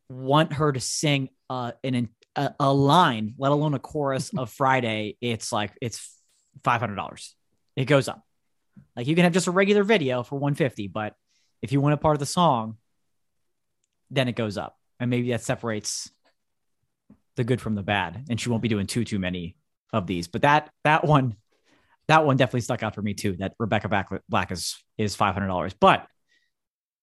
want 0.09 0.53
her 0.53 0.73
to 0.73 0.79
sing 0.81 1.29
uh, 1.49 1.71
an 1.85 2.09
a, 2.35 2.53
a 2.59 2.73
line, 2.73 3.33
let 3.37 3.53
alone 3.53 3.75
a 3.75 3.79
chorus 3.79 4.29
of 4.37 4.51
Friday, 4.51 5.17
it's 5.21 5.53
like 5.53 5.71
it's 5.81 6.13
five 6.65 6.81
hundred 6.81 6.95
dollars. 6.95 7.33
It 7.77 7.85
goes 7.85 8.09
up. 8.09 8.21
Like 8.97 9.07
you 9.07 9.15
can 9.15 9.23
have 9.23 9.33
just 9.33 9.47
a 9.47 9.51
regular 9.51 9.83
video 9.83 10.21
for 10.21 10.37
one 10.37 10.53
fifty, 10.53 10.89
but 10.89 11.15
if 11.61 11.71
you 11.71 11.79
want 11.79 11.93
a 11.93 11.97
part 11.97 12.17
of 12.17 12.19
the 12.19 12.25
song, 12.25 12.75
then 14.11 14.27
it 14.27 14.35
goes 14.35 14.57
up, 14.57 14.75
and 14.99 15.09
maybe 15.09 15.31
that 15.31 15.43
separates 15.43 16.11
the 17.37 17.45
good 17.45 17.61
from 17.61 17.75
the 17.75 17.83
bad. 17.83 18.25
And 18.29 18.37
she 18.37 18.49
won't 18.49 18.61
be 18.61 18.67
doing 18.67 18.85
too 18.85 19.05
too 19.05 19.17
many 19.17 19.55
of 19.93 20.07
these. 20.07 20.27
But 20.27 20.41
that 20.43 20.69
that 20.83 21.05
one, 21.05 21.35
that 22.07 22.25
one 22.25 22.37
definitely 22.37 22.61
stuck 22.61 22.83
out 22.83 22.95
for 22.95 23.01
me 23.01 23.13
too. 23.13 23.37
That 23.37 23.53
Rebecca 23.59 24.21
Black 24.29 24.51
is 24.51 24.77
is 24.97 25.15
five 25.15 25.33
hundred 25.33 25.47
dollars, 25.47 25.73
but 25.73 26.07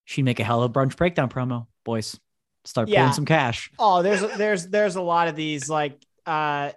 she'd 0.05 0.24
make 0.24 0.41
a 0.41 0.45
hell 0.45 0.62
of 0.62 0.70
a 0.70 0.72
brunch 0.72 0.97
breakdown 0.97 1.28
promo, 1.28 1.66
boys 1.85 2.18
start 2.64 2.89
yeah. 2.89 3.01
pulling 3.01 3.14
some 3.14 3.24
cash. 3.24 3.70
Oh, 3.78 4.03
there's 4.03 4.22
there's 4.37 4.66
there's 4.66 4.97
a 4.97 5.03
lot 5.03 5.28
of 5.28 5.37
these 5.37 5.68
like 5.68 6.03
uh 6.26 6.72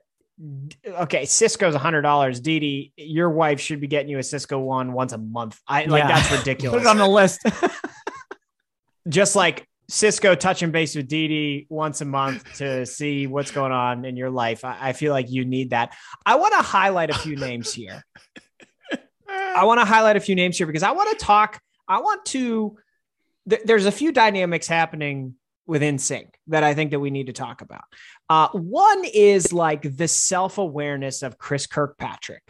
okay, 0.88 1.26
Cisco's 1.26 1.76
a 1.76 1.80
hundred 1.80 2.02
dollars. 2.02 2.40
Dee 2.40 2.92
your 2.96 3.30
wife 3.30 3.60
should 3.60 3.82
be 3.82 3.88
getting 3.88 4.10
you 4.10 4.20
a 4.20 4.24
Cisco 4.24 4.60
one 4.60 4.94
once 4.94 5.14
a 5.14 5.18
month. 5.18 5.60
I 5.68 5.86
like 5.86 6.04
yeah. 6.04 6.08
that's 6.08 6.32
ridiculous. 6.32 6.74
Put 6.78 6.82
it 6.86 6.88
on 6.88 6.98
the 6.98 7.08
list. 7.08 7.42
Just 9.08 9.36
like 9.36 9.68
Cisco 9.90 10.36
touching 10.36 10.72
base 10.72 10.96
with 10.96 11.08
Dee 11.08 11.66
once 11.70 12.02
a 12.02 12.06
month 12.06 12.58
to 12.58 12.86
see 12.86 13.26
what's 13.26 13.52
going 13.52 13.72
on 13.72 14.04
in 14.04 14.18
your 14.18 14.30
life. 14.30 14.66
I, 14.66 14.90
I 14.90 14.94
feel 14.94 15.14
like 15.14 15.32
you 15.32 15.46
need 15.46 15.70
that. 15.70 15.96
I 16.26 16.36
want 16.36 16.54
to 16.54 16.62
highlight 16.62 17.10
a 17.10 17.14
few 17.14 17.38
names 17.38 17.74
here. 17.74 18.04
I 19.30 19.64
want 19.64 19.80
to 19.80 19.86
highlight 19.86 20.18
a 20.18 20.20
few 20.20 20.36
names 20.36 20.58
here 20.58 20.68
because 20.68 20.84
I 20.84 20.92
want 20.92 21.18
to 21.18 21.26
talk. 21.26 21.62
I 21.88 22.00
want 22.00 22.26
to. 22.26 22.78
Th- 23.50 23.62
there's 23.64 23.86
a 23.86 23.92
few 23.92 24.12
dynamics 24.12 24.68
happening 24.68 25.36
within 25.66 25.98
NSYNC 25.98 26.30
that 26.48 26.64
I 26.64 26.74
think 26.74 26.92
that 26.92 27.00
we 27.00 27.10
need 27.10 27.28
to 27.28 27.34
talk 27.34 27.62
about. 27.62 27.84
Uh, 28.30 28.50
one 28.50 29.04
is 29.06 29.54
like 29.54 29.82
the 29.98 30.08
self 30.08 30.58
awareness 30.58 31.24
of 31.24 31.38
Chris 31.38 31.66
Kirkpatrick. 31.66 32.44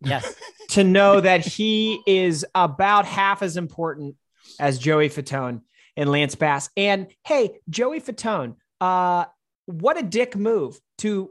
Yes. 0.00 0.34
to 0.70 0.84
know 0.84 1.20
that 1.20 1.46
he 1.46 2.00
is 2.06 2.44
about 2.54 3.06
half 3.06 3.42
as 3.42 3.56
important 3.56 4.16
as 4.58 4.78
Joey 4.78 5.08
Fatone 5.08 5.62
and 5.96 6.10
Lance 6.10 6.34
Bass. 6.34 6.70
And 6.76 7.08
hey, 7.24 7.60
Joey 7.68 8.00
Fatone, 8.00 8.56
uh, 8.80 9.24
what 9.66 9.98
a 9.98 10.02
dick 10.02 10.36
move 10.36 10.78
to 10.98 11.30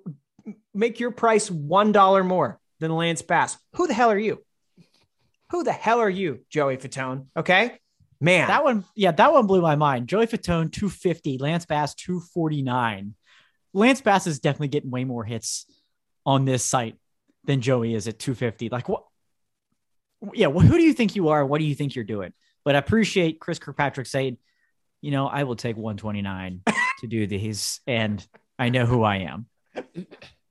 make 0.74 0.99
your 0.99 1.12
price 1.12 1.49
$1 1.49 2.26
more 2.26 2.60
than 2.80 2.95
Lance 2.95 3.22
Bass. 3.22 3.57
Who 3.76 3.88
the 3.88 3.93
hell 3.93 4.12
are 4.12 4.20
you? 4.20 4.43
Who 5.51 5.64
the 5.64 5.72
hell 5.72 5.99
are 5.99 6.10
you, 6.10 6.45
Joey 6.49 6.78
Fatone? 6.78 7.26
Okay. 7.36 7.80
Man, 8.22 8.47
that 8.49 8.64
one, 8.64 8.84
yeah, 8.95 9.12
that 9.14 9.32
one 9.32 9.47
blew 9.47 9.62
my 9.62 9.76
mind. 9.76 10.10
Joey 10.10 10.28
Fatone, 10.28 10.72
250, 10.72 11.38
Lance 11.38 11.66
Bass, 11.66 11.95
249. 11.95 13.16
Lance 13.74 14.01
Bass 14.01 14.28
is 14.28 14.39
definitely 14.39 14.68
getting 14.68 14.91
way 14.91 15.05
more 15.05 15.24
hits 15.24 15.66
on 16.26 16.43
this 16.43 16.64
site 16.66 16.95
than 17.45 17.62
Joey 17.62 17.93
is 17.93 18.07
at 18.07 18.20
250. 18.20 18.70
Like, 18.70 18.89
what? 18.89 19.05
Yeah, 20.34 20.47
well, 20.47 20.66
who 20.66 20.78
do 20.78 20.84
you 20.84 20.93
think 20.93 21.16
you 21.16 21.30
are? 21.30 21.45
What 21.45 21.60
do 21.60 21.66
you 21.66 21.76
think 21.76 21.95
you're 21.95 22.03
doing? 22.03 22.34
But 22.66 22.76
I 22.76 22.80
appreciate 22.80 23.39
Chris 23.39 23.57
Kirkpatrick 23.57 24.05
saying, 24.05 24.38
you 25.01 25.11
know, 25.11 25.27
I 25.27 25.43
will 25.43 25.55
take 25.55 25.77
129 25.77 26.61
to 26.99 27.07
do 27.07 27.27
these, 27.27 27.81
and 27.87 28.25
I 28.57 28.69
know 28.69 28.85
who 28.85 29.03
I 29.03 29.17
am. 29.17 29.47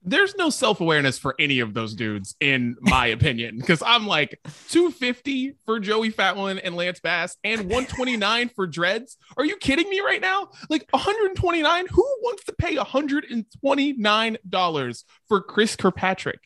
There's 0.03 0.35
no 0.37 0.49
self-awareness 0.49 1.19
for 1.19 1.35
any 1.39 1.61
of 1.61 1.75
those 1.75 1.95
dudes 1.95 2.35
in 2.41 2.77
my 2.81 3.07
opinion 3.19 3.59
because 3.59 3.83
i'm 3.85 4.07
like 4.07 4.39
250 4.71 5.57
for 5.67 5.79
joey 5.81 6.11
fatone 6.11 6.59
and 6.63 6.77
lance 6.77 7.01
bass 7.01 7.37
and 7.45 7.63
129 7.63 8.49
for 8.55 8.67
dreads. 8.67 9.19
Are 9.37 9.45
you 9.45 9.57
kidding 9.57 9.89
me 9.91 10.01
right 10.01 10.21
now? 10.21 10.49
Like 10.71 10.87
129 10.91 11.87
who 11.91 12.03
wants 12.23 12.45
to 12.45 12.55
pay 12.55 12.77
129 12.77 14.39
dollars 14.49 15.05
for 15.27 15.43
chris 15.43 15.77
kirkpatrick? 15.77 16.41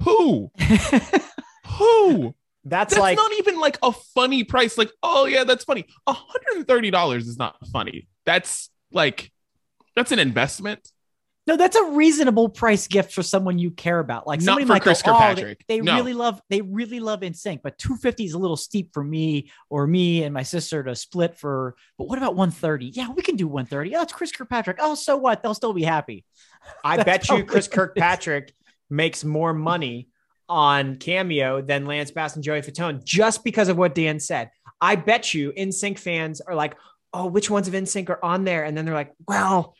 Who? 0.00 0.50
Who 1.78 2.34
that's, 2.64 2.94
that's 2.94 3.00
like 3.00 3.16
not 3.16 3.32
even 3.38 3.58
like 3.58 3.78
a 3.82 3.92
funny 3.92 4.44
price 4.44 4.78
like 4.78 4.90
oh 5.02 5.26
yeah 5.26 5.44
that's 5.44 5.64
funny 5.64 5.84
130 6.04 6.90
dollars 6.90 7.26
is 7.26 7.36
not 7.36 7.56
funny 7.72 8.06
that's 8.24 8.70
like 8.92 9.32
that's 9.96 10.12
an 10.12 10.18
investment 10.18 10.92
no, 11.44 11.56
that's 11.56 11.74
a 11.74 11.84
reasonable 11.90 12.48
price 12.48 12.86
gift 12.86 13.12
for 13.12 13.24
someone 13.24 13.58
you 13.58 13.72
care 13.72 13.98
about. 13.98 14.28
Like 14.28 14.40
somebody 14.40 14.64
might 14.64 14.82
Chris 14.82 15.02
go, 15.02 15.12
oh, 15.12 15.34
they, 15.34 15.56
they 15.66 15.80
no. 15.80 15.96
really 15.96 16.12
love 16.12 16.40
they 16.50 16.60
really 16.60 17.00
love 17.00 17.20
NSYNC, 17.20 17.62
but 17.64 17.78
250 17.78 18.24
is 18.24 18.34
a 18.34 18.38
little 18.38 18.56
steep 18.56 18.94
for 18.94 19.02
me 19.02 19.50
or 19.68 19.88
me 19.88 20.22
and 20.22 20.32
my 20.32 20.44
sister 20.44 20.84
to 20.84 20.94
split 20.94 21.36
for. 21.36 21.74
But 21.98 22.06
what 22.06 22.18
about 22.18 22.36
130? 22.36 22.90
Yeah, 22.94 23.10
we 23.10 23.22
can 23.22 23.34
do 23.34 23.48
130. 23.48 23.96
Oh, 23.96 24.02
it's 24.02 24.12
Chris 24.12 24.30
Kirkpatrick. 24.30 24.76
Oh, 24.80 24.94
so 24.94 25.16
what? 25.16 25.42
They'll 25.42 25.54
still 25.54 25.72
be 25.72 25.82
happy. 25.82 26.24
I 26.84 27.02
bet 27.02 27.28
you 27.28 27.44
Chris 27.44 27.66
Kirkpatrick 27.66 28.52
makes 28.88 29.24
more 29.24 29.52
money 29.52 30.08
on 30.52 30.96
Cameo 30.96 31.62
than 31.62 31.86
Lance 31.86 32.10
Bass 32.10 32.34
and 32.34 32.44
Joey 32.44 32.60
Fatone 32.60 33.02
just 33.02 33.42
because 33.42 33.68
of 33.68 33.78
what 33.78 33.94
Dan 33.94 34.20
said. 34.20 34.50
I 34.82 34.96
bet 34.96 35.32
you 35.32 35.52
NSYNC 35.52 35.98
fans 35.98 36.42
are 36.42 36.54
like, 36.54 36.76
oh, 37.14 37.26
which 37.26 37.48
ones 37.48 37.68
of 37.68 37.74
NSYNC 37.74 38.10
are 38.10 38.22
on 38.22 38.44
there? 38.44 38.62
And 38.62 38.76
then 38.76 38.84
they're 38.84 38.94
like, 38.94 39.14
well, 39.26 39.74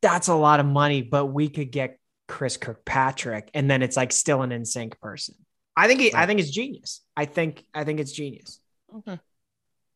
that's 0.00 0.28
a 0.28 0.34
lot 0.34 0.60
of 0.60 0.66
money, 0.66 1.02
but 1.02 1.26
we 1.26 1.50
could 1.50 1.70
get 1.70 1.98
Chris 2.26 2.56
Kirkpatrick, 2.56 3.50
and 3.52 3.70
then 3.70 3.82
it's 3.82 3.96
like 3.96 4.10
still 4.12 4.40
an 4.40 4.50
NSYNC 4.50 4.98
person. 5.00 5.34
I 5.76 5.86
think 5.86 6.00
it, 6.00 6.14
I 6.14 6.24
think 6.24 6.40
it's 6.40 6.50
genius. 6.50 7.02
I 7.14 7.26
think 7.26 7.62
I 7.74 7.84
think 7.84 8.00
it's 8.00 8.12
genius. 8.12 8.60
Okay. 8.96 9.20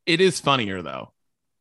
It 0.04 0.20
is 0.20 0.40
funnier 0.40 0.82
though. 0.82 1.14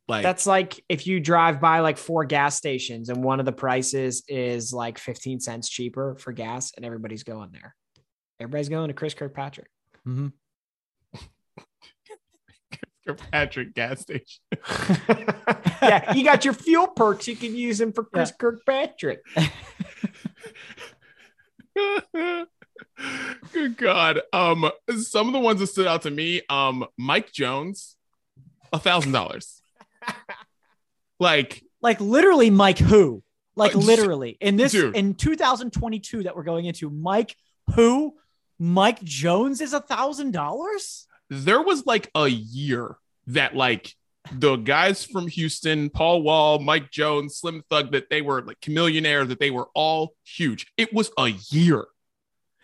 Like 0.10 0.24
That's 0.24 0.46
like 0.46 0.84
if 0.90 1.08
you 1.08 1.22
drive 1.22 1.62
by 1.62 1.80
like 1.80 1.98
four 1.98 2.26
gas 2.26 2.56
stations 2.56 3.08
and 3.08 3.24
one 3.24 3.40
of 3.40 3.46
the 3.46 3.54
prices 3.54 4.24
is 4.28 4.74
like 4.74 4.98
15 4.98 5.40
cents 5.40 5.70
cheaper 5.70 6.16
for 6.20 6.34
gas 6.34 6.74
and 6.76 6.86
everybody's 6.86 7.24
going 7.24 7.52
there. 7.54 7.74
Everybody's 8.40 8.70
going 8.70 8.88
to 8.90 8.94
Chris 8.94 9.14
Kirkpatrick. 9.14 9.68
Mhm. 10.08 10.34
Patrick 13.32 13.74
gas 13.76 14.02
station. 14.02 14.42
yeah, 15.82 16.12
you 16.14 16.24
got 16.24 16.44
your 16.44 16.56
fuel 16.56 16.88
perks. 16.88 17.28
You 17.28 17.36
can 17.36 17.56
use 17.56 17.78
them 17.78 17.94
for 17.94 18.04
Chris 18.04 18.32
Kirkpatrick. 18.32 19.22
Good 23.54 23.78
God. 23.78 24.22
Um, 24.34 24.70
some 24.98 25.28
of 25.28 25.34
the 25.34 25.40
ones 25.40 25.60
that 25.60 25.68
stood 25.68 25.86
out 25.88 26.02
to 26.04 26.12
me, 26.12 26.42
um, 26.50 26.86
Mike 26.98 27.32
Jones, 27.32 27.96
a 28.74 28.80
thousand 28.80 29.12
dollars. 29.12 29.62
Like, 31.20 31.64
Like 31.82 32.02
literally, 32.02 32.50
Mike 32.50 32.80
who? 32.80 33.24
Like 33.56 33.76
Uh, 33.76 33.80
literally 33.80 34.38
in 34.42 34.58
this 34.58 34.72
dude. 34.74 34.96
in 34.96 35.14
2022 35.14 36.24
that 36.24 36.36
we're 36.36 36.44
going 36.44 36.66
into, 36.66 36.90
Mike 36.90 37.36
who? 37.76 38.16
Mike 38.60 39.04
Jones 39.04 39.62
is 39.62 39.74
a 39.74 39.82
thousand 39.82 40.32
dollars. 40.32 41.08
there 41.30 41.62
was 41.62 41.86
like 41.86 42.10
a 42.16 42.28
year 42.28 42.98
that 43.28 43.56
like 43.56 43.94
the 44.32 44.56
guys 44.56 45.04
from 45.04 45.28
Houston, 45.28 45.90
Paul 45.90 46.22
Wall, 46.24 46.60
Mike 46.60 46.90
Jones, 46.92 47.36
Slim 47.38 47.64
Thug, 47.70 47.92
that 47.92 48.10
they 48.10 48.22
were 48.22 48.42
like 48.42 48.58
millionaires, 48.68 49.28
that 49.28 49.40
they 49.40 49.52
were 49.52 49.68
all 49.76 50.14
huge. 50.24 50.72
It 50.78 50.94
was 50.94 51.12
a 51.18 51.30
year. 51.50 51.86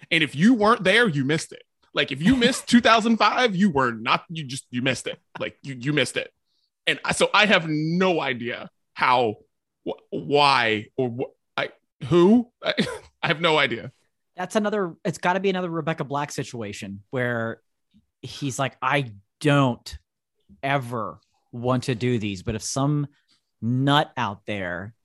And 0.10 0.24
if 0.24 0.36
you 0.36 0.54
weren't 0.54 0.84
there, 0.84 1.08
you 1.08 1.24
missed 1.24 1.52
it. 1.52 1.64
Like 1.94 2.12
if 2.12 2.22
you 2.22 2.36
missed 2.46 2.68
2005, 2.68 3.56
you 3.56 3.70
were 3.70 3.92
not, 3.92 4.24
you 4.30 4.44
just, 4.44 4.66
you 4.72 4.82
missed 4.82 5.08
it. 5.08 5.20
Like 5.40 5.58
you, 5.62 5.76
you 5.80 5.94
missed 5.94 6.18
it. 6.18 6.32
And 6.88 7.00
I, 7.06 7.14
so 7.14 7.30
I 7.34 7.46
have 7.46 7.68
no 7.68 8.20
idea 8.20 8.70
how, 8.94 9.36
wh- 9.88 10.02
why, 10.10 10.88
or 10.98 11.10
wh- 11.10 11.60
I, 11.60 11.70
who, 12.08 12.50
I, 12.64 12.74
I 13.24 13.28
have 13.28 13.42
no 13.42 13.58
idea. 13.58 13.92
That's 14.42 14.56
another. 14.56 14.96
It's 15.06 15.20
got 15.20 15.34
to 15.34 15.40
be 15.40 15.52
another 15.52 15.70
Rebecca 15.70 16.04
Black 16.04 16.32
situation 16.32 17.04
where 17.12 17.62
he's 18.24 18.58
like, 18.58 18.76
I 18.82 19.12
don't 19.40 20.00
ever 20.64 21.20
want 21.52 21.84
to 21.84 21.94
do 21.94 22.18
these, 22.18 22.42
but 22.42 22.56
if 22.56 22.64
some 22.64 23.06
nut 23.62 24.12
out 24.18 24.48
there 24.48 24.96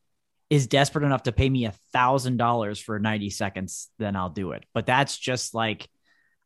is 0.49 0.69
desperate 0.69 1.05
enough 1.05 1.25
to 1.25 1.33
pay 1.33 1.51
me 1.51 1.67
a 1.67 1.75
thousand 1.93 2.39
dollars 2.39 2.81
for 2.81 2.99
90 2.99 3.29
seconds, 3.29 3.91
then 3.99 4.17
I'll 4.17 4.31
do 4.31 4.53
it. 4.53 4.65
But 4.73 4.87
that's 4.87 5.19
just 5.19 5.55
like 5.55 5.87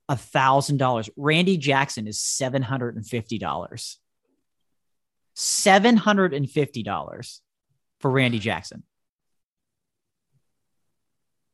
a 0.08 0.16
thousand 0.16 0.78
dollars. 0.78 1.08
Randy 1.16 1.58
Jackson 1.58 2.08
is 2.08 2.20
seven 2.20 2.60
hundred 2.60 2.96
and 2.96 3.06
fifty 3.06 3.38
dollars. 3.38 4.00
Seven 5.36 5.96
hundred 5.96 6.34
and 6.34 6.50
fifty 6.50 6.82
dollars 6.82 7.40
for 8.00 8.10
Randy 8.10 8.40
Jackson. 8.40 8.82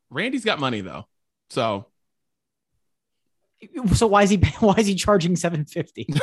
Randy's 0.08 0.46
got 0.46 0.60
money 0.60 0.80
though. 0.80 1.04
So 1.50 1.86
So 3.94 4.06
why 4.06 4.22
is 4.22 4.30
he 4.30 4.36
why 4.60 4.74
is 4.78 4.86
he 4.86 4.94
charging 4.94 5.36
seven 5.36 5.64
fifty? 5.64 6.06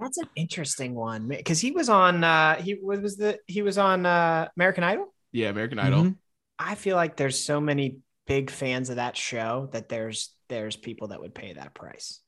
That's 0.00 0.18
an 0.18 0.28
interesting 0.34 0.94
one 0.96 1.28
because 1.28 1.60
he 1.60 1.70
was 1.70 1.88
on. 1.88 2.24
Uh, 2.24 2.56
he 2.56 2.72
what 2.72 3.00
was 3.00 3.16
the 3.16 3.38
he 3.46 3.62
was 3.62 3.78
on 3.78 4.04
uh, 4.04 4.48
American 4.56 4.82
Idol. 4.82 5.14
yeah, 5.30 5.48
American 5.48 5.78
Idol. 5.78 6.02
Mhm. 6.02 6.16
I 6.58 6.74
feel 6.74 6.96
like 6.96 7.16
there's 7.16 7.38
so 7.38 7.60
many 7.60 7.98
big 8.26 8.50
fans 8.50 8.90
of 8.90 8.96
that 8.96 9.16
show 9.16 9.68
that 9.72 9.88
there's 9.88 10.34
there's 10.48 10.74
people 10.74 11.08
that 11.08 11.20
would 11.20 11.34
pay 11.34 11.52
that 11.52 11.72
price. 11.74 12.20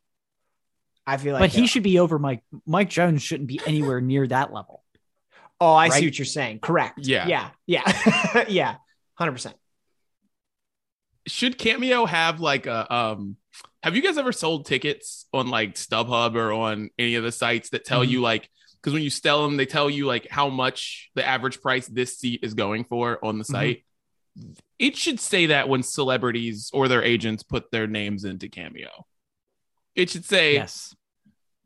I 1.07 1.17
feel 1.17 1.33
like, 1.33 1.41
but 1.41 1.51
he 1.51 1.67
should 1.67 1.83
be 1.83 1.99
over 1.99 2.19
Mike. 2.19 2.45
Mike 2.65 2.91
Jones 2.91 3.23
shouldn't 3.23 3.49
be 3.49 3.61
anywhere 3.67 4.01
near 4.01 4.27
that 4.29 4.53
level. 4.53 4.85
Oh, 5.61 5.73
I 5.73 5.89
right? 5.89 5.93
see 5.95 6.07
what 6.07 6.19
you're 6.19 6.27
saying. 6.27 6.61
Correct. 6.61 7.01
Yeah. 7.03 7.27
Yeah. 7.27 7.51
Yeah. 7.67 8.45
yeah. 8.49 8.77
Hundred 9.15 9.33
percent. 9.33 9.57
Should 11.27 11.59
Cameo 11.59 12.07
have 12.07 12.41
like 12.41 12.67
a 12.67 12.93
um 12.95 13.37
have 13.83 13.97
you 13.97 14.03
guys 14.03 14.19
ever 14.19 14.33
sold 14.33 14.67
tickets 14.67 15.27
on 15.33 15.49
like 15.49 15.75
StubHub 15.75 16.35
or 16.37 16.53
on 16.53 16.91
any 16.99 17.15
of 17.17 17.23
the 17.25 17.33
sites 17.33 17.71
that 17.71 17.85
tell 17.85 18.05
Mhm. 18.05 18.09
you 18.11 18.21
like 18.21 18.51
because 18.77 18.93
when 18.93 19.03
you 19.03 19.11
sell 19.11 19.43
them 19.45 19.57
they 19.57 19.67
tell 19.67 19.89
you 19.89 20.07
like 20.07 20.27
how 20.31 20.49
much 20.49 21.11
the 21.15 21.27
average 21.27 21.61
price 21.61 21.87
this 21.87 22.19
seat 22.19 22.41
is 22.43 22.55
going 22.55 22.85
for 22.85 23.25
on 23.25 23.39
the 23.39 23.45
Mhm. 23.45 23.53
site 23.53 23.85
it 24.79 24.97
should 24.97 25.21
say 25.21 25.47
that 25.47 25.69
when 25.69 25.83
celebrities 25.83 26.71
or 26.75 26.89
their 26.89 27.03
agents 27.03 27.43
put 27.43 27.71
their 27.71 27.87
names 27.87 28.25
into 28.25 28.49
Cameo 28.49 29.07
it 29.95 30.11
should 30.11 30.25
say 30.25 30.55
Yes. 30.55 30.95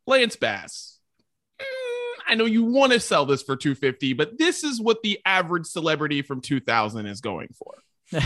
Lance 0.07 0.37
Bass 0.37 0.99
mm, 1.61 1.65
I 2.29 2.35
know 2.35 2.45
you 2.45 2.65
want 2.65 2.93
to 2.93 3.01
sell 3.01 3.27
this 3.27 3.43
for 3.43 3.57
250 3.57 4.13
but 4.13 4.39
this 4.39 4.63
is 4.63 4.81
what 4.81 5.03
the 5.03 5.19
average 5.25 5.67
celebrity 5.67 6.23
from 6.23 6.41
2000 6.41 7.07
is 7.07 7.21
going 7.21 7.49
for 7.59 7.75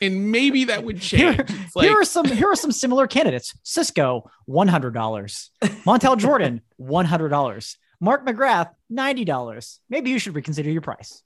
and 0.00 0.30
maybe 0.32 0.64
that 0.64 0.84
would 0.84 1.00
change 1.00 1.36
Here- 1.36 1.46
like, 1.74 1.88
here 1.88 2.00
are 2.00 2.04
some 2.04 2.26
here 2.26 2.48
are 2.50 2.56
some 2.56 2.72
similar 2.72 3.06
candidates. 3.06 3.54
Cisco, 3.62 4.30
one 4.46 4.68
hundred 4.68 4.94
dollars. 4.94 5.50
Montel 5.62 6.16
Jordan, 6.18 6.60
one 6.76 7.04
hundred 7.06 7.28
dollars. 7.30 7.76
Mark 8.00 8.26
McGrath, 8.26 8.70
ninety 8.90 9.24
dollars. 9.24 9.80
Maybe 9.88 10.10
you 10.10 10.18
should 10.18 10.34
reconsider 10.34 10.70
your 10.70 10.82
price. 10.82 11.22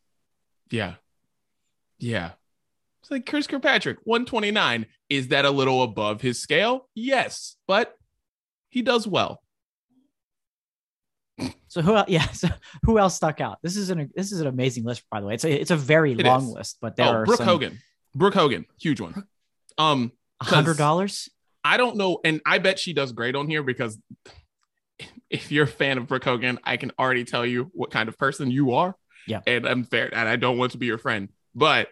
Yeah. 0.70 0.95
Yeah. 1.99 2.32
It's 3.03 3.11
like 3.11 3.26
Chris 3.26 3.47
Kirkpatrick, 3.47 3.99
129. 4.05 4.86
Is 5.09 5.28
that 5.28 5.45
a 5.45 5.51
little 5.51 5.82
above 5.82 6.20
his 6.20 6.41
scale? 6.41 6.89
Yes, 6.95 7.57
but 7.66 7.97
he 8.68 8.82
does 8.82 9.07
well. 9.07 9.41
So 11.68 11.82
who? 11.82 11.99
Yeah. 12.09 12.28
So 12.30 12.49
who 12.84 12.99
else 12.99 13.14
stuck 13.14 13.41
out? 13.41 13.59
This 13.62 13.76
is 13.76 13.91
an 13.91 14.11
this 14.14 14.32
is 14.32 14.41
an 14.41 14.47
amazing 14.47 14.84
list, 14.84 15.03
by 15.11 15.20
the 15.20 15.26
way. 15.26 15.34
It's 15.34 15.45
a 15.45 15.61
it's 15.61 15.70
a 15.70 15.76
very 15.76 16.12
It 16.12 16.24
long 16.24 16.45
is. 16.45 16.53
list, 16.53 16.78
but 16.80 16.97
there 16.97 17.07
oh, 17.07 17.11
are 17.11 17.24
Brooke 17.24 17.39
some 17.39 17.47
Hogan. 17.47 17.78
Brooke 18.14 18.34
Hogan, 18.34 18.66
huge 18.80 19.01
one. 19.01 19.24
Um, 19.76 20.12
hundred 20.43 20.76
dollars. 20.76 21.28
I 21.64 21.76
don't 21.76 21.97
know, 21.97 22.20
and 22.24 22.41
I 22.47 22.59
bet 22.59 22.78
she 22.78 22.93
does 22.93 23.12
great 23.12 23.36
on 23.36 23.49
here 23.49 23.62
because 23.62 23.99
if 25.30 25.53
you're 25.53 25.64
a 25.64 25.68
fan 25.68 25.99
of 25.99 26.07
Brooke 26.07 26.24
Hogan, 26.24 26.59
I 26.64 26.76
can 26.76 26.93
already 26.99 27.24
tell 27.24 27.45
you 27.45 27.70
what 27.74 27.91
kind 27.91 28.09
of 28.09 28.18
person 28.18 28.51
you 28.51 28.72
are. 28.72 28.97
Yeah. 29.26 29.41
And 29.47 29.66
I'm 29.66 29.84
fair, 29.84 30.09
and 30.12 30.28
I 30.28 30.36
don't 30.36 30.59
want 30.59 30.72
to 30.72 30.78
be 30.78 30.86
your 30.86 30.99
friend, 30.99 31.28
but 31.55 31.89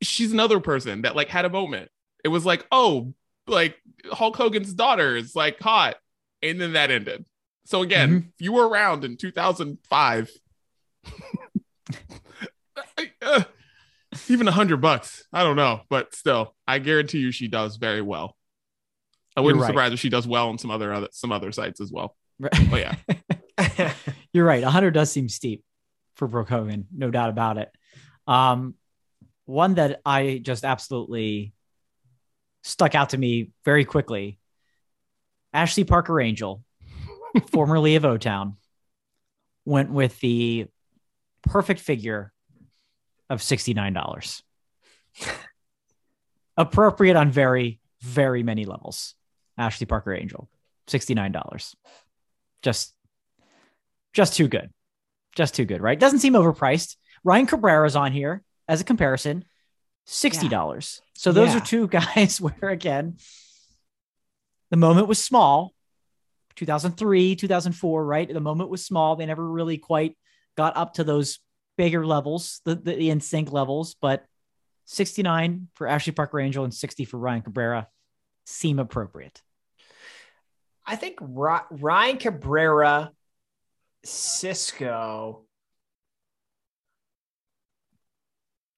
she's 0.00 0.32
another 0.32 0.60
person 0.60 1.02
that 1.02 1.16
like 1.16 1.28
had 1.28 1.44
a 1.44 1.50
moment. 1.50 1.90
It 2.24 2.28
was 2.28 2.46
like, 2.46 2.64
oh, 2.70 3.14
like 3.46 3.76
Hulk 4.10 4.36
Hogan's 4.36 4.72
daughter 4.72 5.16
is 5.16 5.34
like 5.34 5.58
hot, 5.60 5.96
and 6.42 6.60
then 6.60 6.74
that 6.74 6.90
ended. 6.90 7.24
So 7.68 7.82
again, 7.82 8.08
Mm-hmm. 8.08 8.28
if 8.28 8.40
you 8.40 8.52
were 8.54 8.66
around 8.66 9.04
in 9.04 9.18
2005, 9.18 10.30
uh, 13.20 13.42
even 14.30 14.48
a 14.48 14.52
hundred 14.52 14.78
bucks, 14.78 15.26
I 15.34 15.42
don't 15.42 15.56
know, 15.56 15.82
but 15.90 16.14
still, 16.14 16.54
I 16.66 16.78
guarantee 16.78 17.18
you 17.18 17.30
she 17.30 17.46
does 17.46 17.76
very 17.76 18.00
well. 18.00 18.38
I 19.36 19.42
wouldn't 19.42 19.60
right. 19.60 19.68
surprise 19.68 19.92
if 19.92 20.00
she 20.00 20.08
does 20.08 20.26
well 20.26 20.48
on 20.48 20.56
some 20.56 20.70
other, 20.70 20.94
other 20.94 21.08
some 21.12 21.30
other 21.30 21.52
sites 21.52 21.82
as 21.82 21.92
well. 21.92 22.16
But 22.40 22.54
yeah, 22.72 23.92
You're 24.32 24.46
right. 24.46 24.62
A 24.62 24.66
100 24.66 24.92
does 24.92 25.12
seem 25.12 25.28
steep 25.28 25.62
for 26.14 26.26
Brooke 26.26 26.48
Hogan, 26.48 26.86
no 26.96 27.10
doubt 27.10 27.28
about 27.28 27.58
it. 27.58 27.70
Um, 28.26 28.76
one 29.44 29.74
that 29.74 30.00
I 30.06 30.40
just 30.42 30.64
absolutely 30.64 31.52
stuck 32.62 32.94
out 32.94 33.10
to 33.10 33.18
me 33.18 33.50
very 33.66 33.84
quickly 33.84 34.38
Ashley 35.52 35.84
Parker 35.84 36.18
Angel, 36.18 36.64
formerly 37.40 37.96
of 37.96 38.04
O 38.04 38.16
Town, 38.16 38.56
went 39.64 39.90
with 39.90 40.18
the 40.20 40.66
perfect 41.42 41.80
figure 41.80 42.32
of 43.30 43.40
$69. 43.40 44.42
Appropriate 46.56 47.16
on 47.16 47.30
very, 47.30 47.80
very 48.00 48.42
many 48.42 48.64
levels. 48.64 49.14
Ashley 49.56 49.86
Parker 49.86 50.14
Angel, 50.14 50.48
$69. 50.88 51.74
Just 52.62 52.94
just 54.12 54.34
too 54.34 54.48
good. 54.48 54.70
Just 55.36 55.54
too 55.54 55.64
good, 55.64 55.80
right? 55.80 55.98
Doesn't 55.98 56.18
seem 56.20 56.32
overpriced. 56.32 56.96
Ryan 57.22 57.46
Cabrera's 57.46 57.94
on 57.94 58.10
here 58.12 58.42
as 58.66 58.80
a 58.80 58.84
comparison, 58.84 59.44
$60. 60.08 61.00
So 61.14 61.30
those 61.32 61.50
Yeah. 61.50 61.58
are 61.58 61.64
two 61.64 61.86
guys 62.14 62.40
where, 62.40 62.70
again, 62.70 63.18
the 64.70 64.76
moment 64.76 65.06
was 65.06 65.22
small 65.22 65.72
2003, 66.58 67.36
2004, 67.36 68.04
right? 68.04 68.32
The 68.32 68.40
moment 68.40 68.70
was 68.70 68.84
small. 68.84 69.14
They 69.16 69.26
never 69.26 69.48
really 69.48 69.78
quite 69.78 70.16
got 70.56 70.76
up 70.76 70.94
to 70.94 71.04
those 71.04 71.38
bigger 71.76 72.04
levels, 72.04 72.60
the, 72.64 72.74
the, 72.74 72.96
the 72.96 73.08
NSYNC 73.10 73.52
levels, 73.52 73.94
but 74.00 74.24
69 74.86 75.68
for 75.74 75.86
Ashley 75.86 76.12
Parker 76.12 76.40
Angel 76.40 76.64
and 76.64 76.74
60 76.74 77.04
for 77.04 77.18
Ryan 77.18 77.42
Cabrera 77.42 77.88
seem 78.44 78.78
appropriate. 78.78 79.40
I 80.84 80.96
think 80.96 81.18
Ryan 81.20 82.16
Cabrera, 82.16 83.12
Cisco, 84.04 85.44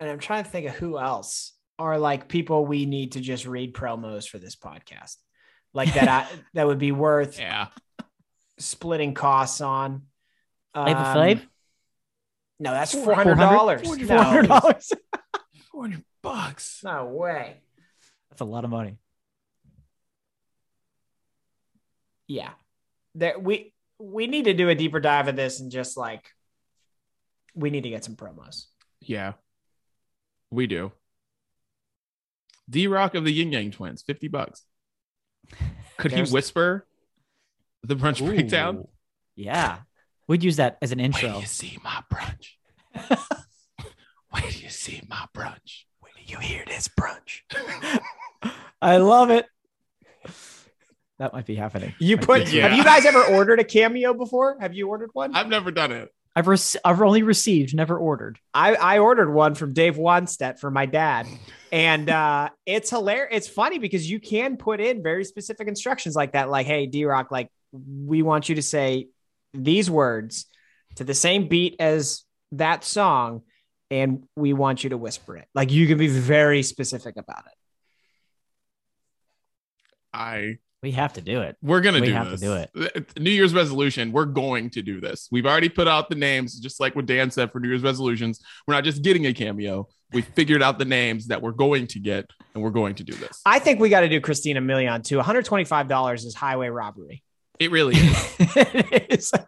and 0.01 0.11
I'm 0.11 0.19
trying 0.19 0.45
to 0.45 0.51
think 0.51 0.69
of 0.69 0.75
who 0.75 0.99
else 0.99 1.55
are 1.79 1.99
like 1.99 2.29
people 2.29 2.67
we 2.67 2.85
need 2.85 3.13
to 3.13 3.21
just 3.21 3.47
read 3.47 3.73
promos 3.73 4.29
for 4.29 4.39
this 4.39 4.57
podcast, 4.57 5.17
like 5.73 5.95
that. 5.95 6.09
I, 6.09 6.27
that 6.55 6.67
would 6.67 6.79
be 6.79 6.93
worth 6.93 7.39
Yeah. 7.39 7.69
splitting 8.59 9.15
costs 9.15 9.61
on. 9.61 10.03
Flavor 10.75 10.99
Um, 11.01 11.17
Flav? 11.17 11.47
No, 12.61 12.73
that's 12.73 12.93
Four 12.93 13.05
four 13.05 13.15
hundred 13.15 13.37
dollars. 13.39 13.83
Four 13.83 13.97
hundred 14.23 14.49
dollars. 14.49 14.93
400 15.73 16.05
bucks. 16.23 16.81
No 16.85 17.07
way. 17.07 17.57
That's 18.31 18.43
a 18.43 18.45
lot 18.45 18.65
of 18.65 18.71
money. 18.71 18.99
Yeah, 22.29 22.51
that 23.17 23.43
we 23.43 23.73
we 23.99 24.27
need 24.27 24.45
to 24.45 24.55
do 24.55 24.69
a 24.69 24.75
deeper 24.75 25.01
dive 25.01 25.27
of 25.29 25.37
this 25.37 25.61
and 25.61 25.71
just 25.73 25.97
like 25.97 26.31
we 27.55 27.71
need 27.71 27.83
to 27.83 27.91
get 27.91 28.05
some 28.05 28.15
promos. 28.15 28.67
Yeah. 29.01 29.33
We 30.51 30.67
do. 30.67 30.93
D 32.69 32.87
Rock 32.87 33.15
of 33.15 33.25
the 33.25 33.33
Yin 33.33 33.51
Yang 33.53 33.73
Twins, 33.73 34.03
50 34.03 34.29
bucks. 34.29 34.65
Could 35.99 36.13
There's- 36.13 36.29
he 36.31 36.35
whisper 36.35 36.87
the 37.83 37.97
brunch 37.97 38.25
breakdown? 38.25 38.87
Yeah. 39.37 39.79
We'd 40.29 40.45
use 40.45 40.57
that 40.57 40.79
as 40.81 40.93
an 40.93 40.99
Wait 40.99 41.07
intro. 41.07 41.21
till 41.31 41.41
you 41.41 41.47
see 41.47 41.79
my 41.83 42.03
brunch. 42.13 42.55
Wait 44.35 44.45
till 44.51 44.63
you 44.63 44.69
see 44.71 45.03
my 45.09 45.27
brunch. 45.35 45.85
Wait 46.03 46.13
till 46.17 46.25
you 46.27 46.39
hear 46.39 46.65
this 46.67 46.89
brunch. 46.89 47.41
I 48.83 48.99
love 48.99 49.31
it. 49.31 49.47
That 51.19 51.33
might 51.35 51.45
be 51.47 51.55
happening. 51.57 51.95
You 51.99 52.17
put. 52.17 52.51
Yeah. 52.51 52.69
Have 52.69 52.79
you 52.79 52.85
guys 52.85 53.05
ever 53.05 53.23
ordered 53.23 53.61
a 53.61 53.65
cameo 53.65 54.15
before? 54.15 54.57
Have 54.61 54.73
you 54.73 54.89
ordered 54.89 55.11
one? 55.13 55.35
I've 55.35 55.49
never 55.49 55.71
done 55.71 55.93
it. 55.93 56.09
I've 56.35 56.47
rec- 56.47 56.61
I've 56.85 57.03
only 57.03 57.23
received, 57.23 57.75
never 57.75 57.99
ordered. 57.99 58.39
I, 58.55 58.75
I 58.77 58.99
ordered 59.01 59.31
one 59.33 59.55
from 59.55 59.75
Dave 59.75 59.97
Wannstedt 59.97 60.59
for 60.61 60.71
my 60.71 60.87
dad. 60.87 61.27
And 61.73 62.11
uh, 62.11 62.49
it's 62.67 62.91
hilarious. 62.91 63.29
It's 63.37 63.49
funny 63.49 63.79
because 63.79 64.11
you 64.11 64.19
can 64.21 64.57
put 64.57 64.81
in 64.81 65.03
very 65.03 65.25
specific 65.25 65.69
instructions 65.69 66.17
like 66.17 66.33
that. 66.33 66.51
Like, 66.51 66.67
hey, 66.67 66.87
D 66.87 67.05
Rock, 67.05 67.31
like, 67.31 67.49
we 67.73 68.23
want 68.23 68.49
you 68.49 68.57
to 68.57 68.63
say 68.63 69.09
these 69.55 69.89
words 69.91 70.47
to 70.97 71.05
the 71.05 71.15
same 71.15 71.49
beat 71.49 71.77
as 71.79 72.25
that 72.53 72.85
song. 72.85 73.43
And 73.93 74.25
we 74.37 74.53
want 74.53 74.85
you 74.85 74.91
to 74.91 74.97
whisper 74.97 75.37
it. 75.37 75.49
Like, 75.53 75.73
you 75.73 75.89
can 75.89 75.99
be 75.99 76.07
very 76.07 76.63
specific 76.63 77.17
about 77.17 77.45
it. 77.47 77.53
I 80.13 80.59
We 80.83 80.93
have 80.93 81.13
to 81.15 81.21
do 81.21 81.41
it. 81.43 81.57
we're 81.63 81.81
gonna 81.81 82.01
We 82.01 82.07
do 82.07 82.13
have 82.13 82.27
to 82.27 82.31
this. 82.37 82.41
do 82.41 82.55
it. 82.55 82.71
it. 82.75 83.21
New 83.21 83.31
Year's 83.31 83.55
resolution. 83.55 84.13
We're 84.13 84.25
going 84.27 84.71
to 84.71 84.83
do 84.83 85.01
this. 85.01 85.29
We've 85.31 85.47
already 85.47 85.69
put 85.69 85.89
out 85.89 86.09
the 86.09 86.15
names, 86.15 86.59
just 86.59 86.81
like 86.81 86.95
what 86.97 87.07
Dan 87.07 87.31
said 87.31 87.53
for 87.53 87.61
New 87.61 87.69
Year's 87.69 87.83
resolutions. 87.83 88.41
We're 88.67 88.75
not 88.75 88.85
just 88.85 89.03
getting 89.03 89.27
a 89.27 89.33
cameo. 89.33 89.89
We 90.13 90.23
figured 90.23 90.63
out 90.63 90.79
the 90.79 90.85
names 90.85 91.29
that 91.29 91.41
we're 91.41 91.53
going 91.53 91.87
to 91.89 92.01
get, 92.01 92.29
and 92.55 92.63
we're 92.63 92.71
going 92.71 92.97
to 92.97 93.05
do 93.05 93.13
this. 93.13 93.41
I 93.47 93.59
think 93.61 93.79
we 93.81 93.89
got 93.89 94.01
to 94.01 94.09
do 94.09 94.21
Christina 94.21 94.61
Milian 94.61 95.05
too. 95.05 95.19
$125 95.19 96.15
is 96.25 96.35
highway 96.35 96.69
robbery. 96.69 97.23
It 97.59 97.71
really 97.71 97.95
is. 97.97 98.37
it 98.57 99.07
is. 99.13 99.33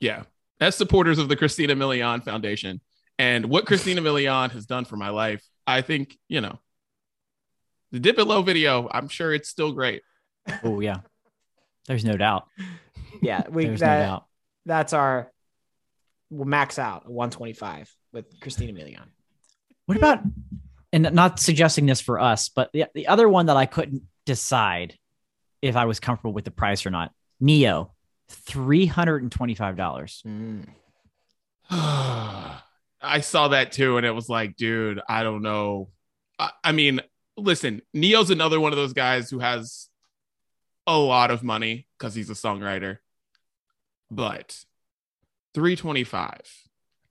Yeah. 0.00 0.22
As 0.60 0.76
supporters 0.76 1.18
of 1.18 1.28
the 1.28 1.36
Christina 1.36 1.76
Milian 1.76 2.24
Foundation 2.24 2.80
and 3.18 3.46
what 3.46 3.66
Christina 3.66 4.00
Milian 4.00 4.50
has 4.52 4.64
done 4.64 4.86
for 4.86 4.96
my 4.96 5.10
life, 5.10 5.44
I 5.66 5.82
think, 5.82 6.18
you 6.26 6.40
know, 6.40 6.58
the 7.92 8.00
Dip 8.00 8.18
It 8.18 8.24
Low 8.24 8.40
video, 8.40 8.88
I'm 8.90 9.08
sure 9.08 9.34
it's 9.34 9.50
still 9.50 9.72
great. 9.72 10.02
Oh 10.64 10.80
yeah. 10.80 11.00
There's 11.86 12.04
no 12.04 12.16
doubt. 12.16 12.48
Yeah, 13.20 13.46
we 13.50 13.66
There's 13.66 13.80
that, 13.80 13.98
no 13.98 14.06
doubt. 14.06 14.24
that's 14.64 14.92
our 14.94 15.30
we'll 16.30 16.46
max 16.46 16.78
out 16.78 17.10
125 17.10 17.94
with 18.12 18.40
Christina 18.40 18.72
Milian. 18.72 19.06
What 19.86 19.96
about 19.96 20.20
and 20.92 21.12
not 21.12 21.38
suggesting 21.38 21.86
this 21.86 22.00
for 22.00 22.18
us, 22.18 22.48
but 22.48 22.70
the, 22.72 22.86
the 22.94 23.06
other 23.06 23.28
one 23.28 23.46
that 23.46 23.56
I 23.56 23.66
couldn't 23.66 24.02
decide 24.26 24.96
if 25.62 25.76
I 25.76 25.84
was 25.84 26.00
comfortable 26.00 26.32
with 26.32 26.44
the 26.44 26.50
price 26.50 26.84
or 26.86 26.90
not. 26.90 27.12
Ne-Yo, 27.40 27.92
three 28.28 28.86
hundred 28.86 29.22
and 29.22 29.32
twenty-five 29.32 29.76
dollars. 29.76 30.22
I 31.70 33.20
saw 33.20 33.48
that 33.48 33.72
too, 33.72 33.96
and 33.96 34.04
it 34.04 34.14
was 34.14 34.28
like, 34.28 34.56
dude, 34.56 35.00
I 35.08 35.22
don't 35.22 35.42
know. 35.42 35.88
I, 36.38 36.50
I 36.62 36.72
mean, 36.72 37.00
listen, 37.36 37.82
Ne-Yo's 37.94 38.30
another 38.30 38.60
one 38.60 38.72
of 38.72 38.76
those 38.76 38.92
guys 38.92 39.30
who 39.30 39.38
has 39.38 39.88
a 40.86 40.98
lot 40.98 41.30
of 41.30 41.42
money 41.42 41.86
because 41.98 42.14
he's 42.14 42.30
a 42.30 42.34
songwriter, 42.34 42.98
but 44.10 44.64
325. 45.54 46.40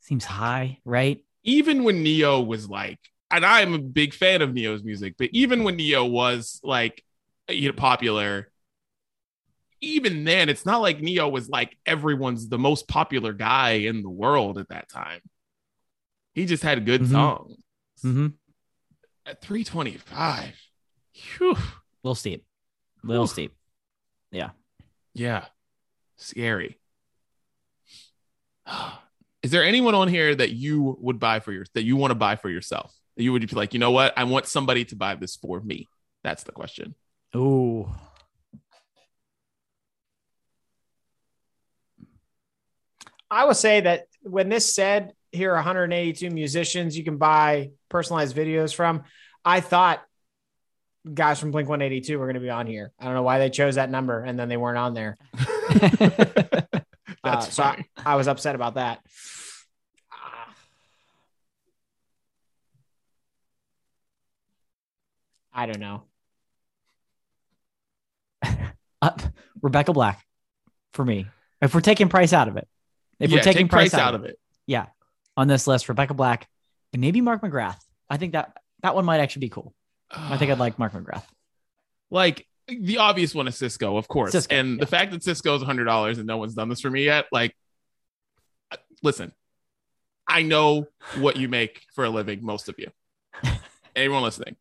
Seems 0.10 0.26
high, 0.26 0.80
right? 0.86 1.24
even 1.44 1.84
when 1.86 2.04
Ne-Yo 2.04 2.42
was 2.42 2.68
like, 2.70 3.00
and 3.32 3.46
I'm 3.46 3.74
a 3.74 3.80
big 3.80 4.14
fan 4.14 4.42
of 4.42 4.54
Ne-Yo's 4.54 4.84
music, 4.84 5.16
but 5.18 5.30
even 5.32 5.64
when 5.64 5.78
Ne-Yo 5.78 6.04
was 6.06 6.60
like, 6.64 7.04
you 7.48 7.70
know, 7.70 7.74
popular, 7.76 8.52
even 9.82 10.26
then, 10.26 10.50
it's 10.50 10.66
not 10.66 10.82
like 10.82 11.00
Ne-Yo 11.00 11.30
was 11.30 11.48
like 11.48 11.78
everyone's 11.86 12.50
the 12.50 12.58
most 12.60 12.88
popular 12.90 13.32
guy 13.34 13.72
in 13.72 14.02
the 14.04 14.10
world 14.10 14.58
at 14.58 14.68
that 14.70 14.90
time. 14.90 15.22
He 16.34 16.46
just 16.46 16.62
had 16.64 16.86
good 16.86 17.02
Mhm. 17.02 17.12
songs. 17.12 17.56
Mm-hmm. 18.04 18.28
At 19.26 19.42
325. 19.42 20.56
Phew. 21.14 21.56
Little 22.04 22.16
steep. 22.16 22.46
Little 23.04 23.24
Whew. 23.24 23.28
steep. 23.28 23.56
Yeah. 24.32 24.50
Yeah. 25.14 25.46
Scary. 26.18 26.78
Is 29.42 29.52
there 29.52 29.64
anyone 29.64 29.96
on 29.96 30.08
here 30.08 30.36
that 30.36 30.52
you 30.52 30.98
would 31.00 31.20
buy 31.20 31.40
for 31.40 31.52
your 31.52 31.66
that 31.74 31.84
you 31.84 31.96
want 31.96 32.12
to 32.12 32.16
buy 32.16 32.36
for 32.36 32.50
yourself? 32.50 32.94
That 33.16 33.24
you 33.24 33.32
would 33.32 33.48
be 33.48 33.56
like, 33.56 33.74
you 33.74 33.80
know 33.80 33.92
what? 33.92 34.14
I 34.18 34.26
want 34.26 34.48
somebody 34.48 34.86
to 34.86 34.96
buy 34.96 35.16
this 35.16 35.36
for 35.36 35.60
me. 35.62 35.88
That's 36.24 36.44
the 36.44 36.52
question. 36.52 36.96
Ooh. 37.36 37.90
I 43.32 43.46
will 43.46 43.54
say 43.54 43.82
that 43.82 44.08
when 44.24 44.50
this 44.50 44.74
said 44.74 45.14
here 45.32 45.52
are 45.52 45.56
182 45.56 46.32
musicians 46.32 46.98
you 46.98 47.04
can 47.04 47.18
buy 47.18 47.72
personalized 47.88 48.36
videos 48.36 48.74
from, 48.74 49.04
I 49.46 49.62
thought 49.62 50.04
guys 51.12 51.40
from 51.40 51.52
Blink 51.52 51.70
182 51.70 52.18
were 52.18 52.26
going 52.26 52.34
to 52.34 52.40
be 52.42 52.50
on 52.50 52.66
here. 52.68 52.92
I 53.00 53.06
don't 53.06 53.14
know 53.14 53.24
why 53.24 53.38
they 53.38 53.50
chose 53.50 53.76
that 53.76 53.92
number 53.92 54.24
and 54.24 54.38
then 54.38 54.50
they 54.50 54.58
weren't 54.58 54.80
on 54.80 54.94
there. 54.96 55.18
That's 57.24 57.48
Uh, 57.48 57.52
so 57.52 57.64
I. 57.64 57.86
I 58.06 58.16
was 58.16 58.28
upset 58.28 58.56
about 58.56 58.76
that. 58.76 59.02
I 65.54 65.66
don't 65.66 65.80
know. 65.80 66.04
Uh, 69.02 69.12
Rebecca 69.62 69.94
Black 69.94 70.26
for 70.92 71.06
me. 71.06 71.26
If 71.62 71.74
we're 71.74 71.80
taking 71.80 72.10
price 72.10 72.34
out 72.34 72.50
of 72.50 72.58
it, 72.58 72.68
if 73.18 73.32
yeah, 73.32 73.38
we're 73.38 73.44
taking 73.44 73.68
take 73.68 73.72
price, 73.72 73.92
price 73.92 74.02
out 74.02 74.14
of 74.14 74.26
it. 74.26 74.38
yeah, 74.68 74.88
on 75.38 75.48
this 75.48 75.68
list, 75.68 75.88
Rebecca 75.88 76.14
Black 76.14 76.50
and 76.92 77.00
maybe 77.00 77.22
Mark 77.22 77.42
McGrath. 77.42 77.78
I 78.10 78.18
think 78.18 78.34
that 78.34 78.58
that 78.82 78.96
one 78.96 79.06
might 79.06 79.20
actually 79.22 79.40
be 79.40 79.50
cool. 79.50 79.74
I 80.12 80.36
think 80.36 80.52
I'd 80.52 80.60
like 80.60 80.78
Mark 80.78 80.92
McGrath. 80.92 81.24
like 82.12 82.46
the 82.80 82.98
obvious 82.98 83.34
one 83.36 83.48
is 83.48 83.58
Cisco, 83.58 83.98
of 83.98 84.08
course. 84.08 84.32
Cisco, 84.32 84.56
and 84.56 84.72
yeah. 84.72 84.80
the 84.80 84.86
fact 84.86 85.12
that 85.12 85.24
Cisco 85.24 85.56
is 85.56 85.64
hundred 85.64 85.86
dollars 85.86 86.18
and 86.18 86.28
no 86.28 86.38
one's 86.38 86.56
done 86.56 86.70
this 86.70 86.82
for 86.82 86.90
me 86.90 87.06
yet, 87.06 87.26
like, 87.32 87.56
uh, 88.72 88.78
listen, 89.04 89.32
I 90.28 90.44
know 90.44 90.88
what 91.18 91.38
you 91.38 91.50
make 91.50 91.86
for 91.94 92.04
a 92.04 92.10
living, 92.10 92.44
most 92.44 92.70
of 92.70 92.76
you. 92.78 92.92
Anyone 93.96 94.24
listening, 94.24 94.56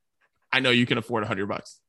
I 0.53 0.61
know 0.61 0.71
you 0.71 0.87
can 0.87 0.99
afford 0.99 1.23
a 1.23 1.27
hundred 1.27 1.47
bucks. 1.47 1.81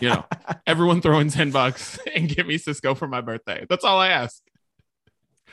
You 0.00 0.08
know, 0.08 0.24
everyone 0.66 1.00
throw 1.00 1.18
in 1.20 1.30
ten 1.30 1.50
bucks 1.50 1.98
and 2.14 2.28
give 2.28 2.46
me 2.46 2.58
Cisco 2.58 2.94
for 2.94 3.06
my 3.06 3.20
birthday. 3.20 3.66
That's 3.68 3.84
all 3.84 3.98
I 3.98 4.08
ask. 4.08 4.42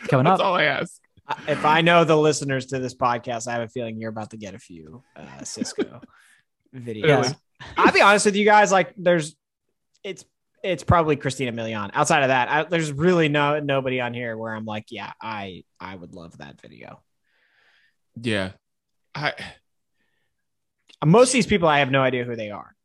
Coming 0.07 0.25
That's 0.25 0.33
up, 0.33 0.37
That's 0.39 0.45
all 0.45 0.55
I 0.55 0.63
ask. 0.63 1.01
If 1.47 1.65
I 1.65 1.81
know 1.81 2.03
the 2.03 2.17
listeners 2.17 2.67
to 2.67 2.79
this 2.79 2.93
podcast, 2.93 3.47
I 3.47 3.53
have 3.53 3.61
a 3.61 3.67
feeling 3.67 3.99
you're 3.99 4.09
about 4.09 4.31
to 4.31 4.37
get 4.37 4.55
a 4.55 4.59
few 4.59 5.03
uh, 5.15 5.43
Cisco 5.43 6.01
videos. 6.75 7.03
Really? 7.03 7.35
I'll 7.77 7.93
be 7.93 8.01
honest 8.01 8.25
with 8.25 8.35
you 8.35 8.43
guys. 8.43 8.71
Like, 8.71 8.93
there's, 8.97 9.35
it's, 10.03 10.25
it's 10.63 10.83
probably 10.83 11.15
Christina 11.15 11.51
Milian. 11.51 11.89
Outside 11.93 12.23
of 12.23 12.29
that, 12.29 12.49
I, 12.49 12.63
there's 12.63 12.91
really 12.91 13.27
no 13.29 13.59
nobody 13.59 13.99
on 13.99 14.13
here 14.13 14.37
where 14.37 14.53
I'm 14.55 14.65
like, 14.65 14.85
yeah, 14.89 15.11
I, 15.21 15.63
I 15.79 15.95
would 15.95 16.15
love 16.15 16.37
that 16.37 16.61
video. 16.61 17.01
Yeah, 18.21 18.51
I 19.15 19.33
Most 21.05 21.29
of 21.29 21.33
these 21.33 21.47
people, 21.47 21.67
I 21.67 21.79
have 21.79 21.91
no 21.91 22.01
idea 22.01 22.23
who 22.23 22.35
they 22.35 22.51
are. 22.51 22.75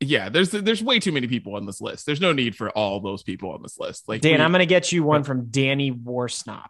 yeah. 0.00 0.28
There's 0.28 0.50
there's 0.50 0.82
way 0.82 0.98
too 1.00 1.12
many 1.12 1.26
people 1.26 1.54
on 1.56 1.64
this 1.66 1.80
list. 1.80 2.04
There's 2.04 2.20
no 2.20 2.32
need 2.32 2.54
for 2.56 2.68
all 2.70 3.00
those 3.00 3.22
people 3.22 3.50
on 3.52 3.62
this 3.62 3.78
list. 3.78 4.08
Like 4.08 4.20
Dan, 4.20 4.38
we- 4.38 4.44
I'm 4.44 4.52
gonna 4.52 4.66
get 4.66 4.92
you 4.92 5.04
one 5.04 5.22
from 5.24 5.46
Danny 5.46 5.90
Worsnop. 5.92 6.68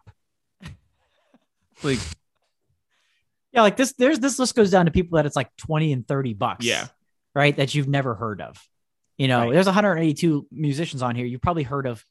like 1.83 1.99
yeah, 3.51 3.61
like 3.63 3.77
this. 3.77 3.93
There's 3.93 4.19
this 4.19 4.37
list 4.39 4.55
goes 4.55 4.69
down 4.71 4.85
to 4.85 4.91
people 4.91 5.17
that 5.17 5.25
it's 5.25 5.35
like 5.35 5.49
twenty 5.57 5.91
and 5.91 6.07
thirty 6.07 6.33
bucks. 6.33 6.65
Yeah. 6.65 6.87
right. 7.33 7.55
That 7.57 7.73
you've 7.75 7.87
never 7.89 8.13
heard 8.15 8.41
of. 8.41 8.57
You 9.19 9.27
know, 9.27 9.41
Right. 9.41 9.53
there's 9.53 9.67
182 9.67 10.47
musicians 10.51 11.03
on 11.03 11.13
here. 11.15 11.25
You've 11.27 11.41
probably 11.41 11.63
heard 11.63 11.85
of. 11.85 12.03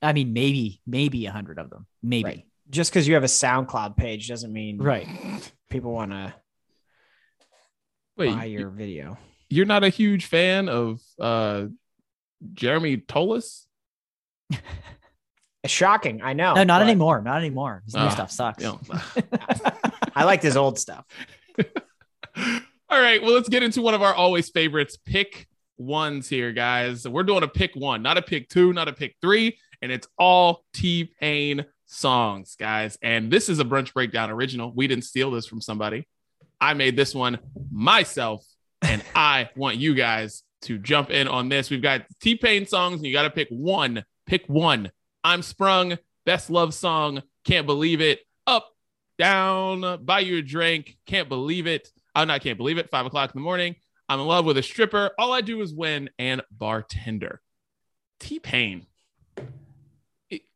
I 0.00 0.12
mean, 0.14 0.32
maybe 0.32 0.80
maybe 0.86 1.26
a 1.26 1.32
hundred 1.32 1.58
of 1.58 1.68
them, 1.70 1.86
maybe. 2.02 2.24
Right. 2.24 2.46
Just 2.70 2.90
because 2.90 3.06
you 3.06 3.14
have 3.14 3.24
a 3.24 3.26
SoundCloud 3.28 3.96
page 3.96 4.28
doesn't 4.28 4.52
mean 4.52 4.78
Right. 4.78 5.06
people 5.68 5.92
want 5.92 6.12
to 6.12 6.34
buy 8.16 8.44
your 8.44 8.70
video. 8.70 9.18
you're 9.48 9.66
not 9.66 9.84
a 9.84 9.88
huge 9.88 10.26
fan 10.26 10.68
of 10.68 11.00
uh 11.20 11.66
Jeremy 12.52 12.98
Tolis? 12.98 13.66
It's 14.50 14.60
shocking. 15.72 16.22
I 16.22 16.32
know. 16.34 16.54
No, 16.54 16.64
not 16.64 16.80
but 16.80 16.88
anymore. 16.88 17.20
Not 17.22 17.38
anymore. 17.38 17.82
His 17.86 17.94
new 17.94 18.00
Ah, 18.02 18.08
stuff 18.10 18.30
sucks. 18.30 18.62
You 18.62 18.78
know. 18.88 19.00
I 20.14 20.24
liked 20.24 20.42
his 20.42 20.56
old 20.56 20.78
stuff. 20.78 21.04
All 22.88 23.00
right, 23.02 23.20
well, 23.22 23.32
let's 23.32 23.48
get 23.48 23.62
into 23.64 23.82
one 23.82 23.94
of 23.94 24.02
our 24.02 24.14
always 24.14 24.48
favorites. 24.48 24.96
Pick 25.04 25.48
ones 25.78 26.28
here, 26.28 26.52
guys. 26.52 27.06
We're 27.06 27.22
doing 27.22 27.42
a 27.42 27.48
pick 27.48 27.74
one, 27.74 28.02
not 28.02 28.18
a 28.18 28.22
pick 28.22 28.48
two, 28.48 28.72
not 28.72 28.88
a 28.88 28.92
pick 28.92 29.16
three, 29.20 29.58
and 29.82 29.92
it's 29.92 30.08
all 30.18 30.64
T 30.72 31.10
Pain 31.20 31.64
songs, 31.86 32.56
guys. 32.58 32.98
And 33.02 33.30
this 33.30 33.48
is 33.48 33.58
a 33.58 33.64
brunch 33.64 33.92
breakdown 33.92 34.30
original. 34.30 34.72
We 34.74 34.86
didn't 34.86 35.04
steal 35.04 35.30
this 35.30 35.46
from 35.46 35.60
somebody. 35.60 36.06
I 36.60 36.74
made 36.74 36.96
this 36.96 37.14
one 37.14 37.38
myself, 37.70 38.44
and 38.82 39.02
I 39.14 39.50
want 39.56 39.76
you 39.76 39.94
guys 39.94 40.42
to 40.62 40.78
jump 40.78 41.10
in 41.10 41.28
on 41.28 41.48
this. 41.48 41.70
We've 41.70 41.82
got 41.82 42.06
T 42.20 42.36
Pain 42.36 42.66
songs, 42.66 42.96
and 42.96 43.06
you 43.06 43.12
got 43.12 43.22
to 43.22 43.30
pick 43.30 43.48
one. 43.50 44.04
Pick 44.26 44.46
one. 44.46 44.90
I'm 45.22 45.42
Sprung, 45.42 45.98
best 46.24 46.50
love 46.50 46.72
song, 46.72 47.22
can't 47.44 47.66
believe 47.66 48.00
it. 48.00 48.20
Up, 48.46 48.68
down, 49.18 50.04
buy 50.04 50.20
you 50.20 50.38
a 50.38 50.42
drink, 50.42 50.96
can't 51.06 51.28
believe 51.28 51.66
it. 51.66 51.90
I 52.14 52.24
not 52.24 52.42
can't 52.42 52.56
believe 52.56 52.78
it. 52.78 52.90
Five 52.90 53.06
o'clock 53.06 53.30
in 53.34 53.40
the 53.40 53.44
morning. 53.44 53.76
I'm 54.08 54.20
in 54.20 54.26
love 54.26 54.44
with 54.44 54.56
a 54.56 54.62
stripper. 54.62 55.10
All 55.18 55.32
I 55.32 55.40
do 55.40 55.60
is 55.62 55.74
win 55.74 56.10
and 56.18 56.42
bartender. 56.50 57.40
T 58.20 58.38
Pain. 58.38 58.86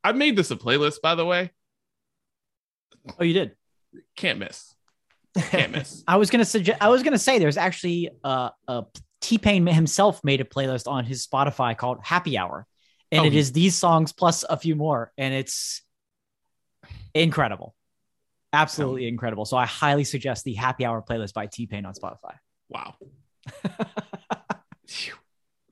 I 0.02 0.12
made 0.12 0.36
this 0.36 0.50
a 0.50 0.56
playlist, 0.56 1.00
by 1.02 1.14
the 1.14 1.26
way. 1.26 1.50
Oh, 3.18 3.24
you 3.24 3.32
did. 3.34 3.56
Can't 4.16 4.38
miss. 4.38 4.74
Can't 5.36 5.72
miss. 5.72 6.02
I 6.08 6.16
was 6.16 6.30
gonna 6.30 6.44
suggest. 6.44 6.82
I 6.82 6.88
was 6.88 7.02
gonna 7.02 7.18
say 7.18 7.38
there's 7.38 7.56
actually 7.56 8.10
uh, 8.24 8.50
a 8.68 8.84
T 9.20 9.38
Pain 9.38 9.66
himself 9.66 10.22
made 10.24 10.40
a 10.40 10.44
playlist 10.44 10.88
on 10.88 11.04
his 11.04 11.26
Spotify 11.26 11.76
called 11.76 11.98
Happy 12.02 12.38
Hour, 12.38 12.66
and 13.12 13.22
Oh, 13.22 13.26
it 13.26 13.34
is 13.34 13.52
these 13.52 13.76
songs 13.76 14.12
plus 14.12 14.44
a 14.48 14.56
few 14.56 14.74
more, 14.74 15.12
and 15.18 15.34
it's 15.34 15.82
incredible, 17.14 17.74
absolutely 18.52 19.08
incredible. 19.08 19.44
So 19.44 19.56
I 19.56 19.66
highly 19.66 20.04
suggest 20.04 20.44
the 20.44 20.54
Happy 20.54 20.84
Hour 20.84 21.02
playlist 21.02 21.34
by 21.34 21.46
T 21.46 21.66
Pain 21.66 21.84
on 21.84 21.94
Spotify. 21.94 22.34
Wow. 22.68 22.94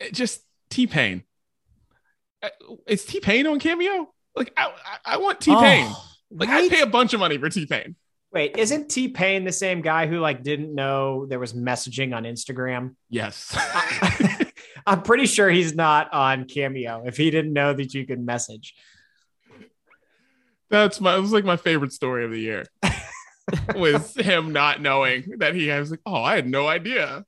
It 0.01 0.15
just 0.15 0.43
T 0.71 0.87
Pain. 0.87 1.25
Uh, 2.43 2.49
is 2.87 3.05
T 3.05 3.21
Pain 3.21 3.47
on 3.47 3.59
Cameo? 3.59 4.13
Like 4.37 4.53
I, 4.57 4.67
I, 4.67 5.15
I 5.15 5.17
want 5.19 5.41
T 5.41 5.55
Pain. 5.55 5.87
Oh, 5.89 6.05
like 6.31 6.49
right? 6.49 6.65
I'd 6.65 6.71
pay 6.71 6.81
a 6.81 6.87
bunch 6.87 7.15
of 7.15 7.21
money 7.21 7.39
for 7.39 7.49
T 7.49 7.67
Pain. 7.67 7.97
Wait, 8.33 8.57
isn't 8.57 8.89
T 8.89 9.09
Pain 9.09 9.45
the 9.45 9.53
same 9.53 9.81
guy 9.81 10.07
who 10.07 10.21
like 10.21 10.43
didn't 10.43 10.75
know 10.75 11.27
there 11.27 11.39
was 11.39 11.53
messaging 11.53 12.15
on 12.15 12.25
Instagram? 12.25 12.95
Yes. 13.09 13.57
I'm 14.87 15.03
pretty 15.03 15.27
sure 15.27 15.51
he's 15.51 15.75
not 15.75 16.13
on 16.13 16.45
Cameo 16.45 17.05
if 17.07 17.17
he 17.17 17.31
didn't 17.31 17.53
know 17.53 17.73
that 17.73 17.93
you 17.95 18.07
could 18.07 18.25
message. 18.25 18.75
That's 20.71 21.01
my 21.01 21.17
it 21.17 21.21
was 21.21 21.33
like 21.33 21.45
my 21.45 21.57
favorite 21.57 21.93
story 21.93 22.25
of 22.25 22.31
the 22.31 22.41
year. 22.41 22.65
was 23.75 24.15
him 24.15 24.53
not 24.53 24.81
knowing 24.83 25.39
that 25.39 25.55
he 25.55 25.69
has 25.69 25.91
like, 25.91 26.01
oh, 26.05 26.23
I 26.23 26.37
had 26.37 26.47
no 26.47 26.69
idea. 26.69 27.25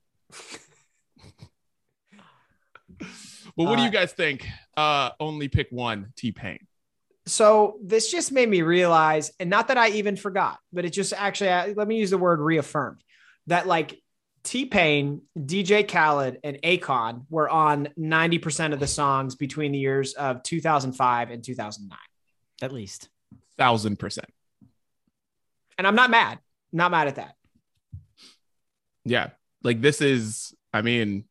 Well, 3.56 3.68
what 3.68 3.76
do 3.76 3.82
you 3.82 3.88
Uh, 3.88 3.92
guys 3.92 4.12
think? 4.12 4.46
Uh 4.76 5.10
only 5.20 5.48
pick 5.48 5.68
one 5.70 6.12
T 6.16 6.32
Pain. 6.32 6.66
So 7.26 7.78
this 7.82 8.10
just 8.10 8.32
made 8.32 8.48
me 8.48 8.62
realize, 8.62 9.30
and 9.38 9.50
not 9.50 9.68
that 9.68 9.76
I 9.78 9.90
even 9.90 10.16
forgot, 10.16 10.58
but 10.72 10.84
it 10.84 10.90
just 10.90 11.12
actually 11.12 11.50
uh, 11.50 11.74
let 11.76 11.86
me 11.86 11.98
use 11.98 12.10
the 12.10 12.18
word 12.18 12.40
reaffirmed 12.40 13.02
that 13.46 13.66
like 13.66 14.00
T 14.42 14.64
Pain, 14.66 15.22
DJ 15.38 15.86
Khaled, 15.86 16.38
and 16.42 16.56
Akon 16.64 17.26
were 17.28 17.48
on 17.48 17.88
90% 17.98 18.72
of 18.72 18.80
the 18.80 18.86
songs 18.86 19.34
between 19.36 19.72
the 19.72 19.78
years 19.78 20.14
of 20.14 20.42
2005 20.42 21.30
and 21.30 21.44
2009. 21.44 21.98
At 22.62 22.72
least. 22.72 23.10
Thousand 23.58 23.98
percent. 23.98 24.28
And 25.76 25.86
I'm 25.86 25.94
not 25.94 26.10
mad, 26.10 26.38
not 26.72 26.90
mad 26.90 27.08
at 27.08 27.16
that. 27.16 27.34
Yeah. 29.04 29.30
Like 29.62 29.80
this 29.80 30.00
is, 30.00 30.54
I 30.72 30.82
mean, 30.82 31.24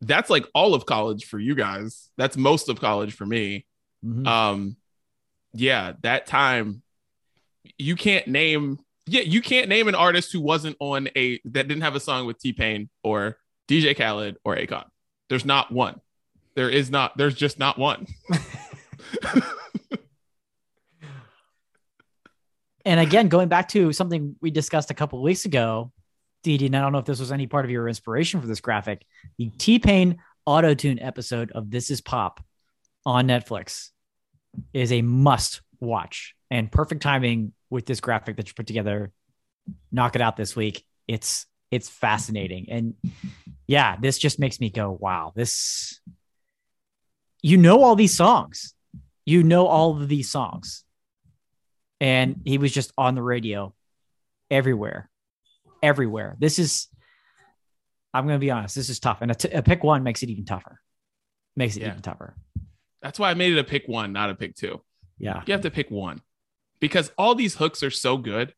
that's 0.00 0.30
like 0.30 0.46
all 0.54 0.74
of 0.74 0.86
college 0.86 1.24
for 1.24 1.38
you 1.38 1.54
guys. 1.54 2.10
That's 2.16 2.36
most 2.36 2.68
of 2.68 2.80
college 2.80 3.14
for 3.14 3.26
me. 3.26 3.64
Mhm. 4.04 4.26
um 4.28 4.76
yeah 5.52 5.94
that 6.02 6.24
time 6.26 6.82
you 7.78 7.96
can't 7.96 8.28
name 8.28 8.78
yeah 9.06 9.22
you 9.22 9.42
can't 9.42 9.68
name 9.68 9.88
an 9.88 9.96
artist 9.96 10.32
who 10.32 10.40
wasn't 10.40 10.76
on 10.78 11.08
a 11.16 11.40
that 11.46 11.66
didn't 11.66 11.80
have 11.80 11.96
a 11.96 12.00
song 12.00 12.24
with 12.24 12.38
t-pain 12.38 12.88
or 13.02 13.38
dj 13.66 13.96
khaled 13.96 14.36
or 14.44 14.54
akon 14.54 14.84
there's 15.28 15.44
not 15.44 15.72
one 15.72 16.00
there 16.54 16.70
is 16.70 16.92
not 16.92 17.16
there's 17.16 17.34
just 17.34 17.58
not 17.58 17.76
one 17.76 18.06
And 22.84 23.00
again, 23.00 23.28
going 23.28 23.48
back 23.48 23.68
to 23.70 23.92
something 23.92 24.36
we 24.40 24.50
discussed 24.50 24.90
a 24.90 24.94
couple 24.94 25.20
weeks 25.22 25.44
ago, 25.44 25.92
Didi, 26.42 26.66
and 26.66 26.76
I 26.76 26.80
don't 26.80 26.92
know 26.92 26.98
if 26.98 27.04
this 27.04 27.20
was 27.20 27.32
any 27.32 27.46
part 27.46 27.64
of 27.64 27.70
your 27.70 27.88
inspiration 27.88 28.40
for 28.40 28.46
this 28.46 28.60
graphic, 28.60 29.04
the 29.38 29.50
T 29.58 29.78
Pain 29.78 30.18
auto 30.46 30.74
tune 30.74 30.98
episode 30.98 31.52
of 31.52 31.70
This 31.70 31.90
Is 31.90 32.00
Pop 32.00 32.44
on 33.04 33.26
Netflix 33.26 33.90
is 34.72 34.92
a 34.92 35.02
must 35.02 35.60
watch 35.80 36.34
and 36.50 36.70
perfect 36.70 37.02
timing 37.02 37.52
with 37.70 37.86
this 37.86 38.00
graphic 38.00 38.36
that 38.36 38.48
you 38.48 38.54
put 38.54 38.66
together. 38.66 39.12
Knock 39.92 40.14
it 40.14 40.22
out 40.22 40.36
this 40.36 40.56
week. 40.56 40.84
It's 41.06 41.46
it's 41.70 41.88
fascinating. 41.88 42.66
And 42.70 42.94
yeah, 43.66 43.96
this 44.00 44.18
just 44.18 44.38
makes 44.38 44.58
me 44.58 44.70
go, 44.70 44.96
wow, 44.98 45.32
this 45.34 46.00
you 47.42 47.56
know 47.56 47.82
all 47.82 47.94
these 47.94 48.16
songs. 48.16 48.74
You 49.26 49.42
know 49.42 49.66
all 49.66 50.00
of 50.00 50.08
these 50.08 50.30
songs 50.30 50.84
and 52.00 52.42
he 52.44 52.58
was 52.58 52.72
just 52.72 52.92
on 52.96 53.14
the 53.14 53.22
radio 53.22 53.74
everywhere 54.50 55.10
everywhere. 55.82 56.36
This 56.38 56.58
is 56.58 56.88
i'm 58.14 58.26
gonna 58.26 58.38
be 58.38 58.50
honest 58.50 58.74
this 58.74 58.88
is 58.88 58.98
tough. 59.00 59.18
And 59.20 59.30
a, 59.30 59.34
t- 59.34 59.50
a 59.50 59.62
pick 59.62 59.82
one 59.84 60.02
makes 60.02 60.22
it 60.22 60.30
even 60.30 60.44
tougher. 60.44 60.80
Makes 61.56 61.76
it 61.76 61.82
Yeah. 61.82 61.88
even 61.90 62.02
tougher. 62.02 62.34
That's 63.02 63.18
why 63.18 63.30
i 63.30 63.34
made 63.34 63.52
it 63.52 63.58
a 63.58 63.64
pick 63.64 63.84
one 63.86 64.12
not 64.12 64.30
a 64.30 64.34
pick 64.34 64.54
two. 64.54 64.80
Yeah. 65.18 65.42
You 65.46 65.52
have 65.52 65.62
to 65.62 65.70
pick 65.70 65.90
one 65.90 66.20
because 66.80 67.10
all 67.18 67.34
these 67.34 67.54
hooks 67.56 67.82
are 67.82 67.90
so 67.90 68.16
good 68.16 68.54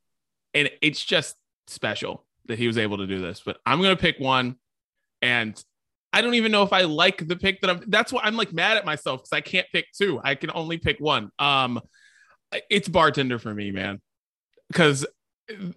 and 0.54 0.70
it's 0.82 1.04
just 1.04 1.36
special 1.66 2.24
that 2.46 2.58
he 2.58 2.66
was 2.66 2.76
able 2.78 2.98
to 2.98 3.06
do 3.06 3.20
this 3.20 3.42
but 3.44 3.58
i'm 3.66 3.80
gonna 3.80 3.96
pick 3.96 4.18
one 4.18 4.56
and 5.22 5.62
i 6.12 6.20
don't 6.22 6.34
even 6.34 6.50
know 6.52 6.62
if 6.62 6.72
i 6.72 6.82
like 6.82 7.26
the 7.28 7.36
pick 7.36 7.60
that 7.60 7.70
i'm 7.70 7.82
that's 7.88 8.12
why 8.12 8.20
i'm 8.24 8.36
like 8.36 8.52
mad 8.52 8.76
at 8.76 8.84
myself 8.84 9.20
because 9.20 9.32
i 9.32 9.40
can't 9.40 9.66
pick 9.72 9.86
two. 9.96 10.20
I 10.24 10.34
can 10.34 10.50
only 10.54 10.78
pick 10.78 10.98
one. 11.00 11.30
Um 11.38 11.80
it's 12.68 12.88
bartender 12.88 13.38
for 13.38 13.54
me 13.54 13.70
man. 13.70 14.00
Because 14.68 15.06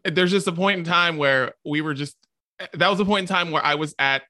there's 0.03 0.31
just 0.31 0.47
a 0.47 0.51
point 0.51 0.79
in 0.79 0.85
time 0.85 1.17
where 1.17 1.53
we 1.65 1.81
were 1.81 1.93
just 1.93 2.15
that 2.73 2.89
was 2.89 2.99
a 2.99 3.05
point 3.05 3.29
in 3.29 3.35
time 3.35 3.51
where 3.51 3.63
i 3.65 3.75
was 3.75 3.95
at 3.99 4.23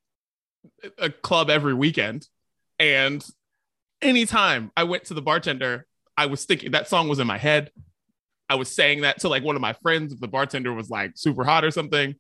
a 0.98 1.10
club 1.10 1.50
every 1.50 1.74
weekend 1.74 2.28
and 2.80 3.26
anytime 4.02 4.72
i 4.78 4.84
went 4.84 5.06
to 5.06 5.14
the 5.14 5.22
bartender 5.22 5.86
I 6.18 6.28
was 6.28 6.46
thinking 6.46 6.72
that 6.72 6.88
song 6.88 7.08
was 7.08 7.20
in 7.20 7.28
my 7.28 7.38
head. 7.38 7.72
I 8.50 8.56
was 8.56 8.70
saying 8.70 9.02
that 9.02 9.22
to 9.22 9.30
like 9.30 9.44
one 9.44 9.56
of 9.56 9.62
my 9.62 9.74
friends 9.74 10.14
if 10.14 10.20
the 10.20 10.28
bartender 10.28 10.74
was 10.74 10.90
like 10.90 11.14
super 11.16 11.44
hot 11.44 11.64
or 11.64 11.72
something. 11.72 12.16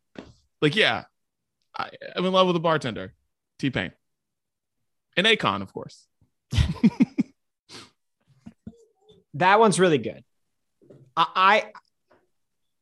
Like, 0.62 0.76
yeah, 0.76 1.04
I, 1.78 1.90
I'm 2.16 2.26
in 2.26 2.32
love 2.32 2.48
with 2.48 2.56
the 2.56 2.60
bartender, 2.60 3.14
T 3.60 3.70
Pain, 3.70 3.92
and 5.18 5.28
Akon, 5.28 5.62
of 5.62 5.74
course. 5.74 6.08
That 9.36 9.60
one's 9.60 9.80
really 9.80 9.98
good. 9.98 10.24
I, 11.18 11.26
I 11.36 11.66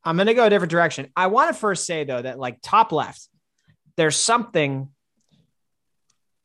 I'm 0.04 0.16
gonna 0.16 0.34
go 0.34 0.46
a 0.46 0.50
different 0.50 0.70
direction. 0.70 1.10
I 1.16 1.28
want 1.28 1.54
to 1.54 1.58
first 1.58 1.86
say 1.86 2.04
though 2.04 2.22
that 2.22 2.38
like 2.38 2.58
top 2.62 2.92
left, 2.92 3.28
there's 3.96 4.16
something 4.16 4.88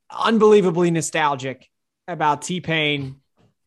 unbelievably 0.10 0.92
nostalgic 0.92 1.68
about 2.08 2.42
T 2.44 2.62
Pain 2.62 3.18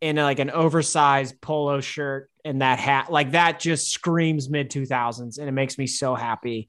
in 0.00 0.16
like 0.16 0.38
an 0.38 0.50
oversized 0.50 1.40
polo 1.40 1.80
shirt 1.80 2.30
and 2.44 2.62
that 2.62 2.78
hat. 2.78 3.10
Like 3.10 3.32
that 3.32 3.60
just 3.60 3.90
screams 3.90 4.48
mid 4.48 4.70
2000s, 4.70 5.38
and 5.38 5.48
it 5.48 5.52
makes 5.52 5.76
me 5.76 5.86
so 5.86 6.14
happy. 6.14 6.68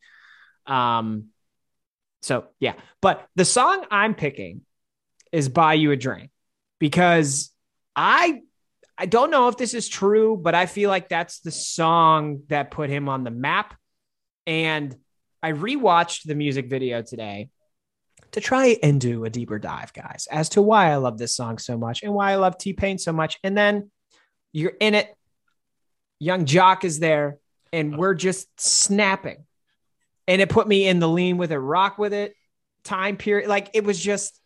Um, 0.66 1.28
so 2.22 2.46
yeah, 2.60 2.74
but 3.02 3.28
the 3.36 3.46
song 3.46 3.86
I'm 3.90 4.16
picking 4.16 4.62
is 5.32 5.50
"Buy 5.50 5.74
You 5.76 5.92
a 5.92 5.96
Drink" 5.96 6.32
because 6.80 7.52
I 7.96 8.42
I 9.02 9.08
don't 9.08 9.32
know 9.32 9.48
if 9.48 9.58
this 9.58 9.74
is 9.74 9.90
true, 9.90 10.38
but 10.38 10.54
I 10.54 10.68
feel 10.68 10.92
like 10.92 11.10
that's 11.10 11.40
the 11.40 11.50
song 11.50 12.44
that 12.50 12.70
put 12.70 12.92
him 12.92 13.10
on 13.10 13.24
the 13.24 13.32
map. 13.32 13.74
And 14.46 14.96
I 15.42 15.54
rewatched 15.54 16.26
the 16.26 16.36
music 16.36 16.70
video 16.70 17.02
today. 17.02 17.50
to 18.32 18.42
try 18.42 18.78
and 18.82 19.00
do 19.00 19.26
a 19.26 19.30
deeper 19.30 19.60
dive, 19.60 19.94
guys, 19.94 20.28
as 20.32 20.50
to 20.50 20.62
why 20.62 20.92
I 20.92 20.96
love 20.96 21.18
this 21.18 21.36
song 21.36 21.58
so 21.58 21.78
much 21.78 22.04
and 22.04 22.14
why 22.14 22.32
I 22.32 22.36
love 22.36 22.58
T 22.58 22.74
Pain 22.74 22.98
so 22.98 23.12
much. 23.12 23.38
And 23.44 23.58
then 23.58 23.92
you're 24.54 24.74
in 24.80 24.96
it. 24.96 25.14
Yung 26.20 26.46
Joc 26.46 26.84
is 26.84 27.00
there, 27.00 27.40
and 27.74 27.98
we're 27.98 28.14
just 28.14 28.48
snapping. 28.60 29.44
And 30.28 30.42
it 30.42 30.50
put 30.50 30.68
me 30.68 30.88
in 30.88 31.00
the 31.00 31.10
lean 31.10 31.38
with 31.38 31.52
it, 31.52 31.58
rock 31.58 31.98
with 31.98 32.14
it, 32.14 32.36
time 32.84 33.18
period. 33.18 33.50
Like 33.50 33.72
it 33.74 33.84
was 33.84 34.00
just, 34.00 34.40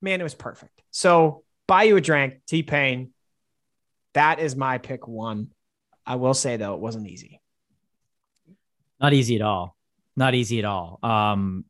man, 0.00 0.20
it 0.20 0.24
was 0.24 0.34
perfect. 0.34 0.82
So 0.90 1.44
buy 1.68 1.84
you 1.84 1.96
a 1.96 2.00
drink, 2.00 2.40
T 2.46 2.62
Pain. 2.62 3.12
That 4.14 4.38
is 4.38 4.56
my 4.56 4.78
pick 4.78 5.06
one. 5.06 5.52
I 6.06 6.16
will 6.16 6.34
say 6.34 6.56
though, 6.56 6.74
it 6.74 6.80
wasn't 6.80 7.08
easy. 7.08 7.40
Not 9.00 9.12
easy 9.12 9.36
at 9.36 9.42
all. 9.42 9.76
Not 10.16 10.34
easy 10.34 10.58
at 10.58 10.64
all. 10.64 10.98
Um, 11.02 11.64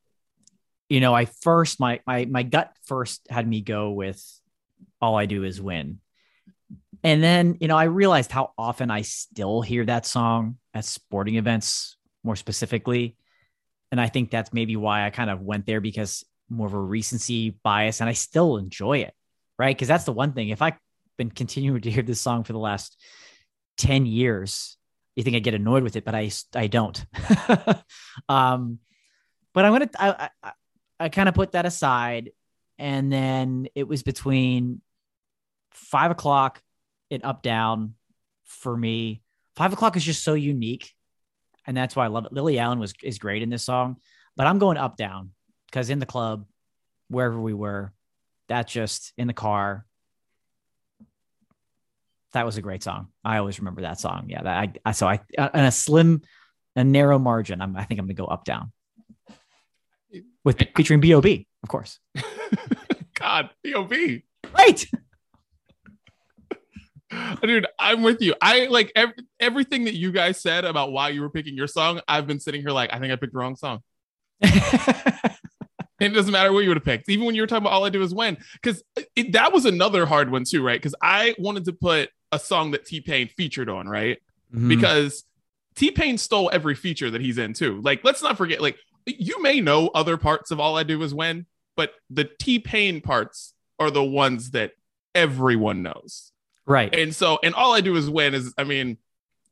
you 0.88 1.00
know, 1.00 1.14
I 1.14 1.24
first 1.24 1.80
my 1.80 2.00
my 2.06 2.26
my 2.26 2.42
gut 2.42 2.72
first 2.84 3.26
had 3.30 3.48
me 3.48 3.62
go 3.62 3.90
with 3.90 4.22
all 5.00 5.16
I 5.16 5.26
do 5.26 5.44
is 5.44 5.60
win. 5.60 6.00
And 7.02 7.22
then, 7.22 7.58
you 7.60 7.68
know, 7.68 7.76
I 7.76 7.84
realized 7.84 8.32
how 8.32 8.52
often 8.56 8.90
I 8.90 9.02
still 9.02 9.60
hear 9.60 9.84
that 9.84 10.06
song 10.06 10.56
at 10.72 10.86
sporting 10.86 11.36
events, 11.36 11.96
more 12.22 12.36
specifically. 12.36 13.16
And 13.92 14.00
I 14.00 14.08
think 14.08 14.30
that's 14.30 14.52
maybe 14.52 14.76
why 14.76 15.04
I 15.04 15.10
kind 15.10 15.28
of 15.28 15.42
went 15.42 15.66
there 15.66 15.82
because 15.82 16.24
more 16.48 16.66
of 16.66 16.72
a 16.72 16.80
recency 16.80 17.50
bias 17.62 18.00
and 18.00 18.08
I 18.08 18.14
still 18.14 18.56
enjoy 18.56 18.98
it. 18.98 19.12
Right. 19.58 19.76
Cause 19.78 19.88
that's 19.88 20.04
the 20.04 20.12
one 20.12 20.32
thing. 20.32 20.48
If 20.48 20.62
I've 20.62 20.78
been 21.16 21.30
continuing 21.30 21.80
to 21.82 21.90
hear 21.90 22.02
this 22.02 22.20
song 22.20 22.44
for 22.44 22.52
the 22.52 22.58
last 22.58 23.00
10 23.78 24.06
years, 24.06 24.76
you 25.16 25.22
think 25.22 25.36
I 25.36 25.40
get 25.40 25.54
annoyed 25.54 25.82
with 25.82 25.96
it, 25.96 26.04
but 26.04 26.14
I, 26.14 26.30
I 26.54 26.66
don't. 26.66 27.04
um, 28.28 28.78
but 29.52 29.64
I'm 29.64 29.78
to, 29.80 29.90
I, 29.98 30.30
I, 30.42 30.52
I 30.98 31.08
kind 31.08 31.28
of 31.28 31.34
put 31.34 31.52
that 31.52 31.66
aside. 31.66 32.30
And 32.78 33.12
then 33.12 33.68
it 33.74 33.86
was 33.86 34.02
between 34.02 34.80
five 35.70 36.10
o'clock 36.10 36.60
and 37.10 37.24
up 37.24 37.42
down 37.42 37.94
for 38.44 38.76
me. 38.76 39.22
Five 39.56 39.72
o'clock 39.72 39.96
is 39.96 40.04
just 40.04 40.24
so 40.24 40.34
unique. 40.34 40.92
And 41.66 41.76
that's 41.76 41.96
why 41.96 42.04
I 42.04 42.08
love 42.08 42.26
it. 42.26 42.32
Lily 42.32 42.58
Allen 42.58 42.78
was 42.78 42.92
is 43.02 43.18
great 43.18 43.42
in 43.42 43.48
this 43.48 43.62
song, 43.62 43.96
but 44.36 44.46
I'm 44.46 44.58
going 44.58 44.76
up 44.76 44.96
down 44.96 45.30
because 45.66 45.88
in 45.88 45.98
the 45.98 46.06
club, 46.06 46.46
wherever 47.08 47.40
we 47.40 47.54
were, 47.54 47.92
that 48.48 48.68
just 48.68 49.12
in 49.16 49.26
the 49.26 49.32
car. 49.32 49.86
That 52.34 52.44
was 52.44 52.56
a 52.56 52.62
great 52.62 52.82
song. 52.82 53.08
I 53.24 53.38
always 53.38 53.58
remember 53.58 53.82
that 53.82 53.98
song. 53.98 54.26
Yeah, 54.28 54.42
that 54.42 54.58
I, 54.58 54.72
I 54.84 54.92
so 54.92 55.06
I 55.06 55.20
uh, 55.38 55.50
in 55.54 55.64
a 55.64 55.72
slim, 55.72 56.22
a 56.76 56.84
narrow 56.84 57.18
margin. 57.18 57.60
I'm, 57.60 57.76
I 57.76 57.84
think 57.84 57.98
I'm 58.00 58.06
gonna 58.06 58.14
go 58.14 58.26
up 58.26 58.44
down 58.44 58.72
with 60.44 60.62
featuring 60.76 61.00
B.O.B. 61.00 61.46
Of 61.62 61.68
course. 61.68 61.98
God, 63.14 63.50
B.O.B. 63.62 64.24
Right. 64.56 64.84
Dude, 67.42 67.66
I'm 67.78 68.02
with 68.02 68.20
you. 68.20 68.34
I 68.42 68.66
like 68.66 68.90
every, 68.96 69.14
everything 69.38 69.84
that 69.84 69.94
you 69.94 70.10
guys 70.12 70.40
said 70.40 70.64
about 70.64 70.92
why 70.92 71.10
you 71.10 71.20
were 71.20 71.30
picking 71.30 71.54
your 71.54 71.68
song. 71.68 72.00
I've 72.08 72.26
been 72.26 72.40
sitting 72.40 72.60
here 72.60 72.70
like, 72.70 72.92
I 72.92 72.98
think 72.98 73.12
I 73.12 73.16
picked 73.16 73.32
the 73.32 73.38
wrong 73.38 73.56
song. 73.56 73.80
it 74.40 75.32
doesn't 76.00 76.32
matter 76.32 76.52
what 76.52 76.60
you 76.60 76.68
would 76.68 76.76
have 76.76 76.84
picked, 76.84 77.08
even 77.08 77.24
when 77.24 77.34
you 77.34 77.42
were 77.42 77.46
talking 77.46 77.62
about 77.62 77.72
all 77.72 77.84
I 77.84 77.90
do 77.90 78.02
is 78.02 78.14
win, 78.14 78.36
because 78.54 78.82
that 79.30 79.52
was 79.52 79.64
another 79.64 80.06
hard 80.06 80.30
one 80.30 80.44
too, 80.44 80.62
right? 80.62 80.80
Because 80.80 80.94
I 81.00 81.34
wanted 81.38 81.66
to 81.66 81.72
put 81.72 82.10
a 82.34 82.38
song 82.38 82.72
that 82.72 82.84
T 82.84 83.00
Pain 83.00 83.28
featured 83.28 83.68
on, 83.68 83.88
right? 83.88 84.18
Mm-hmm. 84.52 84.68
Because 84.68 85.24
T 85.74 85.90
Pain 85.90 86.18
stole 86.18 86.50
every 86.52 86.74
feature 86.74 87.10
that 87.10 87.20
he's 87.20 87.38
in 87.38 87.52
too. 87.52 87.80
Like, 87.80 88.04
let's 88.04 88.22
not 88.22 88.36
forget, 88.36 88.60
like, 88.60 88.76
you 89.06 89.40
may 89.42 89.60
know 89.60 89.88
other 89.94 90.16
parts 90.16 90.50
of 90.50 90.60
all 90.60 90.76
I 90.76 90.82
do 90.82 91.02
is 91.02 91.14
win, 91.14 91.46
but 91.76 91.92
the 92.10 92.24
T 92.24 92.58
Pain 92.58 93.00
parts 93.00 93.54
are 93.78 93.90
the 93.90 94.04
ones 94.04 94.50
that 94.50 94.72
everyone 95.14 95.82
knows. 95.82 96.32
Right. 96.66 96.94
And 96.94 97.14
so, 97.14 97.38
and 97.42 97.54
all 97.54 97.74
I 97.74 97.80
do 97.80 97.96
is 97.96 98.08
win 98.08 98.34
is, 98.34 98.54
I 98.56 98.64
mean, 98.64 98.98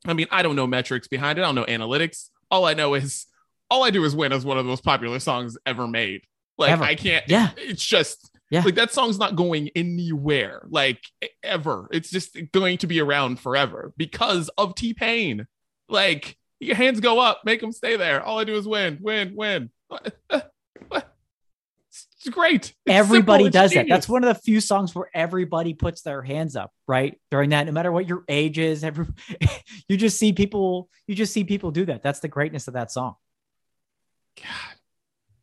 I 0.07 0.15
mean, 0.15 0.27
I 0.31 0.43
don't 0.43 0.57
know 0.57 0.67
metrics 0.67 1.09
behind 1.09 1.39
it. 1.39 1.43
I 1.43 1.45
don't 1.45 1.55
know 1.55 1.65
analytics. 1.65 2.31
All 2.51 2.65
I 2.65 2.75
know 2.75 2.95
is 2.95 3.27
all 3.71 3.85
I 3.85 3.91
do 3.91 4.05
is 4.05 4.17
win 4.17 4.33
is 4.33 4.45
one 4.45 4.59
of 4.59 4.65
the 4.65 4.69
most 4.69 4.85
popular 4.85 5.19
songs 5.19 5.59
ever 5.67 5.87
made. 5.87 6.23
Like 6.59 6.71
ever. 6.71 6.85
I 6.85 6.95
can't, 6.95 7.25
yeah. 7.29 7.51
It's 7.57 7.85
just, 7.85 8.31
yeah. 8.53 8.63
Like 8.63 8.75
that 8.75 8.93
song's 8.93 9.19
not 9.19 9.35
going 9.35 9.71
anywhere, 9.75 10.63
like 10.69 11.01
ever. 11.43 11.89
It's 11.91 12.11
just 12.11 12.37
going 12.53 12.77
to 12.79 12.87
be 12.87 13.01
around 13.01 13.41
forever 13.41 13.95
because 13.97 14.51
of 14.59 14.75
T 14.75 14.93
Pain. 14.93 15.47
Like 15.89 16.37
your 16.61 16.77
hands 16.77 17.01
go 17.01 17.19
up, 17.19 17.41
make 17.47 17.63
them 17.63 17.73
stay 17.73 17.97
there. 17.97 18.23
All 18.23 18.39
I 18.39 18.45
do 18.45 18.55
is 18.55 18.69
win, 18.69 18.99
win, 19.01 19.35
win. 19.35 19.71
It's 20.31 22.29
great. 22.31 22.67
It's 22.67 22.75
everybody 22.89 23.49
does 23.49 23.73
that. 23.73 23.87
That's 23.89 24.07
one 24.07 24.23
of 24.23 24.29
the 24.35 24.41
few 24.41 24.61
songs 24.61 24.95
where 24.95 25.09
everybody 25.15 25.73
puts 25.73 26.03
their 26.03 26.21
hands 26.21 26.55
up, 26.55 26.73
right? 26.87 27.19
During 27.31 27.51
that, 27.51 27.65
no 27.65 27.73
matter 27.73 27.91
what 27.91 28.07
your 28.07 28.23
age 28.29 28.59
is, 28.59 28.85
every 28.85 29.07
you 29.89 29.97
just 29.97 30.19
see 30.19 30.35
people, 30.35 30.91
you 31.07 31.15
just 31.15 31.33
see 31.33 31.45
people 31.45 31.71
do 31.71 31.87
that. 31.87 32.03
That's 32.03 32.21
the 32.21 32.29
greatness 32.29 32.69
of 32.69 32.75
that 32.75 32.93
song. 32.93 33.15
God, 34.37 34.77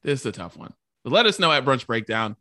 this 0.04 0.20
is 0.20 0.26
a 0.28 0.32
tough 0.32 0.56
one. 0.56 0.74
But 1.04 1.12
let 1.12 1.26
us 1.26 1.40
know 1.40 1.52
at 1.52 1.66
Brunch 1.66 1.88
Breakdown. 1.88 2.36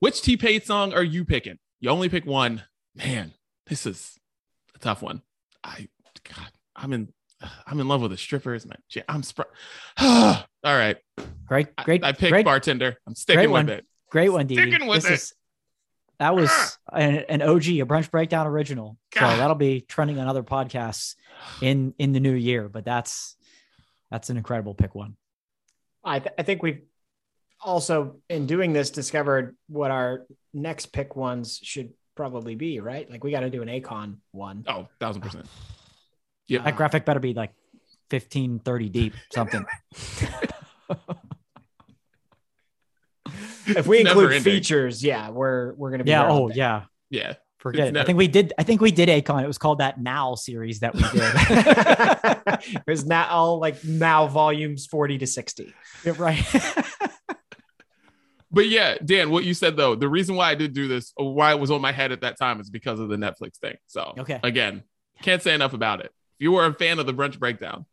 Which 0.00 0.22
T 0.22 0.36
Pain 0.36 0.62
song 0.62 0.92
are 0.94 1.04
you 1.04 1.24
picking? 1.24 1.58
You 1.78 1.90
only 1.90 2.08
pick 2.08 2.26
one. 2.26 2.64
Man, 2.94 3.32
this 3.66 3.86
is 3.86 4.18
a 4.74 4.78
tough 4.78 5.02
one. 5.02 5.22
I 5.62 5.88
God, 6.24 6.50
I'm 6.74 6.92
in 6.92 7.12
I'm 7.66 7.80
in 7.80 7.86
love 7.86 8.00
with 8.00 8.10
the 8.10 8.16
strippers, 8.16 8.66
man. 8.66 8.78
I'm 9.08 9.22
spr- 9.22 9.44
all 9.98 10.44
right. 10.64 10.96
Great, 11.46 11.74
great. 11.84 12.02
I, 12.02 12.08
I 12.08 12.12
picked 12.12 12.32
great, 12.32 12.44
bartender. 12.44 12.96
I'm 13.06 13.14
sticking 13.14 13.50
with 13.50 13.70
it. 13.70 13.86
Great 14.10 14.30
one, 14.30 14.46
D. 14.46 14.56
Sticking 14.56 14.86
with 14.86 15.02
this 15.02 15.10
it. 15.10 15.14
Is, 15.14 15.34
that 16.18 16.34
was 16.34 16.50
ah. 16.50 16.96
an, 16.96 17.24
an, 17.28 17.42
OG, 17.42 17.66
a 17.66 17.86
brunch 17.86 18.10
breakdown 18.10 18.46
original. 18.46 18.98
God. 19.14 19.32
So 19.32 19.36
that'll 19.38 19.54
be 19.54 19.80
trending 19.82 20.18
on 20.18 20.28
other 20.28 20.42
podcasts 20.42 21.14
in 21.60 21.94
in 21.98 22.12
the 22.12 22.20
new 22.20 22.32
year. 22.32 22.68
But 22.68 22.84
that's 22.84 23.36
that's 24.10 24.30
an 24.30 24.38
incredible 24.38 24.74
pick 24.74 24.94
one. 24.94 25.16
I 26.04 26.20
th- 26.20 26.34
I 26.38 26.42
think 26.42 26.62
we've 26.62 26.82
also 27.60 28.16
in 28.28 28.46
doing 28.46 28.72
this 28.72 28.90
discovered 28.90 29.56
what 29.68 29.90
our 29.90 30.26
next 30.52 30.86
pick 30.86 31.16
ones 31.16 31.60
should 31.62 31.92
probably 32.16 32.54
be. 32.54 32.80
Right, 32.80 33.10
like 33.10 33.24
we 33.24 33.30
got 33.30 33.40
to 33.40 33.50
do 33.50 33.62
an 33.62 33.68
Akon 33.68 34.16
one. 34.32 34.64
Oh, 34.66 34.88
thousand 34.98 35.22
percent. 35.22 35.46
Yeah. 36.48 36.62
That 36.62 36.74
graphic 36.74 37.04
better 37.04 37.20
be 37.20 37.32
like 37.32 37.52
15, 38.10 38.58
30 38.58 38.88
deep, 38.88 39.14
something. 39.32 39.64
if 43.66 43.86
we 43.86 44.00
include 44.00 44.42
features, 44.42 45.02
yeah, 45.02 45.30
we're 45.30 45.74
we're 45.74 45.90
gonna 45.90 46.04
be 46.04 46.10
yeah. 46.10 46.28
Oh 46.28 46.50
yeah, 46.50 46.84
yeah. 47.08 47.34
Forget 47.58 47.80
it's 47.80 47.88
it. 47.90 47.92
Never... 47.92 48.02
I 48.02 48.06
think 48.06 48.18
we 48.18 48.28
did. 48.28 48.52
I 48.58 48.62
think 48.62 48.80
we 48.80 48.90
did 48.90 49.08
Akon. 49.08 49.44
It 49.44 49.46
was 49.46 49.58
called 49.58 49.78
that 49.78 50.00
Now 50.00 50.34
series 50.34 50.80
that 50.80 50.94
we 50.94 51.02
did. 51.02 52.74
it 52.74 52.82
was 52.86 53.04
now 53.04 53.52
like 53.52 53.84
now 53.84 54.26
volumes 54.26 54.86
forty 54.86 55.18
to 55.18 55.26
sixty. 55.26 55.74
Yeah, 56.04 56.14
right. 56.18 56.42
But 58.50 58.68
yeah, 58.68 58.96
Dan, 59.04 59.30
what 59.30 59.44
you 59.44 59.54
said 59.54 59.76
though, 59.76 59.94
the 59.94 60.08
reason 60.08 60.34
why 60.34 60.50
I 60.50 60.54
did 60.54 60.72
do 60.72 60.88
this, 60.88 61.12
why 61.16 61.52
it 61.52 61.60
was 61.60 61.70
on 61.70 61.80
my 61.80 61.92
head 61.92 62.12
at 62.12 62.22
that 62.22 62.38
time, 62.38 62.60
is 62.60 62.70
because 62.70 63.00
of 63.00 63.08
the 63.08 63.16
Netflix 63.16 63.58
thing. 63.58 63.76
So 63.86 64.14
okay, 64.18 64.40
again, 64.42 64.82
can't 65.22 65.42
say 65.42 65.54
enough 65.54 65.72
about 65.72 66.00
it 66.00 66.06
If 66.06 66.12
you 66.40 66.52
were 66.52 66.66
a 66.66 66.74
fan 66.74 66.98
of 66.98 67.06
the 67.06 67.14
brunch 67.14 67.38
breakdown, 67.38 67.86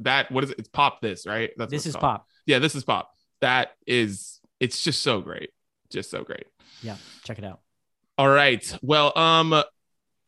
that 0.00 0.30
what 0.32 0.44
is 0.44 0.50
it? 0.50 0.58
It's 0.58 0.68
pop 0.68 1.00
this, 1.00 1.26
right? 1.26 1.50
That's 1.56 1.70
this 1.70 1.86
is 1.86 1.92
called. 1.94 2.02
pop. 2.02 2.26
Yeah, 2.46 2.58
this 2.58 2.74
is 2.74 2.84
pop. 2.84 3.10
That 3.40 3.72
is 3.86 4.40
it's 4.60 4.82
just 4.82 5.02
so 5.02 5.20
great. 5.20 5.50
Just 5.90 6.10
so 6.10 6.24
great. 6.24 6.46
Yeah, 6.82 6.96
check 7.24 7.38
it 7.38 7.44
out. 7.44 7.60
All 8.18 8.28
right. 8.28 8.78
Well, 8.82 9.16
um, 9.18 9.62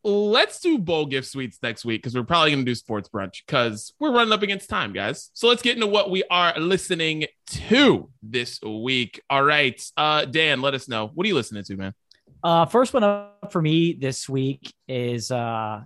let's 0.07 0.61
do 0.61 0.79
bowl 0.79 1.05
gift 1.05 1.27
suites 1.27 1.59
next 1.63 1.85
week 1.85 2.01
because 2.01 2.15
we're 2.15 2.23
probably 2.23 2.53
gonna 2.53 2.63
do 2.63 2.77
sports 2.77 3.09
brunch 3.09 3.45
because 3.45 3.93
we're 3.99 4.13
running 4.13 4.33
up 4.33 4.43
against 4.43 4.69
time, 4.69 4.93
guys. 4.93 5.31
So 5.35 5.49
let's 5.49 5.63
get 5.63 5.75
into 5.75 5.89
what 5.89 6.11
we 6.11 6.23
are 6.31 6.57
listening 6.59 7.27
to 7.49 8.09
this 8.23 8.61
week. 8.63 9.21
All 9.29 9.43
right. 9.43 9.83
Uh 9.97 10.25
Dan, 10.25 10.61
let 10.61 10.75
us 10.75 10.89
know. 10.89 11.11
What 11.13 11.25
are 11.25 11.29
you 11.29 11.35
listening 11.35 11.65
to, 11.65 11.77
man? 11.77 11.95
Uh 12.43 12.67
first 12.67 12.95
one 12.95 13.03
up 13.03 13.49
for 13.51 13.61
me 13.61 13.95
this 13.95 14.29
week 14.29 14.73
is 14.87 15.33
uh 15.33 15.81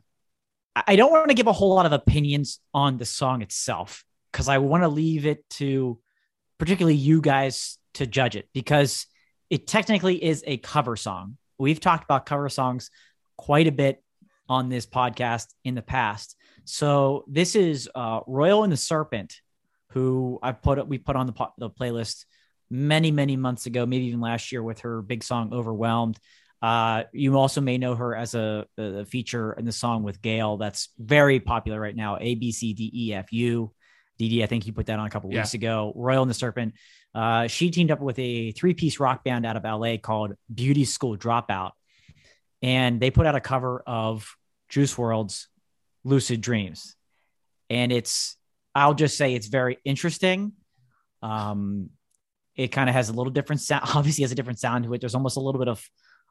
I 0.76 0.96
don't 0.96 1.10
want 1.10 1.28
to 1.28 1.34
give 1.34 1.46
a 1.46 1.52
whole 1.52 1.74
lot 1.74 1.86
of 1.86 1.92
opinions 1.92 2.60
on 2.74 2.98
the 2.98 3.06
song 3.06 3.40
itself 3.40 4.04
because 4.32 4.48
I 4.48 4.58
want 4.58 4.82
to 4.82 4.88
leave 4.88 5.24
it 5.24 5.48
to 5.50 5.98
particularly 6.58 6.96
you 6.96 7.22
guys 7.22 7.78
to 7.94 8.06
judge 8.06 8.36
it 8.36 8.48
because 8.52 9.06
it 9.48 9.66
technically 9.66 10.22
is 10.22 10.44
a 10.46 10.58
cover 10.58 10.94
song. 10.94 11.38
We've 11.58 11.80
talked 11.80 12.04
about 12.04 12.26
cover 12.26 12.50
songs 12.50 12.90
quite 13.36 13.66
a 13.66 13.72
bit 13.72 14.02
on 14.50 14.68
this 14.68 14.84
podcast 14.84 15.46
in 15.64 15.76
the 15.76 15.82
past. 15.82 16.36
So 16.64 17.24
this 17.28 17.54
is 17.54 17.88
uh, 17.94 18.20
Royal 18.26 18.64
and 18.64 18.72
the 18.72 18.76
Serpent, 18.76 19.40
who 19.90 20.38
I 20.42 20.52
put 20.52 20.86
we 20.86 20.98
put 20.98 21.16
on 21.16 21.26
the, 21.26 21.48
the 21.56 21.70
playlist 21.70 22.26
many 22.68 23.12
many 23.12 23.36
months 23.36 23.66
ago, 23.66 23.86
maybe 23.86 24.06
even 24.06 24.20
last 24.20 24.52
year 24.52 24.62
with 24.62 24.80
her 24.80 25.00
big 25.00 25.22
song 25.22 25.54
"Overwhelmed." 25.54 26.18
Uh, 26.60 27.04
you 27.14 27.38
also 27.38 27.62
may 27.62 27.78
know 27.78 27.94
her 27.94 28.14
as 28.14 28.34
a, 28.34 28.66
a, 28.76 29.06
feature 29.06 29.54
in 29.54 29.64
the 29.64 29.72
song 29.72 30.02
with 30.02 30.20
GAYLE 30.20 30.58
that's 30.58 30.90
very 30.98 31.40
popular 31.40 31.80
right 31.80 31.96
now. 31.96 32.18
A 32.20 32.34
B 32.34 32.52
C 32.52 32.74
D 32.74 32.90
E 32.92 33.14
F 33.14 33.32
U. 33.32 33.72
Didi, 34.18 34.44
I 34.44 34.46
think 34.46 34.66
you 34.66 34.74
put 34.74 34.84
that 34.86 34.98
on 34.98 35.06
a 35.06 35.10
couple 35.10 35.32
Yeah. 35.32 35.38
weeks 35.38 35.54
ago. 35.54 35.94
Royal 35.96 36.20
and 36.20 36.28
the 36.28 36.34
Serpent. 36.34 36.74
Uh, 37.14 37.46
she 37.46 37.70
teamed 37.70 37.90
up 37.90 38.00
with 38.00 38.18
a 38.18 38.52
three 38.52 38.74
piece 38.74 39.00
rock 39.00 39.24
band 39.24 39.46
out 39.46 39.56
of 39.56 39.64
LA 39.64 39.96
called 39.96 40.34
Beauty 40.52 40.84
School 40.84 41.16
Dropout. 41.16 41.70
And 42.60 43.00
they 43.00 43.10
put 43.10 43.24
out 43.24 43.34
a 43.34 43.40
cover 43.40 43.82
of 43.86 44.28
Juice 44.70 44.94
WRLD's 44.94 45.48
Lucid 46.04 46.40
Dreams. 46.40 46.96
And 47.68 47.92
it's, 47.92 48.36
I'll 48.74 48.94
just 48.94 49.16
say 49.16 49.34
it's 49.34 49.48
very 49.48 49.78
interesting. 49.84 50.52
Um, 51.22 51.90
it 52.56 52.68
kind 52.68 52.88
of 52.88 52.94
has 52.94 53.08
a 53.08 53.12
little 53.12 53.32
different 53.32 53.60
sound, 53.60 53.84
obviously 53.94 54.22
has 54.22 54.32
a 54.32 54.34
different 54.34 54.58
sound 54.58 54.84
to 54.84 54.94
it. 54.94 55.00
There's 55.00 55.14
almost 55.14 55.36
a 55.36 55.40
little 55.40 55.58
bit 55.58 55.68
of, 55.68 55.84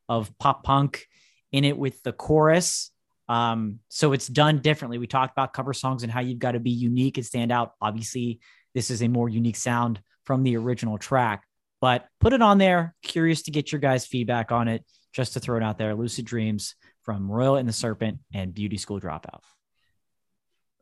of 0.08 0.36
pop 0.40 0.64
punk 0.64 1.06
in 1.52 1.64
it 1.64 1.78
with 1.78 2.02
the 2.04 2.14
chorus. 2.14 2.92
Um, 3.28 3.80
so 3.90 4.14
it's 4.14 4.28
done 4.28 4.60
differently. 4.60 4.98
We 4.98 5.08
talked 5.08 5.34
about 5.34 5.54
cover 5.54 5.74
songs 5.74 6.04
and 6.04 6.12
how 6.12 6.22
you've 6.22 6.40
got 6.40 6.54
to 6.54 6.60
be 6.60 6.72
unique 6.72 7.18
and 7.18 7.26
stand 7.26 7.52
out. 7.52 7.74
Obviously, 7.80 8.40
this 8.74 8.90
is 8.90 9.04
a 9.04 9.08
more 9.08 9.30
unique 9.30 9.56
sound 9.56 10.02
from 10.26 10.44
the 10.44 10.58
original 10.58 10.98
track, 10.98 11.44
but 11.80 12.08
put 12.20 12.34
it 12.34 12.42
on 12.42 12.58
there. 12.58 12.96
Curious 13.04 13.44
to 13.44 13.52
get 13.52 13.72
your 13.72 13.80
guys' 13.80 14.06
feedback 14.06 14.52
on 14.52 14.68
it, 14.68 14.84
just 15.14 15.34
to 15.34 15.40
throw 15.40 15.58
it 15.58 15.64
out 15.64 15.78
there. 15.78 15.94
Lucid 15.94 16.26
Dreams 16.26 16.76
from 17.04 17.32
Royal 17.32 17.56
and 17.56 17.68
the 17.68 17.74
Serpent 17.74 18.20
and 18.34 18.54
Beauty 18.54 18.78
School 18.78 19.00
Dropout. 19.00 19.42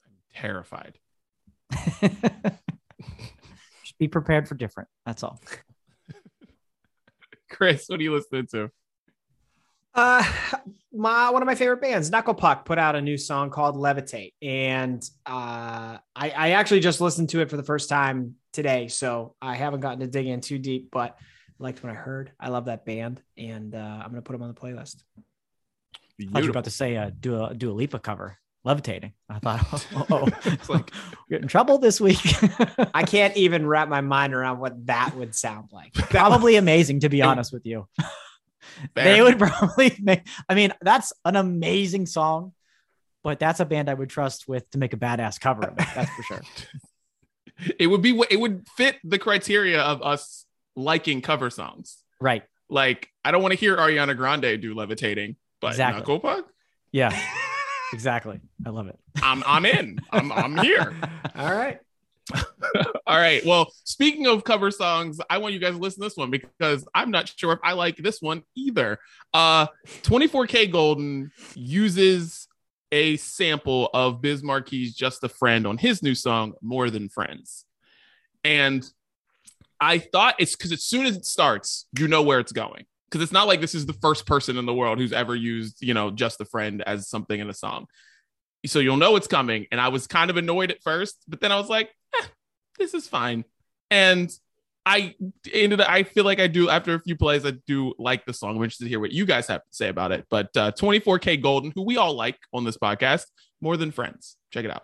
I'm 0.05 0.13
terrified. 0.33 0.97
Just 2.01 3.97
be 3.99 4.07
prepared 4.07 4.47
for 4.47 4.55
different. 4.55 4.89
That's 5.05 5.23
all. 5.23 5.39
Chris, 7.49 7.85
what 7.87 7.99
are 7.99 8.03
you 8.03 8.13
listening 8.13 8.47
to? 8.47 8.69
Uh, 9.93 10.23
my 10.93 11.29
one 11.31 11.41
of 11.41 11.47
my 11.47 11.55
favorite 11.55 11.81
bands, 11.81 12.11
Knuckle 12.11 12.35
Puck, 12.35 12.65
put 12.65 12.77
out 12.77 12.95
a 12.95 13.01
new 13.01 13.17
song 13.17 13.49
called 13.49 13.75
"Levitate," 13.75 14.33
and 14.43 15.01
uh, 15.25 15.97
I, 16.15 16.29
I 16.29 16.49
actually 16.51 16.81
just 16.81 17.01
listened 17.01 17.29
to 17.29 17.41
it 17.41 17.49
for 17.49 17.57
the 17.57 17.63
first 17.63 17.89
time 17.89 18.35
today, 18.53 18.89
so 18.89 19.35
I 19.41 19.55
haven't 19.55 19.79
gotten 19.79 20.01
to 20.01 20.07
dig 20.07 20.27
in 20.27 20.41
too 20.41 20.59
deep, 20.59 20.89
but 20.91 21.17
I 21.19 21.63
liked 21.63 21.83
what 21.83 21.91
I 21.91 21.95
heard. 21.95 22.31
I 22.39 22.49
love 22.49 22.65
that 22.65 22.85
band, 22.85 23.23
and 23.37 23.73
uh, 23.73 23.77
I'm 23.77 24.09
gonna 24.09 24.21
put 24.21 24.33
them 24.33 24.43
on 24.43 24.53
the 24.53 24.59
playlist. 24.59 25.03
I 26.19 26.23
thought 26.23 26.27
you 26.27 26.29
were 26.29 26.31
Beautiful. 26.33 26.51
about 26.51 26.63
to 26.65 26.71
say 26.71 26.97
uh, 26.97 27.11
do 27.19 27.43
a 27.43 27.53
Dua 27.53 27.71
Lipa 27.73 27.99
cover, 27.99 28.37
levitating. 28.63 29.13
I 29.29 29.39
thought, 29.39 29.85
oh, 29.95 30.05
oh, 30.09 30.27
It's 30.51 30.69
like- 30.69 30.91
get 31.29 31.41
in 31.41 31.47
trouble 31.47 31.77
this 31.77 32.01
week. 32.01 32.19
I 32.93 33.03
can't 33.03 33.35
even 33.37 33.67
wrap 33.67 33.87
my 33.89 34.01
mind 34.01 34.33
around 34.33 34.59
what 34.59 34.85
that 34.87 35.15
would 35.15 35.35
sound 35.35 35.69
like. 35.71 35.93
probably 35.93 36.55
amazing 36.55 37.01
to 37.01 37.09
be 37.09 37.21
honest 37.21 37.53
with 37.53 37.65
you. 37.65 37.87
They 38.93 39.21
would 39.21 39.39
probably 39.39 39.95
make. 39.99 40.27
I 40.49 40.53
mean, 40.55 40.73
that's 40.81 41.13
an 41.25 41.35
amazing 41.35 42.05
song, 42.05 42.53
but 43.23 43.39
that's 43.39 43.59
a 43.59 43.65
band 43.65 43.89
I 43.89 43.93
would 43.93 44.09
trust 44.09 44.47
with 44.47 44.69
to 44.71 44.77
make 44.77 44.93
a 44.93 44.97
badass 44.97 45.39
cover 45.39 45.63
of 45.65 45.77
it. 45.79 45.85
That's 45.95 46.11
for 46.15 46.23
sure. 46.23 46.41
it 47.79 47.87
would 47.87 48.01
be 48.01 48.19
it 48.29 48.39
would 48.39 48.67
fit 48.75 48.97
the 49.03 49.17
criteria 49.19 49.81
of 49.81 50.01
us 50.03 50.45
liking 50.75 51.21
cover 51.21 51.49
songs. 51.49 51.97
Right? 52.19 52.43
Like 52.69 53.09
I 53.23 53.31
don't 53.31 53.41
want 53.41 53.53
to 53.53 53.59
hear 53.59 53.77
Ariana 53.77 54.15
Grande 54.17 54.61
do 54.61 54.75
levitating, 54.75 55.37
but 55.61 55.69
Exactly. 55.69 55.99
Knuckle 55.99 56.19
Puck, 56.19 56.45
Yeah. 56.91 57.17
Exactly. 57.93 58.41
I 58.65 58.69
love 58.69 58.87
it. 58.89 58.99
I'm 59.23 59.41
I'm 59.47 59.65
in. 59.65 59.99
I'm 60.11 60.29
I'm 60.33 60.57
here. 60.57 60.93
All 61.35 61.53
right. 61.53 61.79
All 63.07 63.17
right. 63.17 63.45
Well, 63.45 63.71
speaking 63.85 64.27
of 64.27 64.43
cover 64.43 64.71
songs, 64.71 65.19
I 65.29 65.37
want 65.37 65.53
you 65.53 65.59
guys 65.61 65.71
to 65.71 65.77
listen 65.79 66.01
to 66.01 66.07
this 66.09 66.17
one 66.17 66.29
because 66.29 66.85
I'm 66.93 67.11
not 67.11 67.31
sure 67.33 67.53
if 67.53 67.59
I 67.63 67.71
like 67.73 67.95
this 67.95 68.21
one 68.21 68.43
either. 68.55 68.99
Uh 69.33 69.67
24kGoldn 70.03 71.29
uses 71.55 72.49
a 72.91 73.15
sample 73.17 73.89
of 73.93 74.21
Biz 74.21 74.43
Markie's 74.43 74.93
Just 74.93 75.23
a 75.23 75.29
Friend 75.29 75.65
on 75.65 75.77
his 75.77 76.03
new 76.03 76.13
song, 76.15 76.55
More 76.61 76.89
Than 76.89 77.07
Friends. 77.07 77.63
And 78.43 78.85
I 79.79 79.99
thought 79.99 80.35
it's 80.39 80.57
because 80.57 80.73
as 80.73 80.83
soon 80.83 81.05
as 81.05 81.15
it 81.15 81.25
starts, 81.25 81.87
you 81.97 82.09
know 82.09 82.21
where 82.21 82.39
it's 82.39 82.51
going. 82.51 82.85
Because 83.09 83.23
it's 83.23 83.31
not 83.31 83.47
like 83.47 83.61
this 83.61 83.75
is 83.75 83.85
the 83.85 83.93
first 83.93 84.25
person 84.25 84.57
in 84.57 84.65
the 84.65 84.73
world 84.73 84.99
who's 84.99 85.13
ever 85.13 85.35
used, 85.35 85.81
you 85.81 85.93
know, 85.93 86.11
Just 86.11 86.41
a 86.41 86.45
Friend 86.45 86.81
as 86.81 87.07
something 87.09 87.39
in 87.39 87.49
a 87.49 87.53
song. 87.53 87.87
So 88.65 88.79
you'll 88.79 88.97
know 88.97 89.15
it's 89.15 89.27
coming. 89.27 89.65
And 89.71 89.79
I 89.79 89.87
was 89.87 90.07
kind 90.07 90.29
of 90.29 90.37
annoyed 90.37 90.71
at 90.71 90.81
first, 90.83 91.17
but 91.27 91.39
then 91.39 91.51
I 91.51 91.57
was 91.57 91.69
like, 91.69 91.89
eh, 92.19 92.25
this 92.77 92.93
is 92.93 93.07
fine. 93.07 93.45
And 93.89 94.29
I 94.85 95.15
ended 95.53 95.81
I 95.81 96.03
feel 96.03 96.23
like 96.23 96.39
I 96.39 96.47
do 96.47 96.69
after 96.69 96.93
a 96.95 96.99
few 96.99 97.17
plays, 97.17 97.45
I 97.45 97.51
do 97.67 97.93
like 97.99 98.25
the 98.25 98.33
song. 98.33 98.51
I'm 98.51 98.55
interested 98.57 98.85
to 98.85 98.89
hear 98.89 99.01
what 99.01 99.11
you 99.11 99.25
guys 99.25 99.47
have 99.47 99.61
to 99.63 99.73
say 99.73 99.89
about 99.89 100.13
it. 100.13 100.25
But 100.29 100.55
uh, 100.55 100.71
24kGoldn, 100.71 101.73
who 101.75 101.83
we 101.83 101.97
all 101.97 102.13
like 102.13 102.37
on 102.53 102.63
this 102.63 102.77
podcast, 102.77 103.25
more 103.59 103.75
than 103.75 103.91
friends. 103.91 104.37
Check 104.51 104.63
it 104.63 104.71
out. 104.71 104.83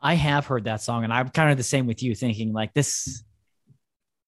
I 0.00 0.14
have 0.14 0.46
heard 0.46 0.64
that 0.64 0.80
song, 0.80 1.04
and 1.04 1.12
I'm 1.12 1.28
kind 1.28 1.50
of 1.50 1.58
the 1.58 1.62
same 1.62 1.86
with 1.86 2.02
you, 2.02 2.14
thinking 2.14 2.54
like 2.54 2.72
this. 2.72 3.22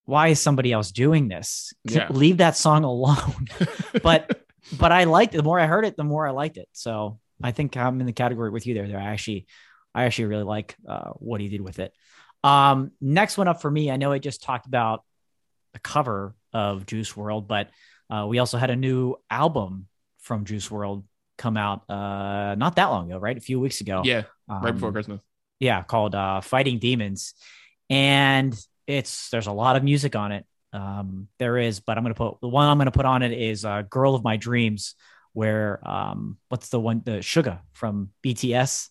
Why 0.04 0.28
is 0.28 0.40
somebody 0.40 0.72
else 0.72 0.90
doing 0.90 1.28
this? 1.28 1.72
Yeah. 1.84 2.08
Leave 2.10 2.38
that 2.38 2.56
song 2.56 2.84
alone. 2.84 3.48
but 4.02 4.42
but 4.78 4.92
I 4.92 5.04
liked 5.04 5.34
it. 5.34 5.38
The 5.38 5.42
more 5.42 5.60
I 5.60 5.66
heard 5.66 5.84
it, 5.84 5.96
the 5.96 6.04
more 6.04 6.26
I 6.26 6.30
liked 6.30 6.56
it. 6.56 6.68
So 6.72 7.18
I 7.42 7.52
think 7.52 7.76
I'm 7.76 8.00
in 8.00 8.06
the 8.06 8.12
category 8.12 8.50
with 8.50 8.66
you 8.66 8.74
there. 8.74 8.88
There, 8.88 8.98
I 8.98 9.04
actually, 9.04 9.46
I 9.94 10.04
actually 10.04 10.26
really 10.26 10.44
like 10.44 10.76
uh, 10.88 11.10
what 11.14 11.40
he 11.40 11.48
did 11.48 11.60
with 11.60 11.78
it. 11.78 11.92
Um, 12.44 12.90
next 13.00 13.38
one 13.38 13.48
up 13.48 13.60
for 13.62 13.70
me. 13.70 13.90
I 13.90 13.96
know 13.96 14.10
I 14.12 14.18
just 14.18 14.42
talked 14.42 14.66
about 14.66 15.04
the 15.72 15.78
cover 15.80 16.34
of 16.52 16.86
Juice 16.86 17.12
WRLD, 17.12 17.46
but 17.46 17.70
uh, 18.10 18.26
we 18.26 18.38
also 18.38 18.58
had 18.58 18.70
a 18.70 18.76
new 18.76 19.16
album 19.30 19.86
from 20.18 20.44
Juice 20.44 20.68
WRLD 20.68 21.04
come 21.38 21.56
out 21.56 21.88
uh, 21.90 22.54
not 22.56 22.76
that 22.76 22.86
long 22.86 23.10
ago, 23.10 23.18
right? 23.20 23.36
A 23.36 23.40
few 23.40 23.58
weeks 23.60 23.80
ago. 23.80 24.02
yeah, 24.04 24.22
right 24.48 24.72
before 24.72 24.88
Um, 24.88 24.94
Christmas. 24.94 25.22
yeah 25.60 25.82
called 25.82 26.14
uh 26.14 26.40
fighting 26.40 26.78
demons 26.78 27.34
and 27.90 28.56
it's 28.86 29.30
there's 29.30 29.46
a 29.46 29.52
lot 29.52 29.76
of 29.76 29.84
music 29.84 30.16
on 30.16 30.32
it. 30.32 30.46
Um 30.72 31.28
there 31.38 31.58
is 31.58 31.80
but 31.80 31.98
i'm 31.98 32.04
gonna 32.04 32.14
put 32.14 32.40
the 32.40 32.48
one 32.48 32.66
i'm 32.66 32.78
gonna 32.78 32.90
put 32.90 33.04
on 33.04 33.22
it 33.22 33.32
is 33.32 33.62
uh 33.64 33.82
girl 33.82 34.14
of 34.14 34.24
my 34.24 34.38
dreams 34.38 34.94
where 35.34 35.86
um 35.86 36.38
what's 36.48 36.70
the 36.70 36.80
one 36.80 37.02
the 37.04 37.18
Suga 37.18 37.60
from 37.72 38.08
bts 38.24 38.88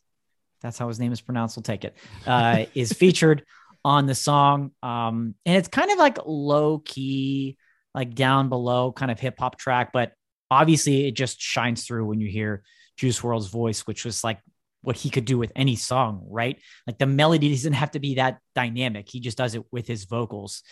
that's 0.61 0.77
how 0.77 0.87
his 0.87 0.99
name 0.99 1.11
is 1.11 1.21
pronounced 1.21 1.57
we'll 1.57 1.63
take 1.63 1.83
it. 1.83 1.97
Uh 2.25 2.65
is 2.75 2.93
featured 2.93 3.43
on 3.83 4.05
the 4.05 4.13
song 4.13 4.71
um 4.83 5.33
and 5.45 5.57
it's 5.57 5.67
kind 5.67 5.91
of 5.91 5.97
like 5.97 6.19
low 6.25 6.77
key 6.77 7.57
like 7.95 8.13
down 8.13 8.47
below 8.47 8.91
kind 8.91 9.09
of 9.11 9.19
hip 9.19 9.39
hop 9.39 9.57
track 9.57 9.91
but 9.91 10.13
obviously 10.51 11.07
it 11.07 11.15
just 11.15 11.41
shines 11.41 11.83
through 11.85 12.05
when 12.05 12.19
you 12.19 12.29
hear 12.29 12.61
Juice 12.97 13.19
WRLD's 13.19 13.47
voice 13.47 13.81
which 13.87 14.05
was 14.05 14.23
like 14.23 14.39
what 14.81 14.95
he 14.95 15.09
could 15.09 15.25
do 15.25 15.37
with 15.37 15.51
any 15.55 15.75
song, 15.75 16.25
right? 16.29 16.59
Like 16.87 16.97
the 16.97 17.05
melody 17.05 17.49
doesn't 17.49 17.73
have 17.73 17.91
to 17.91 17.99
be 17.99 18.15
that 18.15 18.39
dynamic. 18.55 19.09
He 19.09 19.19
just 19.19 19.37
does 19.37 19.55
it 19.55 19.63
with 19.71 19.87
his 19.87 20.05
vocals. 20.05 20.63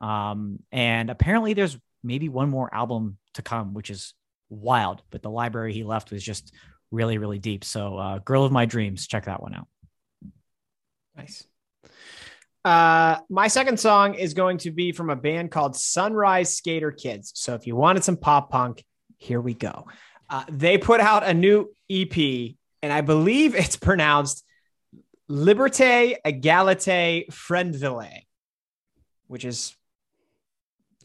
Um, 0.00 0.60
and 0.72 1.10
apparently 1.10 1.54
there's 1.54 1.76
maybe 2.02 2.28
one 2.28 2.48
more 2.48 2.72
album 2.72 3.18
to 3.34 3.42
come, 3.42 3.74
which 3.74 3.90
is 3.90 4.14
wild, 4.48 5.02
but 5.10 5.22
the 5.22 5.30
library 5.30 5.72
he 5.72 5.84
left 5.84 6.10
was 6.10 6.22
just 6.22 6.54
really, 6.90 7.18
really 7.18 7.38
deep. 7.38 7.64
So, 7.64 7.98
uh, 7.98 8.18
Girl 8.18 8.44
of 8.44 8.52
My 8.52 8.64
Dreams, 8.64 9.06
check 9.06 9.26
that 9.26 9.42
one 9.42 9.54
out. 9.54 9.68
Nice. 11.16 11.44
Uh, 12.64 13.18
my 13.28 13.48
second 13.48 13.78
song 13.78 14.14
is 14.14 14.34
going 14.34 14.58
to 14.58 14.70
be 14.70 14.92
from 14.92 15.10
a 15.10 15.16
band 15.16 15.50
called 15.50 15.76
Sunrise 15.76 16.56
Skater 16.56 16.92
Kids. 16.92 17.32
So 17.34 17.54
if 17.54 17.66
you 17.66 17.76
wanted 17.76 18.04
some 18.04 18.16
pop 18.16 18.50
punk, 18.50 18.84
here 19.16 19.40
we 19.40 19.54
go. 19.54 19.86
Uh, 20.30 20.44
they 20.50 20.78
put 20.78 21.00
out 21.00 21.24
a 21.24 21.34
new 21.34 21.72
EP, 21.90 22.54
and 22.82 22.92
I 22.92 23.00
believe 23.00 23.54
it's 23.54 23.76
pronounced 23.88 24.44
Liberté, 25.30 26.16
Egalite, 26.24 27.26
Friendville, 27.30 28.22
which 29.26 29.44
is 29.44 29.76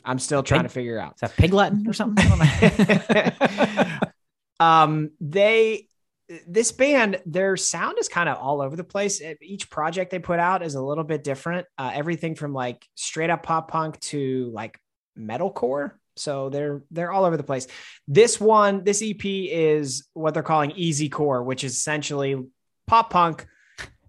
I'm 0.05 0.19
still 0.19 0.43
trying 0.43 0.63
to 0.63 0.69
figure 0.69 0.99
out. 0.99 1.15
Is 1.15 1.21
that 1.21 1.35
Pig 1.35 1.53
Latin 1.53 1.87
or 1.87 1.93
something? 1.93 2.25
I 2.29 3.29
don't 3.39 3.89
know. 3.89 4.07
um, 4.65 5.11
they 5.19 5.87
this 6.47 6.71
band, 6.71 7.21
their 7.25 7.57
sound 7.57 7.97
is 7.99 8.07
kind 8.07 8.29
of 8.29 8.37
all 8.37 8.61
over 8.61 8.75
the 8.75 8.83
place. 8.83 9.21
Each 9.41 9.69
project 9.69 10.11
they 10.11 10.19
put 10.19 10.39
out 10.39 10.63
is 10.63 10.75
a 10.75 10.81
little 10.81 11.03
bit 11.03 11.23
different. 11.23 11.67
Uh, 11.77 11.91
everything 11.93 12.35
from 12.35 12.53
like 12.53 12.87
straight 12.95 13.29
up 13.29 13.43
pop 13.43 13.69
punk 13.69 13.99
to 14.01 14.49
like 14.53 14.79
metalcore. 15.17 15.91
So 16.15 16.49
they're 16.49 16.83
they're 16.91 17.11
all 17.11 17.25
over 17.25 17.37
the 17.37 17.43
place. 17.43 17.67
This 18.07 18.39
one, 18.39 18.83
this 18.83 19.01
EP 19.01 19.23
is 19.23 20.07
what 20.13 20.33
they're 20.33 20.43
calling 20.43 20.71
easy 20.71 21.09
core, 21.09 21.43
which 21.43 21.63
is 21.63 21.73
essentially 21.73 22.41
pop 22.87 23.09
punk, 23.09 23.45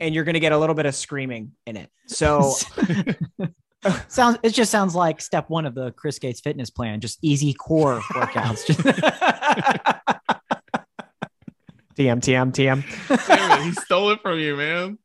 and 0.00 0.14
you're 0.14 0.24
gonna 0.24 0.40
get 0.40 0.52
a 0.52 0.58
little 0.58 0.74
bit 0.74 0.86
of 0.86 0.94
screaming 0.94 1.52
in 1.66 1.76
it. 1.76 1.90
So 2.06 2.52
sounds 4.08 4.38
it 4.42 4.50
just 4.50 4.70
sounds 4.70 4.94
like 4.94 5.20
step 5.20 5.48
one 5.48 5.66
of 5.66 5.74
the 5.74 5.92
Chris 5.92 6.18
Gates 6.18 6.40
fitness 6.40 6.70
plan, 6.70 7.00
just 7.00 7.18
easy 7.22 7.54
core 7.54 8.00
workouts. 8.12 8.66
Just- 8.66 8.80
TM 11.96 12.20
TM 12.20 12.52
TM. 12.52 13.26
Damn 13.26 13.60
it, 13.60 13.64
he 13.64 13.72
stole 13.72 14.10
it 14.10 14.20
from 14.20 14.38
you, 14.40 14.56
man. 14.56 14.98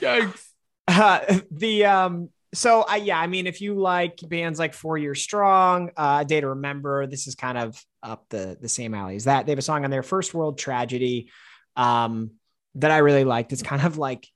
Yikes. 0.00 0.46
Uh, 0.88 1.40
the 1.50 1.84
um 1.84 2.30
so 2.54 2.82
I 2.82 2.96
yeah, 2.96 3.18
I 3.18 3.26
mean 3.26 3.46
if 3.46 3.60
you 3.60 3.74
like 3.74 4.18
bands 4.22 4.58
like 4.58 4.74
Four 4.74 4.98
Year 4.98 5.14
Strong, 5.14 5.90
uh 5.96 6.24
Day 6.24 6.40
to 6.40 6.48
Remember, 6.48 7.06
this 7.06 7.26
is 7.26 7.34
kind 7.34 7.58
of 7.58 7.82
up 8.02 8.26
the 8.28 8.58
the 8.60 8.68
same 8.68 8.94
alley 8.94 9.16
as 9.16 9.24
that. 9.24 9.46
They 9.46 9.52
have 9.52 9.58
a 9.58 9.62
song 9.62 9.84
on 9.84 9.90
their 9.90 10.02
First 10.02 10.34
World 10.34 10.58
Tragedy 10.58 11.30
um 11.76 12.32
that 12.74 12.90
I 12.90 12.98
really 12.98 13.24
liked. 13.24 13.52
It's 13.52 13.62
kind 13.62 13.82
of 13.82 13.98
like 13.98 14.26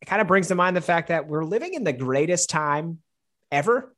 it 0.00 0.06
kind 0.06 0.20
of 0.20 0.28
brings 0.28 0.48
to 0.48 0.54
mind 0.54 0.76
the 0.76 0.80
fact 0.80 1.08
that 1.08 1.28
we're 1.28 1.44
living 1.44 1.74
in 1.74 1.84
the 1.84 1.92
greatest 1.92 2.50
time 2.50 2.98
ever, 3.50 3.94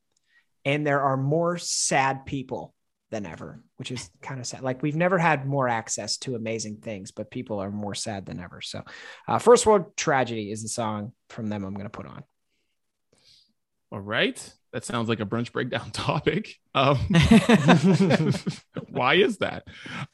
and 0.65 0.87
there 0.87 1.03
are 1.03 1.17
more 1.17 1.57
sad 1.59 2.27
people 2.27 2.75
than 3.11 3.27
ever, 3.27 3.63
which 3.77 3.91
is 3.91 4.11
kind 4.21 4.41
of 4.41 4.47
sad. 4.47 4.63
Like 4.63 4.83
we've 4.83 4.97
never 4.97 5.19
had 5.19 5.47
more 5.47 5.69
access 5.69 6.17
to 6.19 6.35
amazing 6.35 6.79
things, 6.79 7.11
but 7.13 7.31
people 7.31 7.61
are 7.61 7.71
more 7.71 7.95
sad 7.95 8.27
than 8.27 8.41
ever. 8.41 8.61
So, 8.61 8.83
uh, 9.29 9.39
First 9.39 9.67
World 9.67 9.97
Tragedy 9.97 10.51
is 10.51 10.63
the 10.63 10.69
song 10.69 11.13
from 11.29 11.49
them 11.49 11.65
I'm 11.65 11.75
going 11.75 11.85
to 11.85 11.91
put 11.91 12.07
on. 12.07 12.25
All 13.91 14.01
right. 14.01 14.53
That 14.73 14.85
sounds 14.85 15.09
like 15.09 15.21
a 15.21 15.25
brunch 15.25 15.53
breakdown 15.53 15.91
topic. 15.93 16.57
Um, 16.75 16.99
why 18.89 19.15
is 19.15 19.39
that? 19.39 19.65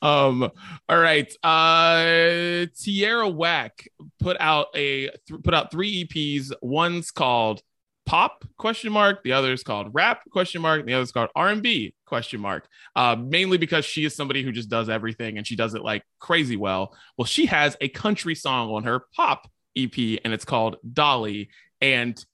Um, 0.02 0.50
all 0.88 0.98
right. 0.98 1.32
Uh, 1.42 2.66
Tierra 2.78 3.28
Whack 3.28 3.88
put 4.18 4.36
out 4.38 4.66
a 4.74 5.08
th- 5.26 5.42
put 5.42 5.54
out 5.54 5.70
three 5.70 6.04
EPs. 6.04 6.52
One's 6.60 7.10
called 7.10 7.62
pop 8.10 8.44
question 8.58 8.90
mark 8.92 9.22
the 9.22 9.32
other 9.32 9.52
is 9.52 9.62
called 9.62 9.88
rap 9.92 10.22
question 10.32 10.60
mark 10.60 10.80
and 10.80 10.88
the 10.88 10.94
other 10.94 11.02
is 11.02 11.12
called 11.12 11.28
r&b 11.36 11.94
question 12.06 12.40
mark 12.40 12.66
uh, 12.96 13.14
mainly 13.14 13.56
because 13.56 13.84
she 13.84 14.04
is 14.04 14.16
somebody 14.16 14.42
who 14.42 14.50
just 14.50 14.68
does 14.68 14.88
everything 14.88 15.38
and 15.38 15.46
she 15.46 15.54
does 15.54 15.74
it 15.74 15.82
like 15.82 16.02
crazy 16.18 16.56
well 16.56 16.92
well 17.16 17.24
she 17.24 17.46
has 17.46 17.76
a 17.80 17.88
country 17.88 18.34
song 18.34 18.70
on 18.70 18.82
her 18.82 19.02
pop 19.14 19.48
ep 19.76 19.94
and 20.24 20.32
it's 20.32 20.44
called 20.44 20.76
dolly 20.92 21.50
and 21.80 22.24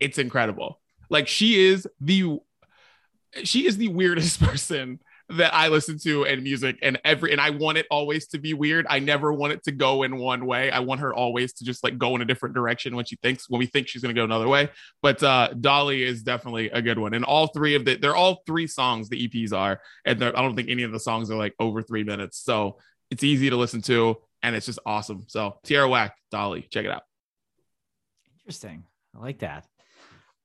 it's 0.00 0.18
incredible 0.18 0.80
like 1.10 1.28
she 1.28 1.66
is 1.68 1.86
the 2.00 2.38
she 3.44 3.66
is 3.66 3.76
the 3.76 3.88
weirdest 3.88 4.40
person 4.42 5.00
that 5.30 5.54
I 5.54 5.68
listen 5.68 5.96
to 6.00 6.26
and 6.26 6.42
music 6.42 6.78
and 6.82 7.00
every 7.04 7.30
and 7.30 7.40
I 7.40 7.50
want 7.50 7.78
it 7.78 7.86
always 7.90 8.26
to 8.28 8.38
be 8.38 8.52
weird. 8.52 8.86
I 8.88 8.98
never 8.98 9.32
want 9.32 9.52
it 9.52 9.62
to 9.64 9.72
go 9.72 10.02
in 10.02 10.16
one 10.16 10.44
way. 10.44 10.72
I 10.72 10.80
want 10.80 11.00
her 11.00 11.14
always 11.14 11.52
to 11.54 11.64
just 11.64 11.84
like 11.84 11.98
go 11.98 12.16
in 12.16 12.20
a 12.20 12.24
different 12.24 12.54
direction 12.54 12.96
when 12.96 13.04
she 13.04 13.16
thinks 13.16 13.48
when 13.48 13.60
we 13.60 13.66
think 13.66 13.86
she's 13.86 14.02
gonna 14.02 14.14
go 14.14 14.24
another 14.24 14.48
way. 14.48 14.70
But 15.02 15.22
uh 15.22 15.50
Dolly 15.60 16.02
is 16.02 16.22
definitely 16.22 16.70
a 16.70 16.82
good 16.82 16.98
one. 16.98 17.14
And 17.14 17.24
all 17.24 17.46
three 17.48 17.76
of 17.76 17.84
the 17.84 17.96
they're 17.96 18.16
all 18.16 18.42
three 18.44 18.66
songs 18.66 19.08
the 19.08 19.28
EPs 19.28 19.52
are, 19.52 19.80
and 20.04 20.22
I 20.22 20.30
don't 20.30 20.56
think 20.56 20.68
any 20.68 20.82
of 20.82 20.92
the 20.92 21.00
songs 21.00 21.30
are 21.30 21.38
like 21.38 21.54
over 21.60 21.82
three 21.82 22.02
minutes. 22.02 22.38
So 22.38 22.78
it's 23.10 23.22
easy 23.22 23.50
to 23.50 23.56
listen 23.56 23.82
to 23.82 24.16
and 24.42 24.56
it's 24.56 24.66
just 24.66 24.80
awesome. 24.84 25.24
So 25.28 25.58
Tierra 25.64 25.88
Whack, 25.88 26.16
Dolly, 26.32 26.66
check 26.70 26.86
it 26.86 26.90
out. 26.90 27.02
Interesting. 28.40 28.84
I 29.14 29.20
like 29.20 29.38
that. 29.40 29.69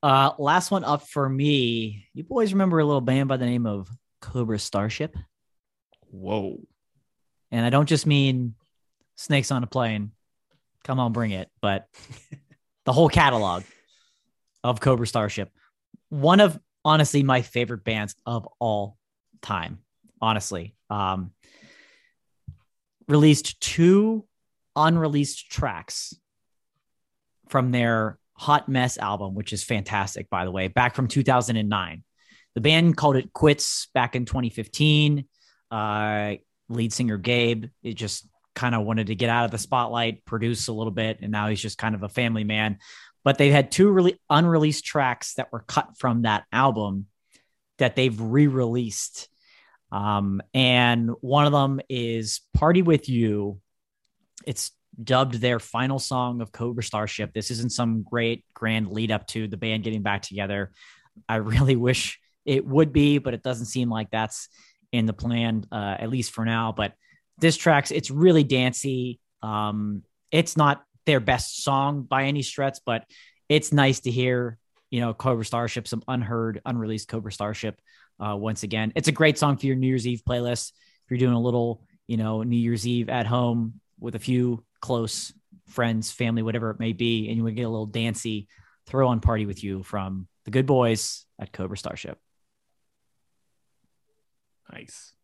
Uh, 0.06 0.36
last 0.38 0.70
one 0.70 0.84
up 0.84 1.08
for 1.08 1.28
me. 1.28 2.06
You 2.14 2.24
boys 2.24 2.54
remember 2.54 2.78
a 2.78 2.86
little 2.86 3.02
band 3.02 3.28
by 3.28 3.38
the 3.38 3.48
name 3.48 3.66
of 3.66 3.90
Cobra 4.22 4.60
Starship? 4.60 5.18
Whoa. 6.12 6.60
And 7.50 7.66
I 7.66 7.72
don't 7.72 7.90
just 7.90 8.06
mean 8.06 8.54
Snakes 9.16 9.50
on 9.50 9.64
a 9.64 9.68
Plane. 9.68 10.12
Come 10.84 11.00
on, 11.00 11.12
bring 11.12 11.32
it. 11.32 11.50
But 11.60 11.88
the 12.86 12.94
whole 12.94 13.10
catalog 13.10 13.64
of 14.64 14.80
Cobra 14.80 15.08
Starship. 15.08 15.50
One 16.10 16.40
of 16.40 16.60
honestly 16.84 17.24
my 17.24 17.42
favorite 17.42 17.84
bands 17.84 18.14
of 18.28 18.48
all 18.60 19.00
time. 19.42 19.80
Honestly. 20.22 20.76
Um, 20.88 21.32
released 23.08 23.60
two 23.60 24.28
unreleased 24.76 25.50
tracks 25.50 26.14
from 27.48 27.72
their 27.72 28.20
Hot 28.36 28.68
Mess 28.68 28.98
album, 28.98 29.34
which 29.34 29.54
is 29.54 29.64
fantastic, 29.64 30.30
by 30.30 30.46
the 30.46 30.52
way, 30.52 30.68
back 30.68 30.96
from 30.96 31.08
2009. 31.08 32.04
The 32.54 32.62
band 32.62 32.96
called 32.98 33.18
it 33.18 33.34
quits 33.34 33.88
back 33.94 34.16
in 34.16 34.26
2015. 34.26 35.26
Uh, 35.72 36.36
lead 36.70 36.94
singer 36.94 37.18
Gabe, 37.18 37.66
it 37.84 37.94
just 37.94 38.28
kind 38.56 38.74
of 38.74 38.86
wanted 38.86 39.08
to 39.08 39.16
get 39.16 39.30
out 39.30 39.46
of 39.46 39.52
the 39.52 39.58
spotlight, 39.58 40.26
produce 40.26 40.68
a 40.68 40.74
little 40.74 40.92
bit, 40.92 41.20
and 41.22 41.32
now 41.32 41.50
he's 41.50 41.62
just 41.62 41.78
kind 41.78 41.96
of 41.96 42.04
a 42.04 42.10
family 42.10 42.44
man. 42.44 42.80
But 43.24 43.38
they've 43.38 43.52
had 43.52 43.72
two 43.72 43.90
really 43.90 44.20
unreleased 44.30 44.86
tracks 44.86 45.34
that 45.36 45.52
were 45.52 45.66
cut 45.68 45.98
from 45.98 46.24
that 46.24 46.46
album 46.52 47.08
that 47.78 47.96
they've 47.96 48.20
re-released. 48.20 49.28
Um, 49.92 50.42
and 50.54 51.12
one 51.22 51.46
of 51.46 51.52
them 51.52 51.82
is 51.90 52.42
Party 52.54 52.82
with 52.82 53.10
You. 53.10 53.60
It's 54.46 54.72
dubbed 55.04 55.36
their 55.36 55.60
final 55.60 56.00
song 56.00 56.42
of 56.42 56.52
Cobra 56.52 56.84
Starship. 56.84 57.34
This 57.34 57.52
isn't 57.52 57.72
some 57.72 58.04
great 58.04 58.46
grand 58.54 58.90
lead 58.90 59.12
up 59.12 59.28
to 59.28 59.48
the 59.48 59.58
band 59.58 59.84
getting 59.84 60.02
back 60.02 60.22
together. 60.22 60.72
I 61.28 61.38
really 61.38 61.76
wish 61.88 62.20
it 62.46 62.66
would 62.66 62.94
be, 62.94 63.18
but 63.18 63.34
it 63.34 63.44
doesn't 63.44 63.66
seem 63.66 63.90
like 63.90 64.10
that's 64.12 64.50
in 64.92 65.06
the 65.06 65.14
plan, 65.14 65.66
uh, 65.72 65.96
at 66.00 66.10
least 66.10 66.32
for 66.32 66.46
now. 66.46 66.72
But 66.72 66.94
this 67.38 67.58
track's 67.58 67.92
it's 67.92 68.12
really 68.12 68.44
dancey. 68.44 69.20
Um, 69.42 70.04
it's 70.32 70.56
not 70.56 70.84
their 71.06 71.20
best 71.20 71.64
song 71.64 72.04
by 72.04 72.24
any 72.24 72.42
stretch, 72.42 72.80
but 72.86 73.06
it's 73.50 73.72
nice 73.72 74.02
to 74.02 74.12
hear, 74.12 74.58
you 74.90 75.02
know, 75.02 75.14
Cobra 75.14 75.46
Starship, 75.46 75.88
some 75.88 76.04
unheard, 76.08 76.62
unreleased 76.66 77.08
Cobra 77.08 77.32
Starship. 77.32 77.80
Uh, 78.20 78.36
once 78.36 78.64
again, 78.64 78.94
it's 78.96 79.08
a 79.08 79.12
great 79.12 79.38
song 79.38 79.58
for 79.58 79.66
your 79.66 79.76
New 79.76 79.88
Year's 79.88 80.08
Eve 80.08 80.22
playlist. 80.28 80.70
If 80.70 81.12
you're 81.12 81.20
doing 81.20 81.34
a 81.34 81.42
little, 81.42 81.84
you 82.08 82.18
know, 82.18 82.44
New 82.44 82.58
Year's 82.58 82.88
Eve 82.88 83.10
at 83.10 83.28
home 83.28 83.82
with 84.00 84.16
a 84.16 84.20
few 84.20 84.64
close 84.86 85.34
friends, 85.68 86.12
family, 86.12 86.44
whatever 86.44 86.70
it 86.70 86.80
may 86.80 86.94
be, 86.94 87.28
and 87.28 87.38
you 87.38 87.44
would 87.44 87.56
get 87.56 87.64
a 87.64 87.70
little 87.70 87.88
dancey 87.88 88.48
throw 88.86 89.08
on 89.08 89.20
party 89.20 89.48
with 89.48 89.64
you 89.64 89.82
from 89.82 90.28
the 90.44 90.52
good 90.52 90.68
boys 90.68 91.26
at 91.40 91.52
Cobra 91.52 91.76
Starship. 91.76 92.20
Nice. 94.72 95.16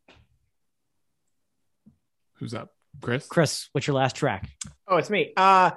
Who's 2.40 2.56
up? 2.56 2.74
Chris? 3.02 3.28
Chris, 3.28 3.70
what's 3.72 3.86
your 3.86 3.96
last 3.96 4.16
track? 4.16 4.50
Oh, 4.88 4.98
it's 4.98 5.12
me. 5.12 5.32
Uh, 5.38 5.70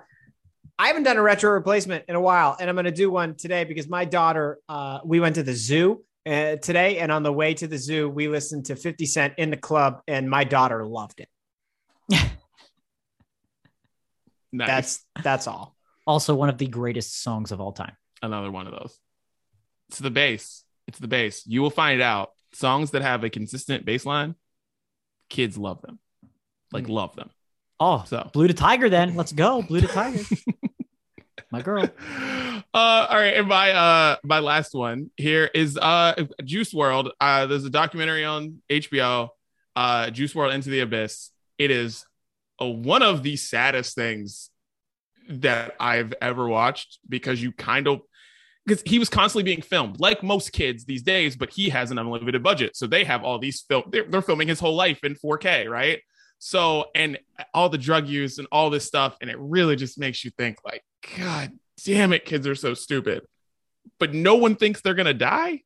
I 0.79 0.87
haven't 0.87 1.03
done 1.03 1.19
a 1.19 1.23
retro 1.23 1.53
replacement 1.53 2.07
in 2.09 2.15
a 2.15 2.21
while, 2.21 2.57
and 2.59 2.71
I'm 2.71 2.77
going 2.77 2.87
to 2.87 2.91
do 2.91 3.11
one 3.11 3.35
today 3.35 3.65
because 3.65 3.87
my 3.87 4.07
daughter, 4.07 4.61
uh, 4.67 5.01
we 5.05 5.21
went 5.21 5.35
to 5.35 5.43
the 5.43 5.53
zoo 5.53 6.03
uh, 6.25 6.57
today, 6.57 7.01
and 7.01 7.13
on 7.13 7.23
the 7.23 7.33
way 7.35 7.53
to 7.53 7.67
the 7.67 7.77
zoo, 7.77 8.09
we 8.09 8.29
listened 8.29 8.65
to 8.67 8.77
50 8.77 9.05
Cent 9.05 9.35
in 9.37 9.51
the 9.51 9.59
club, 9.59 10.01
and 10.09 10.31
my 10.31 10.45
daughter 10.45 10.87
loved 10.87 11.21
it. 11.21 11.29
nice. 14.57 14.69
That's 14.69 15.05
that's 15.23 15.47
all. 15.47 15.77
Also, 16.07 16.35
one 16.35 16.49
of 16.49 16.59
the 16.59 16.67
greatest 16.67 17.23
songs 17.23 17.51
of 17.53 17.61
all 17.61 17.73
time. 17.73 17.97
another 18.23 18.51
one 18.51 18.67
of 18.67 18.73
those. 18.73 18.99
It's 19.89 19.99
the 19.99 20.11
bass. 20.11 20.65
It's 20.87 20.99
the 20.99 21.09
bass. 21.09 21.47
You 21.47 21.63
will 21.63 21.71
find 21.71 22.01
out 22.03 22.31
songs 22.53 22.91
that 22.93 23.03
have 23.03 23.25
a 23.25 23.31
consistent 23.31 23.85
bass 23.85 24.05
line, 24.07 24.35
kids 25.31 25.57
love 25.59 25.81
them. 25.83 25.99
Like 26.73 26.89
love 26.89 27.15
them. 27.17 27.31
Oh, 27.81 28.05
So 28.07 28.31
Blue 28.33 28.49
to 28.49 28.55
Tiger, 28.55 28.89
then. 28.89 29.15
Let's 29.17 29.33
go. 29.33 29.63
Blue 29.63 29.81
to 29.81 29.87
Tiger. 29.89 30.23
My 31.51 31.63
girl. 31.63 31.85
uh 31.85 32.67
all 32.75 33.17
right 33.17 33.35
and 33.37 33.47
my 33.47 33.71
uh 33.71 34.17
my 34.25 34.41
last 34.41 34.75
one 34.75 35.11
here 35.17 35.49
is 35.55 35.77
uh 35.77 36.15
Juice 36.45 36.73
WRLD 36.75 37.11
uh 37.21 37.47
there's 37.47 37.65
a 37.65 37.71
documentary 37.71 38.25
on 38.25 38.61
hbo 38.69 39.29
uh 39.77 40.11
Juice 40.11 40.33
WRLD 40.35 40.55
into 40.55 40.71
the 40.71 40.81
abyss 40.81 41.31
it 41.59 41.71
is 41.71 42.05
a, 42.61 42.69
one 42.69 43.03
of 43.03 43.23
the 43.23 43.37
saddest 43.37 43.95
things 43.95 44.51
that 45.29 45.75
i've 45.81 46.13
ever 46.21 46.47
watched 46.47 46.99
because 47.09 47.43
you 47.43 47.51
kind 47.53 47.87
of 47.87 48.01
because 48.67 48.83
he 48.87 48.99
was 48.99 49.09
constantly 49.09 49.43
being 49.43 49.63
filmed 49.63 50.01
like 50.01 50.23
most 50.23 50.53
kids 50.53 50.85
these 50.85 51.03
days 51.03 51.37
but 51.37 51.51
he 51.51 51.69
has 51.69 51.91
an 51.91 51.99
unlimited 51.99 52.43
budget. 52.43 52.77
So 52.77 52.87
they 52.87 53.05
have 53.05 53.25
all 53.25 53.39
these 53.39 53.63
film 53.63 53.85
they're, 53.91 54.05
they're 54.05 54.23
filming 54.23 54.49
his 54.49 54.61
whole 54.61 54.75
life 54.75 55.05
in 55.05 55.15
4k 55.15 55.69
right? 55.69 56.01
So 56.39 56.87
and 56.95 57.19
all 57.53 57.69
the 57.69 57.79
drug 57.79 58.09
use 58.09 58.39
and 58.39 58.49
all 58.51 58.71
this 58.71 58.85
stuff 58.85 59.17
and 59.21 59.31
it 59.31 59.39
really 59.39 59.77
just 59.77 59.99
makes 59.99 60.25
you 60.25 60.31
think 60.37 60.59
like 60.65 60.83
god 61.17 61.53
damn 61.85 62.13
it 62.13 62.25
kids 62.25 62.47
are 62.47 62.55
so 62.55 62.75
stupid. 62.75 63.23
But 63.99 64.15
no 64.15 64.37
one 64.37 64.57
thinks 64.57 64.81
they're 64.81 64.95
gonna 64.95 65.15
die 65.15 65.63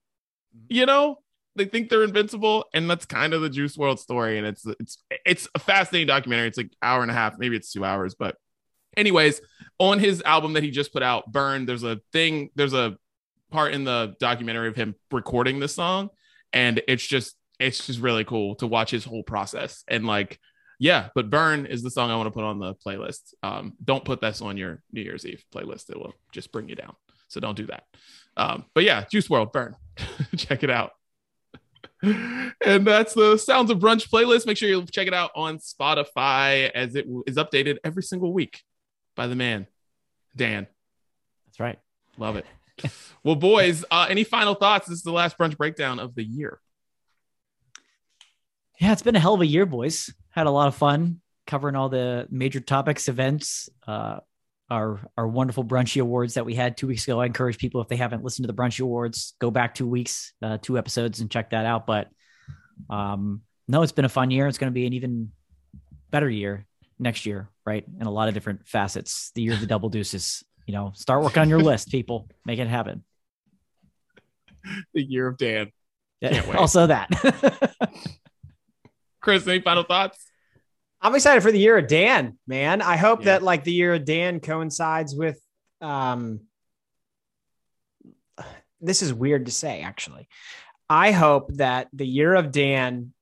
mm-hmm. 0.56 0.66
you 0.68 0.86
know 0.86 1.18
they 1.58 1.66
think 1.66 1.88
they're 1.88 2.04
invincible 2.04 2.64
and 2.72 2.88
that's 2.88 3.04
kind 3.04 3.34
of 3.34 3.42
the 3.42 3.50
Juice 3.50 3.76
WRLD 3.76 3.98
story 3.98 4.38
and 4.38 4.46
it's 4.46 4.64
it's 4.80 4.98
it's 5.24 5.48
a 5.54 5.58
fascinating 5.58 6.06
documentary. 6.06 6.48
It's 6.48 6.58
like 6.58 6.72
hour 6.82 7.02
and 7.02 7.10
a 7.10 7.14
half 7.14 7.38
maybe 7.38 7.56
it's 7.56 7.72
two 7.72 7.84
hours 7.84 8.14
but 8.14 8.36
anyways 8.96 9.40
on 9.78 9.98
his 9.98 10.22
album 10.22 10.54
that 10.54 10.62
he 10.62 10.70
just 10.70 10.92
put 10.92 11.02
out 11.02 11.30
burn 11.30 11.66
there's 11.66 11.84
a 11.84 12.00
thing 12.12 12.50
there's 12.54 12.72
a 12.72 12.96
part 13.50 13.72
in 13.72 13.84
the 13.84 14.14
documentary 14.18 14.68
of 14.68 14.76
him 14.76 14.94
recording 15.10 15.60
this 15.60 15.74
song 15.74 16.10
and 16.52 16.82
it's 16.88 17.06
just 17.06 17.36
it's 17.58 17.86
just 17.86 18.00
really 18.00 18.24
cool 18.24 18.54
to 18.56 18.66
watch 18.66 18.90
his 18.90 19.04
whole 19.04 19.22
process. 19.22 19.84
And 19.88 20.06
like 20.06 20.38
yeah 20.80 21.08
but 21.14 21.28
burn 21.28 21.66
is 21.66 21.82
the 21.82 21.90
song 21.90 22.08
i 22.08 22.14
want 22.14 22.28
to 22.28 22.30
put 22.30 22.44
on 22.44 22.58
the 22.58 22.74
playlist. 22.74 23.34
Um 23.42 23.74
don't 23.82 24.04
put 24.04 24.20
this 24.20 24.40
on 24.40 24.56
your 24.56 24.82
new 24.92 25.02
year's 25.02 25.26
eve 25.26 25.44
playlist. 25.54 25.90
It 25.90 25.98
will 25.98 26.14
just 26.32 26.52
bring 26.52 26.68
you 26.68 26.76
down. 26.76 26.94
So 27.28 27.40
don't 27.40 27.56
do 27.56 27.66
that. 27.66 27.84
Um 28.36 28.64
but 28.74 28.84
yeah 28.84 29.04
Juice 29.10 29.28
WRLD 29.28 29.52
burn. 29.52 29.76
Check 30.36 30.62
it 30.62 30.70
out 30.70 30.92
and 32.02 32.86
that's 32.86 33.14
the 33.14 33.36
sounds 33.36 33.70
of 33.70 33.78
brunch 33.78 34.08
playlist 34.08 34.46
make 34.46 34.56
sure 34.56 34.68
you 34.68 34.84
check 34.86 35.06
it 35.08 35.14
out 35.14 35.30
on 35.34 35.58
spotify 35.58 36.70
as 36.70 36.94
it 36.94 37.06
is 37.26 37.36
updated 37.36 37.76
every 37.82 38.02
single 38.02 38.32
week 38.32 38.62
by 39.16 39.26
the 39.26 39.34
man 39.34 39.66
dan 40.36 40.66
That's 41.46 41.58
right. 41.60 41.78
love 42.16 42.36
it 42.36 42.46
well 43.24 43.34
boys 43.34 43.84
uh 43.90 44.06
any 44.08 44.22
final 44.22 44.54
thoughts 44.54 44.86
this 44.86 44.98
is 44.98 45.02
the 45.02 45.10
last 45.12 45.36
brunch 45.36 45.56
breakdown 45.56 45.98
of 45.98 46.14
the 46.14 46.22
year 46.22 46.60
Yeah, 48.80 48.92
it's 48.92 49.02
been 49.02 49.16
a 49.16 49.20
hell 49.20 49.34
of 49.34 49.40
a 49.40 49.46
year, 49.46 49.66
boys. 49.66 50.14
Had 50.30 50.46
a 50.46 50.52
lot 50.52 50.68
of 50.68 50.76
fun 50.76 51.20
covering 51.48 51.74
all 51.74 51.88
the 51.88 52.28
major 52.30 52.60
topics, 52.60 53.08
events. 53.08 53.68
Uh, 53.84 54.20
our 54.70 55.00
our 55.16 55.26
wonderful 55.26 55.64
brunchy 55.64 56.00
awards 56.00 56.34
that 56.34 56.44
we 56.44 56.54
had 56.54 56.76
two 56.76 56.86
weeks 56.86 57.04
ago. 57.04 57.20
I 57.20 57.26
encourage 57.26 57.58
people 57.58 57.80
if 57.80 57.88
they 57.88 57.96
haven't 57.96 58.22
listened 58.22 58.46
to 58.46 58.52
the 58.52 58.60
brunchy 58.60 58.80
awards, 58.80 59.34
go 59.40 59.50
back 59.50 59.74
two 59.74 59.86
weeks, 59.86 60.32
uh, 60.42 60.58
two 60.60 60.78
episodes, 60.78 61.20
and 61.20 61.30
check 61.30 61.50
that 61.50 61.64
out. 61.64 61.86
But 61.86 62.08
um, 62.90 63.42
no, 63.66 63.82
it's 63.82 63.92
been 63.92 64.04
a 64.04 64.10
fun 64.10 64.30
year. 64.30 64.46
It's 64.46 64.58
going 64.58 64.70
to 64.70 64.74
be 64.74 64.86
an 64.86 64.92
even 64.92 65.30
better 66.10 66.28
year 66.28 66.66
next 66.98 67.26
year, 67.26 67.48
right? 67.64 67.84
In 68.00 68.06
a 68.06 68.10
lot 68.10 68.28
of 68.28 68.34
different 68.34 68.66
facets. 68.66 69.30
The 69.34 69.42
year 69.42 69.54
of 69.54 69.60
the 69.60 69.66
double 69.74 69.88
deuces. 69.88 70.44
You 70.66 70.74
know, 70.74 70.92
start 70.94 71.22
working 71.22 71.40
on 71.40 71.48
your 71.48 71.60
list, 71.60 71.90
people. 71.90 72.28
Make 72.44 72.58
it 72.58 72.68
happen. 72.68 73.04
The 74.92 75.02
year 75.02 75.28
of 75.28 75.38
Dan. 75.38 75.72
Can't 76.22 76.46
wait. 76.46 76.56
also 76.56 76.88
that. 76.88 77.08
Chris, 79.20 79.46
any 79.46 79.62
final 79.62 79.82
thoughts? 79.82 80.27
I'm 81.00 81.14
excited 81.14 81.42
for 81.42 81.52
the 81.52 81.58
year 81.60 81.78
of 81.78 81.86
Dan, 81.86 82.38
man. 82.46 82.82
I 82.82 82.96
hope 82.96 83.20
Yeah. 83.20 83.26
that 83.26 83.42
like 83.42 83.64
the 83.64 83.72
year 83.72 83.94
of 83.94 84.04
Dan 84.04 84.40
coincides 84.40 85.14
with 85.14 85.40
um 85.80 86.40
this 88.80 89.02
is 89.02 89.12
weird 89.12 89.46
to 89.46 89.52
say 89.52 89.82
actually. 89.82 90.28
I 90.88 91.12
hope 91.12 91.52
that 91.54 91.88
the 91.92 92.06
year 92.06 92.34
of 92.34 92.50
Dan 92.52 93.12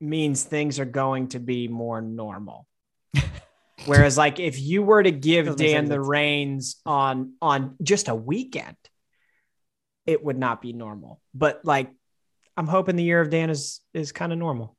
means 0.00 0.42
things 0.42 0.78
are 0.80 0.84
going 0.84 1.28
to 1.28 1.38
be 1.40 1.68
more 1.68 2.00
normal. 2.00 2.66
Whereas 3.86 4.16
like 4.16 4.40
if 4.40 4.60
you 4.60 4.82
were 4.82 5.02
to 5.02 5.10
give 5.10 5.56
Dan 5.56 5.84
the 5.86 6.00
reins 6.00 6.80
on 6.86 7.34
on 7.42 7.76
just 7.82 8.08
a 8.08 8.14
weekend, 8.14 8.76
it 10.06 10.24
would 10.24 10.38
not 10.38 10.62
be 10.62 10.72
normal. 10.72 11.20
But 11.34 11.64
like 11.64 11.90
I'm 12.56 12.66
hoping 12.66 12.96
the 12.96 13.04
year 13.04 13.20
of 13.20 13.30
Dan 13.30 13.50
is 13.50 13.80
is 13.94 14.12
kind 14.12 14.32
of 14.32 14.38
normal. 14.38 14.76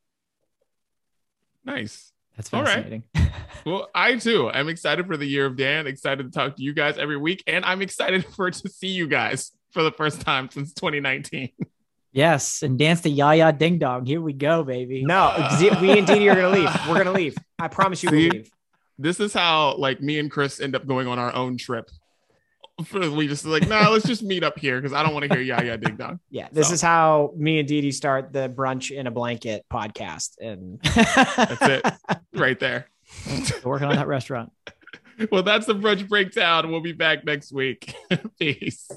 Nice. 1.65 2.11
That's 2.35 2.53
All 2.53 2.61
right. 2.61 2.75
fascinating. 2.75 3.03
Well, 3.65 3.89
I 3.95 4.17
too 4.17 4.51
am 4.53 4.67
excited 4.67 5.07
for 5.07 5.15
the 5.15 5.25
year 5.25 5.45
of 5.45 5.55
Dan. 5.55 5.87
Excited 5.87 6.23
to 6.23 6.37
talk 6.37 6.57
to 6.57 6.61
you 6.61 6.73
guys 6.73 6.97
every 6.97 7.15
week, 7.15 7.43
and 7.47 7.63
I'm 7.63 7.81
excited 7.81 8.25
for 8.25 8.51
to 8.51 8.69
see 8.69 8.89
you 8.89 9.07
guys 9.07 9.51
for 9.71 9.83
the 9.83 9.91
first 9.91 10.19
time 10.19 10.49
since 10.49 10.73
2019. 10.73 11.49
Yes, 12.11 12.61
and 12.61 12.77
dance 12.77 13.01
the 13.01 13.17
Jaja 13.17 13.57
Ding 13.57 13.79
Dong. 13.79 14.05
Here 14.05 14.19
we 14.19 14.33
go, 14.33 14.63
baby. 14.63 15.03
No, 15.03 15.33
we 15.81 15.97
and 15.97 16.05
Didi 16.05 16.29
are 16.29 16.35
going 16.35 16.53
to 16.53 16.59
leave. 16.59 16.69
We're 16.87 16.95
going 16.95 17.05
to 17.05 17.11
leave. 17.11 17.35
I 17.57 17.69
promise 17.69 18.03
you 18.03 18.11
we'll 18.11 18.19
leave. 18.19 18.51
This 18.99 19.19
is 19.19 19.33
how 19.33 19.75
like 19.77 20.01
me 20.01 20.19
and 20.19 20.29
Chris 20.29 20.59
end 20.59 20.75
up 20.75 20.85
going 20.85 21.07
on 21.07 21.17
our 21.17 21.33
own 21.33 21.57
trip. 21.57 21.89
For 22.85 23.09
we 23.11 23.27
just 23.27 23.45
like, 23.45 23.67
nah, 23.67 23.89
let's 23.89 24.05
just 24.05 24.23
meet 24.23 24.43
up 24.43 24.57
here 24.57 24.79
because 24.81 24.93
I 24.93 25.03
don't 25.03 25.13
want 25.13 25.25
to 25.29 25.33
hear 25.33 25.43
yeah 25.43 25.61
yeah 25.61 25.77
ding 25.77 25.95
dong. 25.95 26.19
Yeah, 26.29 26.47
this 26.51 26.69
So. 26.69 26.73
is 26.73 26.81
how 26.81 27.31
me 27.37 27.59
and 27.59 27.67
Didi 27.67 27.91
start 27.91 28.33
the 28.33 28.49
brunch 28.49 28.89
in 28.91 29.05
a 29.07 29.11
blanket 29.11 29.65
podcast. 29.71 30.31
And 30.39 30.79
That's 30.81 31.61
it, 31.61 31.93
right 32.33 32.59
there. 32.59 32.87
Working 33.63 33.87
on 33.87 33.95
that 33.95 34.07
restaurant. 34.07 34.51
Well, 35.31 35.43
that's 35.43 35.67
the 35.67 35.75
brunch 35.75 36.09
breakdown. 36.09 36.71
We'll 36.71 36.81
be 36.81 36.91
back 36.91 37.23
next 37.23 37.53
week. 37.53 37.93
Peace. 38.39 38.89